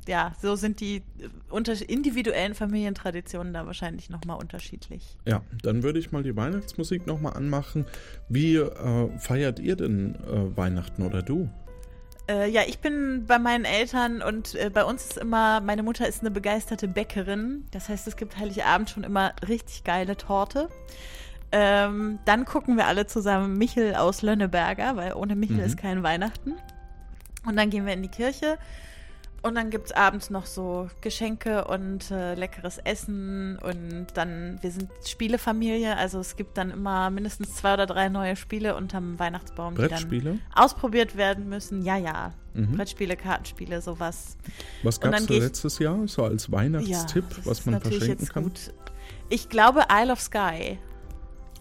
ja, 0.08 0.34
so 0.40 0.56
sind 0.56 0.80
die 0.80 0.96
äh, 0.96 1.02
unter 1.50 1.74
individuellen 1.88 2.54
Familientraditionen 2.54 3.52
da 3.52 3.66
wahrscheinlich 3.66 4.10
nochmal 4.10 4.38
unterschiedlich. 4.38 5.16
Ja, 5.26 5.42
dann 5.62 5.82
würde 5.82 5.98
ich 5.98 6.12
mal 6.12 6.22
die 6.22 6.34
Weihnachtsmusik 6.36 7.06
nochmal 7.06 7.34
anmachen. 7.34 7.86
Wie 8.28 8.56
äh, 8.56 9.18
feiert 9.18 9.58
ihr 9.58 9.76
denn 9.76 10.16
äh, 10.16 10.56
Weihnachten 10.56 11.02
oder 11.02 11.22
du? 11.22 11.48
Äh, 12.30 12.48
ja, 12.48 12.62
ich 12.66 12.78
bin 12.78 13.24
bei 13.26 13.38
meinen 13.40 13.64
Eltern 13.64 14.22
und 14.22 14.54
äh, 14.54 14.70
bei 14.70 14.84
uns 14.84 15.04
ist 15.06 15.18
immer, 15.18 15.60
meine 15.60 15.82
Mutter 15.82 16.06
ist 16.06 16.20
eine 16.20 16.30
begeisterte 16.30 16.86
Bäckerin. 16.86 17.66
Das 17.72 17.88
heißt, 17.88 18.06
es 18.06 18.16
gibt 18.16 18.38
Heiligabend 18.38 18.88
schon 18.90 19.02
immer 19.02 19.32
richtig 19.48 19.82
geile 19.82 20.16
Torte. 20.16 20.68
Ähm, 21.50 22.20
dann 22.26 22.44
gucken 22.44 22.76
wir 22.76 22.86
alle 22.86 23.06
zusammen 23.06 23.58
Michel 23.58 23.96
aus 23.96 24.22
Lönneberger, 24.22 24.94
weil 24.96 25.14
ohne 25.14 25.34
Michel 25.34 25.56
Mhm. 25.56 25.64
ist 25.64 25.76
kein 25.76 26.02
Weihnachten. 26.04 26.52
Und 27.44 27.56
dann 27.56 27.70
gehen 27.70 27.86
wir 27.86 27.94
in 27.94 28.02
die 28.02 28.08
Kirche. 28.08 28.58
Und 29.42 29.54
dann 29.54 29.70
gibt 29.70 29.86
es 29.86 29.92
abends 29.92 30.28
noch 30.28 30.44
so 30.44 30.88
Geschenke 31.00 31.64
und 31.64 32.10
äh, 32.10 32.34
leckeres 32.34 32.76
Essen. 32.78 33.58
Und 33.58 34.08
dann, 34.14 34.58
wir 34.60 34.70
sind 34.70 34.90
Spielefamilie, 35.06 35.96
also 35.96 36.18
es 36.18 36.36
gibt 36.36 36.58
dann 36.58 36.70
immer 36.70 37.08
mindestens 37.08 37.54
zwei 37.54 37.74
oder 37.74 37.86
drei 37.86 38.10
neue 38.10 38.36
Spiele 38.36 38.76
unterm 38.76 39.18
Weihnachtsbaum, 39.18 39.76
die 39.76 39.88
dann 39.88 40.40
ausprobiert 40.54 41.16
werden 41.16 41.48
müssen. 41.48 41.82
Ja, 41.82 41.96
ja. 41.96 42.34
Mhm. 42.52 42.72
Brettspiele, 42.72 43.16
Kartenspiele, 43.16 43.80
sowas. 43.80 44.36
Was 44.82 45.00
gab 45.00 45.14
es 45.14 45.28
letztes 45.28 45.78
Jahr 45.78 46.06
so 46.06 46.24
als 46.24 46.50
Weihnachtstipp, 46.52 47.24
das 47.28 47.46
was 47.46 47.66
man 47.66 47.80
verschenken 47.80 48.26
kann? 48.26 48.42
gut. 48.42 48.74
Ich 49.30 49.48
glaube 49.48 49.84
Isle 49.90 50.12
of 50.12 50.20
Sky. 50.20 50.78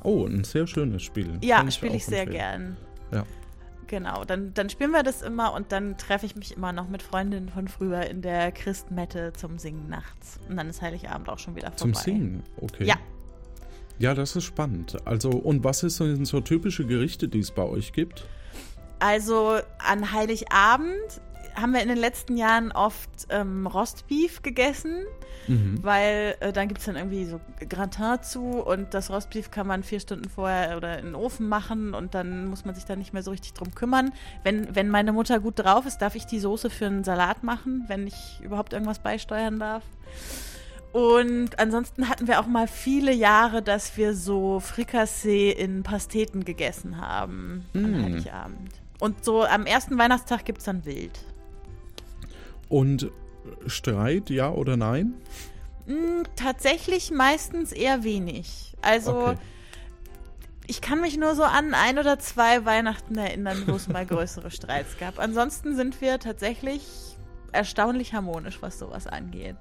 Oh, 0.03 0.25
ein 0.25 0.43
sehr 0.43 0.67
schönes 0.67 1.03
Spiel. 1.03 1.37
Ja, 1.41 1.69
spiele 1.71 1.95
ich 1.95 2.05
sehr 2.05 2.23
empfehlen. 2.23 2.77
gern. 3.11 3.19
Ja. 3.19 3.25
Genau, 3.89 4.23
dann, 4.23 4.53
dann 4.53 4.69
spielen 4.69 4.91
wir 4.91 5.01
das 5.01 5.23
immer 5.23 5.51
und 5.51 5.71
dann 5.71 5.97
treffe 5.97 6.23
ich 6.27 6.35
mich 6.35 6.55
immer 6.55 6.71
noch 6.71 6.87
mit 6.89 7.01
Freundinnen 7.01 7.49
von 7.49 7.67
früher 7.67 8.05
in 8.05 8.21
der 8.21 8.51
Christmette 8.51 9.33
zum 9.33 9.57
Singen 9.57 9.89
nachts. 9.89 10.39
Und 10.47 10.57
dann 10.57 10.69
ist 10.69 10.83
Heiligabend 10.83 11.27
auch 11.27 11.39
schon 11.39 11.55
wieder 11.55 11.71
vorbei. 11.71 11.77
Zum 11.77 11.93
Singen, 11.95 12.43
okay. 12.57 12.85
Ja. 12.85 12.97
Ja, 13.97 14.13
das 14.13 14.35
ist 14.35 14.43
spannend. 14.43 14.95
Also, 15.05 15.31
und 15.31 15.63
was 15.63 15.81
denn 15.99 16.23
so 16.23 16.39
typische 16.39 16.85
Gerichte, 16.85 17.27
die 17.27 17.39
es 17.39 17.49
bei 17.49 17.63
euch 17.63 17.91
gibt? 17.91 18.25
Also 18.99 19.57
an 19.79 20.11
Heiligabend 20.11 21.19
haben 21.55 21.73
wir 21.73 21.81
in 21.81 21.87
den 21.89 21.97
letzten 21.97 22.37
Jahren 22.37 22.71
oft 22.71 23.09
ähm, 23.29 23.67
Rostbeef 23.67 24.41
gegessen, 24.41 25.03
Mhm. 25.47 25.79
weil 25.81 26.35
äh, 26.41 26.51
dann 26.53 26.67
gibt 26.67 26.79
es 26.79 26.85
dann 26.85 26.95
irgendwie 26.95 27.25
so 27.25 27.39
Gratin 27.67 28.21
zu 28.21 28.41
und 28.61 28.93
das 28.93 29.09
Rostbeef 29.09 29.49
kann 29.49 29.65
man 29.65 29.81
vier 29.83 29.99
Stunden 29.99 30.29
vorher 30.29 30.77
oder 30.77 30.99
in 30.99 31.05
den 31.05 31.15
Ofen 31.15 31.47
machen 31.49 31.93
und 31.95 32.13
dann 32.13 32.45
muss 32.47 32.65
man 32.65 32.75
sich 32.75 32.85
da 32.85 32.95
nicht 32.95 33.13
mehr 33.13 33.23
so 33.23 33.31
richtig 33.31 33.53
drum 33.53 33.73
kümmern. 33.73 34.11
Wenn, 34.43 34.75
wenn 34.75 34.89
meine 34.89 35.11
Mutter 35.11 35.39
gut 35.39 35.57
drauf 35.57 35.85
ist, 35.87 35.99
darf 35.99 36.13
ich 36.15 36.25
die 36.25 36.39
Soße 36.39 36.69
für 36.69 36.85
einen 36.85 37.03
Salat 37.03 37.43
machen, 37.43 37.85
wenn 37.87 38.05
ich 38.05 38.39
überhaupt 38.43 38.73
irgendwas 38.73 38.99
beisteuern 38.99 39.57
darf. 39.59 39.83
Und 40.91 41.59
ansonsten 41.59 42.09
hatten 42.09 42.27
wir 42.27 42.39
auch 42.39 42.47
mal 42.47 42.67
viele 42.67 43.13
Jahre, 43.13 43.61
dass 43.61 43.95
wir 43.97 44.15
so 44.15 44.59
Frikassee 44.59 45.51
in 45.51 45.83
Pasteten 45.83 46.45
gegessen 46.45 46.97
haben 46.99 47.65
an 47.75 47.91
Mm. 47.99 48.03
Heiligabend. 48.03 48.71
Und 48.99 49.23
so 49.23 49.43
am 49.43 49.65
ersten 49.65 49.97
Weihnachtstag 49.97 50.45
gibt 50.45 50.59
es 50.59 50.65
dann 50.65 50.85
Wild. 50.85 51.17
Und 52.69 53.11
Streit, 53.67 54.29
ja 54.29 54.51
oder 54.51 54.77
nein? 54.77 55.13
Mm, 55.87 56.23
tatsächlich 56.35 57.11
meistens 57.11 57.71
eher 57.71 58.03
wenig. 58.03 58.75
Also 58.81 59.11
Okay. 59.11 59.37
ich 60.67 60.81
kann 60.81 61.01
mich 61.01 61.17
nur 61.17 61.35
so 61.35 61.43
an 61.43 61.73
ein 61.73 61.97
oder 61.97 62.19
zwei 62.19 62.63
Weihnachten 62.65 63.17
erinnern, 63.17 63.63
wo 63.65 63.75
es 63.75 63.87
mal 63.87 64.05
größere 64.05 64.51
Streits 64.51 64.97
gab. 64.99 65.19
Ansonsten 65.19 65.75
sind 65.75 65.99
wir 65.99 66.19
tatsächlich 66.19 66.83
erstaunlich 67.51 68.13
harmonisch, 68.13 68.61
was 68.61 68.77
sowas 68.77 69.07
angeht. 69.07 69.57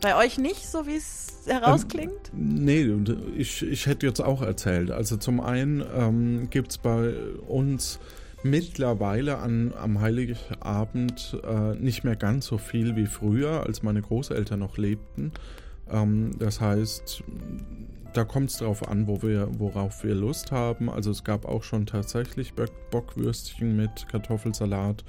Bei 0.00 0.16
euch 0.16 0.38
nicht, 0.38 0.66
so 0.66 0.86
wie 0.86 0.96
es 0.96 1.42
herausklingt? 1.46 2.30
Nee, 2.32 2.88
und 2.88 3.14
ich, 3.36 3.62
ich 3.62 3.84
hätte 3.86 4.06
jetzt 4.06 4.20
auch 4.20 4.40
erzählt. 4.40 4.90
Also 4.90 5.16
zum 5.18 5.40
einen 5.40 5.84
ähm, 5.94 6.48
gibt 6.48 6.70
es 6.70 6.78
bei 6.78 7.12
uns 7.48 7.98
mittlerweile 8.42 9.38
an, 9.38 9.72
am 9.76 10.00
Heiligabend 10.00 11.38
äh, 11.44 11.74
nicht 11.74 12.04
mehr 12.04 12.16
ganz 12.16 12.46
so 12.46 12.58
viel 12.58 12.96
wie 12.96 13.06
früher, 13.06 13.64
als 13.66 13.82
meine 13.82 14.02
Großeltern 14.02 14.58
noch 14.58 14.78
lebten. 14.78 15.32
Ähm, 15.90 16.32
das 16.38 16.60
heißt, 16.60 17.22
da 18.12 18.24
kommt 18.24 18.50
es 18.50 18.58
darauf 18.58 18.88
an, 18.88 19.06
wo 19.06 19.22
wir, 19.22 19.48
worauf 19.58 20.02
wir 20.04 20.14
Lust 20.14 20.52
haben. 20.52 20.90
Also 20.90 21.10
es 21.10 21.24
gab 21.24 21.44
auch 21.44 21.62
schon 21.62 21.86
tatsächlich 21.86 22.54
Bock 22.54 22.70
Bockwürstchen 22.90 23.76
mit 23.76 24.08
Kartoffelsalat. 24.08 25.04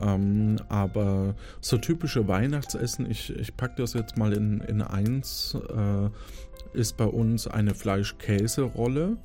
Ähm, 0.00 0.56
aber 0.68 1.34
so 1.60 1.78
typische 1.78 2.28
Weihnachtsessen, 2.28 3.10
ich, 3.10 3.34
ich 3.36 3.56
packe 3.56 3.82
das 3.82 3.94
jetzt 3.94 4.16
mal 4.16 4.32
in, 4.32 4.60
in 4.60 4.82
eins, 4.82 5.56
äh, 5.74 6.10
ist 6.78 6.96
bei 6.96 7.06
uns 7.06 7.48
eine 7.48 7.74
Fleisch-Käse-Rolle. 7.74 9.16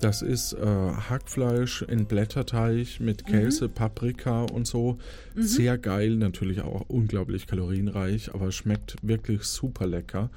Das 0.00 0.22
ist 0.22 0.54
äh, 0.54 0.64
Hackfleisch 0.64 1.82
in 1.82 2.06
Blätterteig 2.06 3.00
mit 3.00 3.26
Käse, 3.26 3.68
Paprika 3.68 4.42
und 4.44 4.66
so. 4.66 4.96
Sehr 5.36 5.76
geil, 5.76 6.16
natürlich 6.16 6.62
auch 6.62 6.84
unglaublich 6.88 7.46
kalorienreich, 7.46 8.34
aber 8.34 8.50
schmeckt 8.50 8.96
wirklich 9.02 9.44
super 9.44 9.86
lecker. 9.86 10.30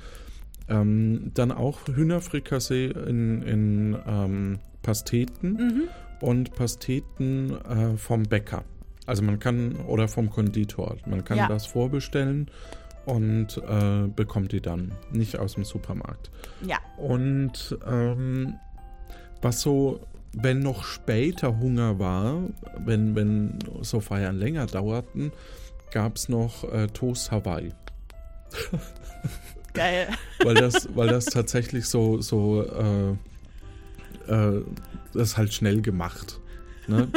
Ähm, 0.68 1.32
dann 1.34 1.52
auch 1.52 1.80
Hühnerfrikassee 1.88 2.88
in, 2.88 3.42
in 3.42 3.98
ähm, 4.06 4.60
Pasteten 4.82 5.90
und 6.20 6.54
Pasteten 6.56 7.52
äh, 7.66 7.98
vom 7.98 8.24
Bäcker. 8.24 8.64
Also 9.06 9.24
man 9.24 9.40
kann, 9.40 9.76
oder 9.88 10.08
vom 10.08 10.30
Konditor, 10.30 10.98
man 11.06 11.24
kann 11.24 11.38
Ja. 11.38 11.48
das 11.48 11.66
vorbestellen 11.66 12.50
und 13.06 13.58
äh, 13.58 14.08
bekommt 14.14 14.52
die 14.54 14.62
dann, 14.62 14.92
nicht 15.12 15.38
aus 15.38 15.56
dem 15.56 15.64
Supermarkt. 15.66 16.32
Ja. 16.66 16.78
Und 16.98 17.78
ähm, 17.86 18.56
was 19.44 19.62
so, 19.62 20.00
wenn 20.34 20.60
noch 20.60 20.84
später 20.84 21.60
Hunger 21.60 22.00
war, 22.00 22.42
wenn, 22.78 23.16
wenn 23.16 23.60
so 23.82 24.00
Feiern 24.00 24.38
länger 24.38 24.66
dauerten, 24.66 25.32
gab 25.92 26.16
es 26.16 26.30
noch 26.30 26.64
äh, 26.72 26.88
Toast 26.88 27.32
Hawaii. 27.32 27.72
Geil. 29.74 30.08
Weil 30.44 30.56
das, 30.56 30.88
weil 30.96 31.08
das 31.08 31.26
tatsächlich 31.26 31.88
so, 31.88 32.22
so 32.22 32.64
äh, 32.64 33.12
äh, 34.32 34.64
das 35.14 35.30
ist 35.30 35.38
halt 35.38 35.54
schnell 35.54 35.82
gemacht. 35.82 36.40
Ne? 36.88 37.08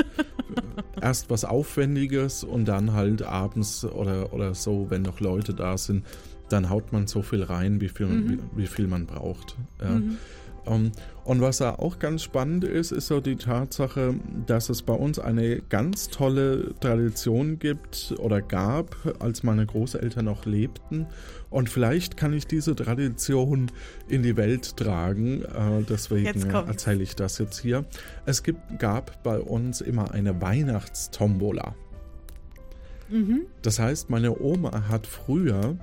Erst 1.00 1.28
was 1.30 1.44
Aufwendiges 1.44 2.44
und 2.44 2.66
dann 2.66 2.92
halt 2.92 3.22
abends 3.22 3.84
oder, 3.84 4.32
oder 4.32 4.54
so, 4.54 4.86
wenn 4.90 5.02
noch 5.02 5.20
Leute 5.20 5.54
da 5.54 5.76
sind, 5.76 6.04
dann 6.48 6.70
haut 6.70 6.92
man 6.92 7.06
so 7.06 7.22
viel 7.22 7.42
rein, 7.42 7.80
wie 7.80 7.88
viel, 7.88 8.08
wie, 8.28 8.38
wie 8.54 8.66
viel 8.66 8.86
man 8.86 9.06
braucht. 9.06 9.56
Ja. 9.80 9.96
Ähm, 9.96 10.18
und 10.66 11.40
was 11.40 11.58
da 11.58 11.74
auch 11.74 11.98
ganz 11.98 12.22
spannend 12.22 12.64
ist, 12.64 12.92
ist 12.92 13.08
so 13.08 13.20
die 13.20 13.36
Tatsache, 13.36 14.14
dass 14.46 14.68
es 14.68 14.82
bei 14.82 14.92
uns 14.94 15.18
eine 15.18 15.60
ganz 15.68 16.08
tolle 16.08 16.74
Tradition 16.80 17.58
gibt 17.58 18.14
oder 18.18 18.42
gab, 18.42 18.96
als 19.20 19.42
meine 19.42 19.66
Großeltern 19.66 20.24
noch 20.24 20.44
lebten. 20.46 21.06
Und 21.50 21.70
vielleicht 21.70 22.16
kann 22.16 22.32
ich 22.32 22.46
diese 22.46 22.76
Tradition 22.76 23.70
in 24.08 24.22
die 24.22 24.36
Welt 24.36 24.76
tragen. 24.76 25.42
Äh, 25.42 25.82
deswegen 25.88 26.50
erzähle 26.50 27.02
ich 27.02 27.16
das 27.16 27.38
jetzt 27.38 27.58
hier. 27.58 27.84
Es 28.24 28.42
gibt, 28.42 28.78
gab 28.78 29.22
bei 29.22 29.38
uns 29.38 29.80
immer 29.80 30.12
eine 30.12 30.40
Weihnachtstombola. 30.40 31.74
Das 33.62 33.78
heißt, 33.78 34.10
meine 34.10 34.40
Oma 34.40 34.88
hat 34.88 35.06
früher 35.06 35.76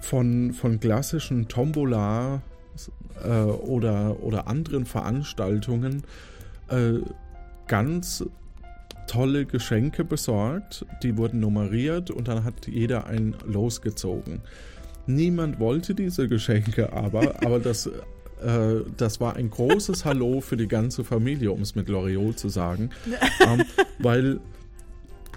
von, 0.00 0.52
von 0.52 0.78
klassischen 0.78 1.48
Tombola 1.48 2.42
äh, 3.22 3.28
oder, 3.28 4.22
oder 4.22 4.46
anderen 4.48 4.86
Veranstaltungen 4.86 6.04
äh, 6.68 7.00
ganz 7.66 8.24
tolle 9.06 9.44
Geschenke 9.44 10.04
besorgt. 10.04 10.86
Die 11.02 11.16
wurden 11.16 11.40
nummeriert 11.40 12.10
und 12.10 12.28
dann 12.28 12.44
hat 12.44 12.66
jeder 12.66 13.06
ein 13.06 13.34
losgezogen. 13.44 14.40
Niemand 15.06 15.60
wollte 15.60 15.94
diese 15.94 16.28
Geschenke 16.28 16.92
aber, 16.92 17.34
aber 17.44 17.58
das, 17.58 17.86
äh, 17.86 18.80
das 18.96 19.20
war 19.20 19.36
ein 19.36 19.50
großes 19.50 20.04
Hallo 20.04 20.40
für 20.40 20.56
die 20.56 20.68
ganze 20.68 21.04
Familie, 21.04 21.52
um 21.52 21.60
es 21.60 21.74
mit 21.74 21.88
Loriot 21.88 22.38
zu 22.38 22.48
sagen. 22.48 22.90
ähm, 23.40 23.64
weil 23.98 24.40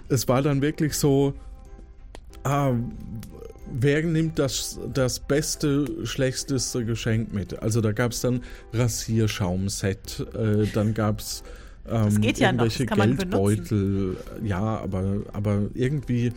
es 0.10 0.28
war 0.28 0.42
dann 0.42 0.62
wirklich 0.62 0.94
so, 0.94 1.34
ah, 2.44 2.72
wer 3.72 4.04
nimmt 4.04 4.40
das, 4.40 4.80
das 4.94 5.20
beste, 5.20 6.06
schlechteste 6.06 6.86
Geschenk 6.86 7.34
mit? 7.34 7.62
Also 7.62 7.82
da 7.82 7.92
gab 7.92 8.12
es 8.12 8.22
dann 8.22 8.42
Rasierschaumset, 8.74 10.26
äh, 10.34 10.68
dann 10.74 10.94
gab 10.94 11.20
es 11.20 11.44
ähm, 11.90 12.22
geht 12.22 12.38
ja 12.38 12.52
noch, 12.52 12.66
irgendwelche 12.66 12.96
man 12.96 13.18
Geldbeutel, 13.18 14.18
ja, 14.44 14.60
aber, 14.60 15.22
aber 15.32 15.70
irgendwie, 15.74 16.34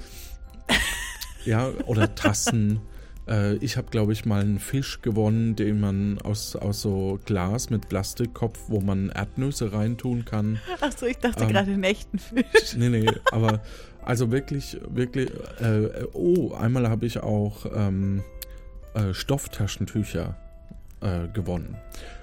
ja, 1.44 1.70
oder 1.86 2.14
Tassen. 2.14 2.80
Äh, 3.28 3.56
ich 3.56 3.76
habe, 3.76 3.88
glaube 3.90 4.12
ich, 4.12 4.24
mal 4.24 4.40
einen 4.40 4.58
Fisch 4.58 5.02
gewonnen, 5.02 5.54
den 5.54 5.78
man 5.78 6.18
aus, 6.20 6.56
aus 6.56 6.82
so 6.82 7.20
Glas 7.26 7.70
mit 7.70 7.88
Plastikkopf, 7.88 8.58
wo 8.68 8.80
man 8.80 9.10
Erdnüsse 9.10 9.72
reintun 9.72 10.24
kann. 10.24 10.58
Achso, 10.80 11.06
ich 11.06 11.18
dachte 11.18 11.44
Ähm, 11.44 11.50
gerade 11.50 11.70
einen 11.70 11.84
echten 11.84 12.18
Fisch. 12.18 12.76
Nee, 12.76 12.88
nee, 12.88 13.06
aber 13.30 13.60
also 14.04 14.30
wirklich, 14.30 14.78
wirklich, 14.88 15.30
äh, 15.60 16.04
oh, 16.12 16.52
einmal 16.54 16.88
habe 16.88 17.06
ich 17.06 17.20
auch 17.20 17.66
ähm, 17.74 18.22
äh, 18.94 19.12
Stofftaschentücher 19.14 20.36
äh, 21.00 21.28
gewonnen. 21.32 21.76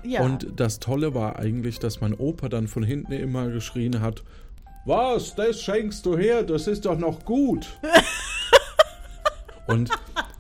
Ja. 0.04 0.22
Und 0.22 0.48
das 0.56 0.80
Tolle 0.80 1.14
war 1.14 1.40
eigentlich, 1.40 1.80
dass 1.80 2.02
mein 2.02 2.14
Opa 2.14 2.50
dann 2.50 2.68
von 2.68 2.84
hinten 2.84 3.14
immer 3.14 3.50
geschrien 3.50 4.02
hat, 4.02 4.24
was, 4.86 5.36
das 5.36 5.62
schenkst 5.62 6.06
du 6.06 6.18
her, 6.18 6.44
das 6.44 6.68
ist 6.68 6.86
doch 6.86 6.98
noch 6.98 7.26
gut. 7.26 7.68
Und 9.68 9.90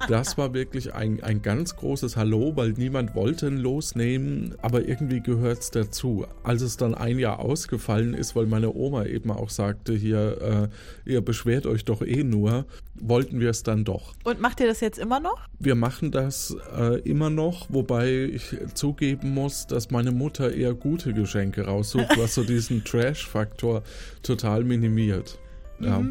das 0.08 0.38
war 0.38 0.54
wirklich 0.54 0.93
ein, 0.93 1.24
ein 1.24 1.41
ganz 1.41 1.76
großes 1.76 2.18
Hallo, 2.18 2.54
weil 2.56 2.72
niemand 2.72 3.16
wollte 3.16 3.48
ihn 3.48 3.58
losnehmen, 3.58 4.56
aber 4.62 4.88
irgendwie 4.88 5.22
gehört 5.22 5.60
es 5.60 5.72
dazu. 5.72 6.26
Als 6.43 6.62
es 6.62 6.78
dann 6.78 6.95
ein 6.95 7.20
Jahr 7.20 7.39
ausgefallen 7.39 8.14
ist, 8.14 8.36
weil 8.36 8.45
meine 8.45 8.74
Oma 8.74 9.06
eben 9.06 9.32
auch 9.32 9.50
sagte, 9.50 9.93
hier, 9.93 10.70
äh, 11.06 11.12
ihr 11.12 11.22
beschwert 11.22 11.66
euch 11.66 11.86
doch 11.86 12.02
eh 12.02 12.24
nur, 12.24 12.66
wollten 12.95 13.39
wir 13.39 13.50
es 13.50 13.64
dann 13.64 13.86
doch. 13.86 14.14
Und 14.24 14.39
macht 14.39 14.60
ihr 14.60 14.68
das 14.68 14.80
jetzt 14.80 15.00
immer 15.00 15.20
noch? 15.20 15.48
Wir 15.60 15.76
machen 15.76 16.12
das 16.12 16.56
äh, 16.78 17.00
immer 17.02 17.30
noch, 17.30 17.68
wobei 17.70 18.12
ich 18.34 18.56
zugeben 18.74 19.34
muss, 19.34 19.68
dass 19.68 19.91
meine 19.91 20.12
Mutter 20.12 20.54
eher 20.54 20.74
gute 20.74 21.14
Geschenke 21.14 21.66
raussucht, 21.66 22.18
was 22.18 22.36
so 22.36 22.43
diesen 22.43 22.84
Trash-Faktor 22.84 23.84
total 24.24 24.64
minimiert. 24.64 25.39
Ja. 25.80 26.04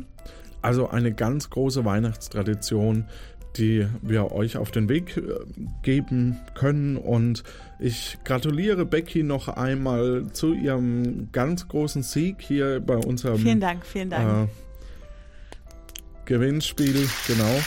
Also 0.63 0.89
eine 0.89 1.13
ganz 1.13 1.51
große 1.51 1.85
Weihnachtstradition, 1.85 3.07
die 3.59 3.87
wir 4.03 4.33
euch 4.33 4.57
auf 4.57 4.71
den 4.71 4.89
Weg 4.89 5.17
äh, 5.17 5.23
geben 5.83 6.39
können. 6.55 6.97
Und 6.97 7.43
ich 7.79 8.19
gratuliere 8.25 8.85
Becky 8.85 9.23
noch 9.23 9.49
einmal 9.49 10.27
zu 10.33 10.55
ihrem 10.55 11.31
ganz 11.33 11.69
großen 11.69 12.03
Sieg 12.03 12.37
hier 12.41 12.81
bei 12.81 12.97
unserem 12.97 13.39
Vielen 13.39 13.61
Dank, 13.61 13.85
vielen 13.85 14.11
Dank. 14.11 14.49
äh, 14.49 14.53
Gewinnspiel, 16.25 17.09
genau. 17.27 17.61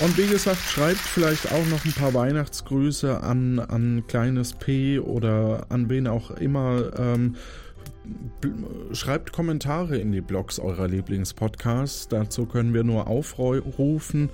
Und 0.00 0.18
wie 0.18 0.26
gesagt, 0.26 0.58
schreibt 0.58 0.98
vielleicht 0.98 1.52
auch 1.52 1.66
noch 1.66 1.84
ein 1.84 1.92
paar 1.92 2.14
Weihnachtsgrüße 2.14 3.22
an, 3.22 3.60
an 3.60 4.04
kleines 4.08 4.52
P 4.52 4.98
oder 4.98 5.66
an 5.68 5.88
wen 5.88 6.08
auch 6.08 6.32
immer. 6.32 6.90
Ähm, 6.98 7.36
schreibt 8.92 9.32
Kommentare 9.32 9.96
in 9.98 10.12
die 10.12 10.20
Blogs 10.20 10.58
eurer 10.58 10.88
Lieblingspodcasts. 10.88 12.08
Dazu 12.08 12.46
können 12.46 12.74
wir 12.74 12.82
nur 12.84 13.06
aufrufen. 13.06 14.30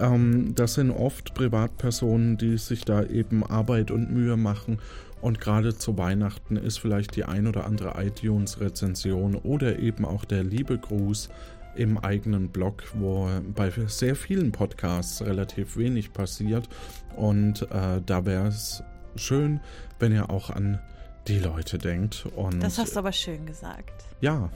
Ähm, 0.00 0.54
das 0.54 0.74
sind 0.74 0.90
oft 0.90 1.34
Privatpersonen, 1.34 2.36
die 2.38 2.56
sich 2.58 2.84
da 2.84 3.04
eben 3.04 3.44
Arbeit 3.44 3.90
und 3.90 4.10
Mühe 4.10 4.36
machen. 4.36 4.78
Und 5.20 5.40
gerade 5.40 5.76
zu 5.76 5.98
Weihnachten 5.98 6.56
ist 6.56 6.78
vielleicht 6.78 7.14
die 7.14 7.24
ein 7.24 7.46
oder 7.46 7.66
andere 7.66 8.02
iTunes-Rezension 8.02 9.34
oder 9.34 9.78
eben 9.78 10.04
auch 10.06 10.24
der 10.24 10.42
liebe 10.42 10.78
Gruß 10.78 11.28
im 11.76 11.98
eigenen 11.98 12.48
Blog, 12.48 12.84
wo 12.94 13.28
bei 13.54 13.70
sehr 13.86 14.16
vielen 14.16 14.50
Podcasts 14.50 15.22
relativ 15.22 15.76
wenig 15.76 16.12
passiert. 16.12 16.68
Und 17.16 17.62
äh, 17.70 18.00
da 18.04 18.24
wäre 18.24 18.48
es 18.48 18.82
schön, 19.16 19.60
wenn 19.98 20.12
ihr 20.12 20.30
auch 20.30 20.50
an 20.50 20.80
die 21.28 21.38
Leute 21.38 21.78
denkt. 21.78 22.26
Und 22.34 22.62
das 22.62 22.78
hast 22.78 22.96
du 22.96 23.00
aber 23.00 23.12
schön 23.12 23.46
gesagt. 23.46 24.04
ja, 24.20 24.50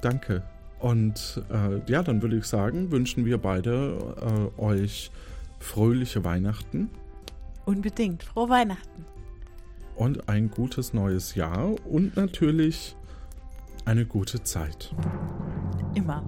danke. 0.00 0.42
Und 0.86 1.42
äh, 1.50 1.90
ja, 1.90 2.04
dann 2.04 2.22
würde 2.22 2.36
ich 2.36 2.44
sagen, 2.44 2.92
wünschen 2.92 3.24
wir 3.24 3.38
beide 3.38 4.48
äh, 4.56 4.60
euch 4.60 5.10
fröhliche 5.58 6.22
Weihnachten 6.22 6.90
Unbedingt. 7.64 8.22
Frohe 8.22 8.48
Weihnachten. 8.48 9.04
und 9.96 10.28
ein 10.28 10.48
gutes 10.48 10.94
neues 10.94 11.34
Jahr 11.34 11.74
und 11.90 12.16
natürlich 12.16 12.94
eine 13.84 14.06
gute 14.06 14.44
Zeit. 14.44 14.94
Immer. 15.96 16.22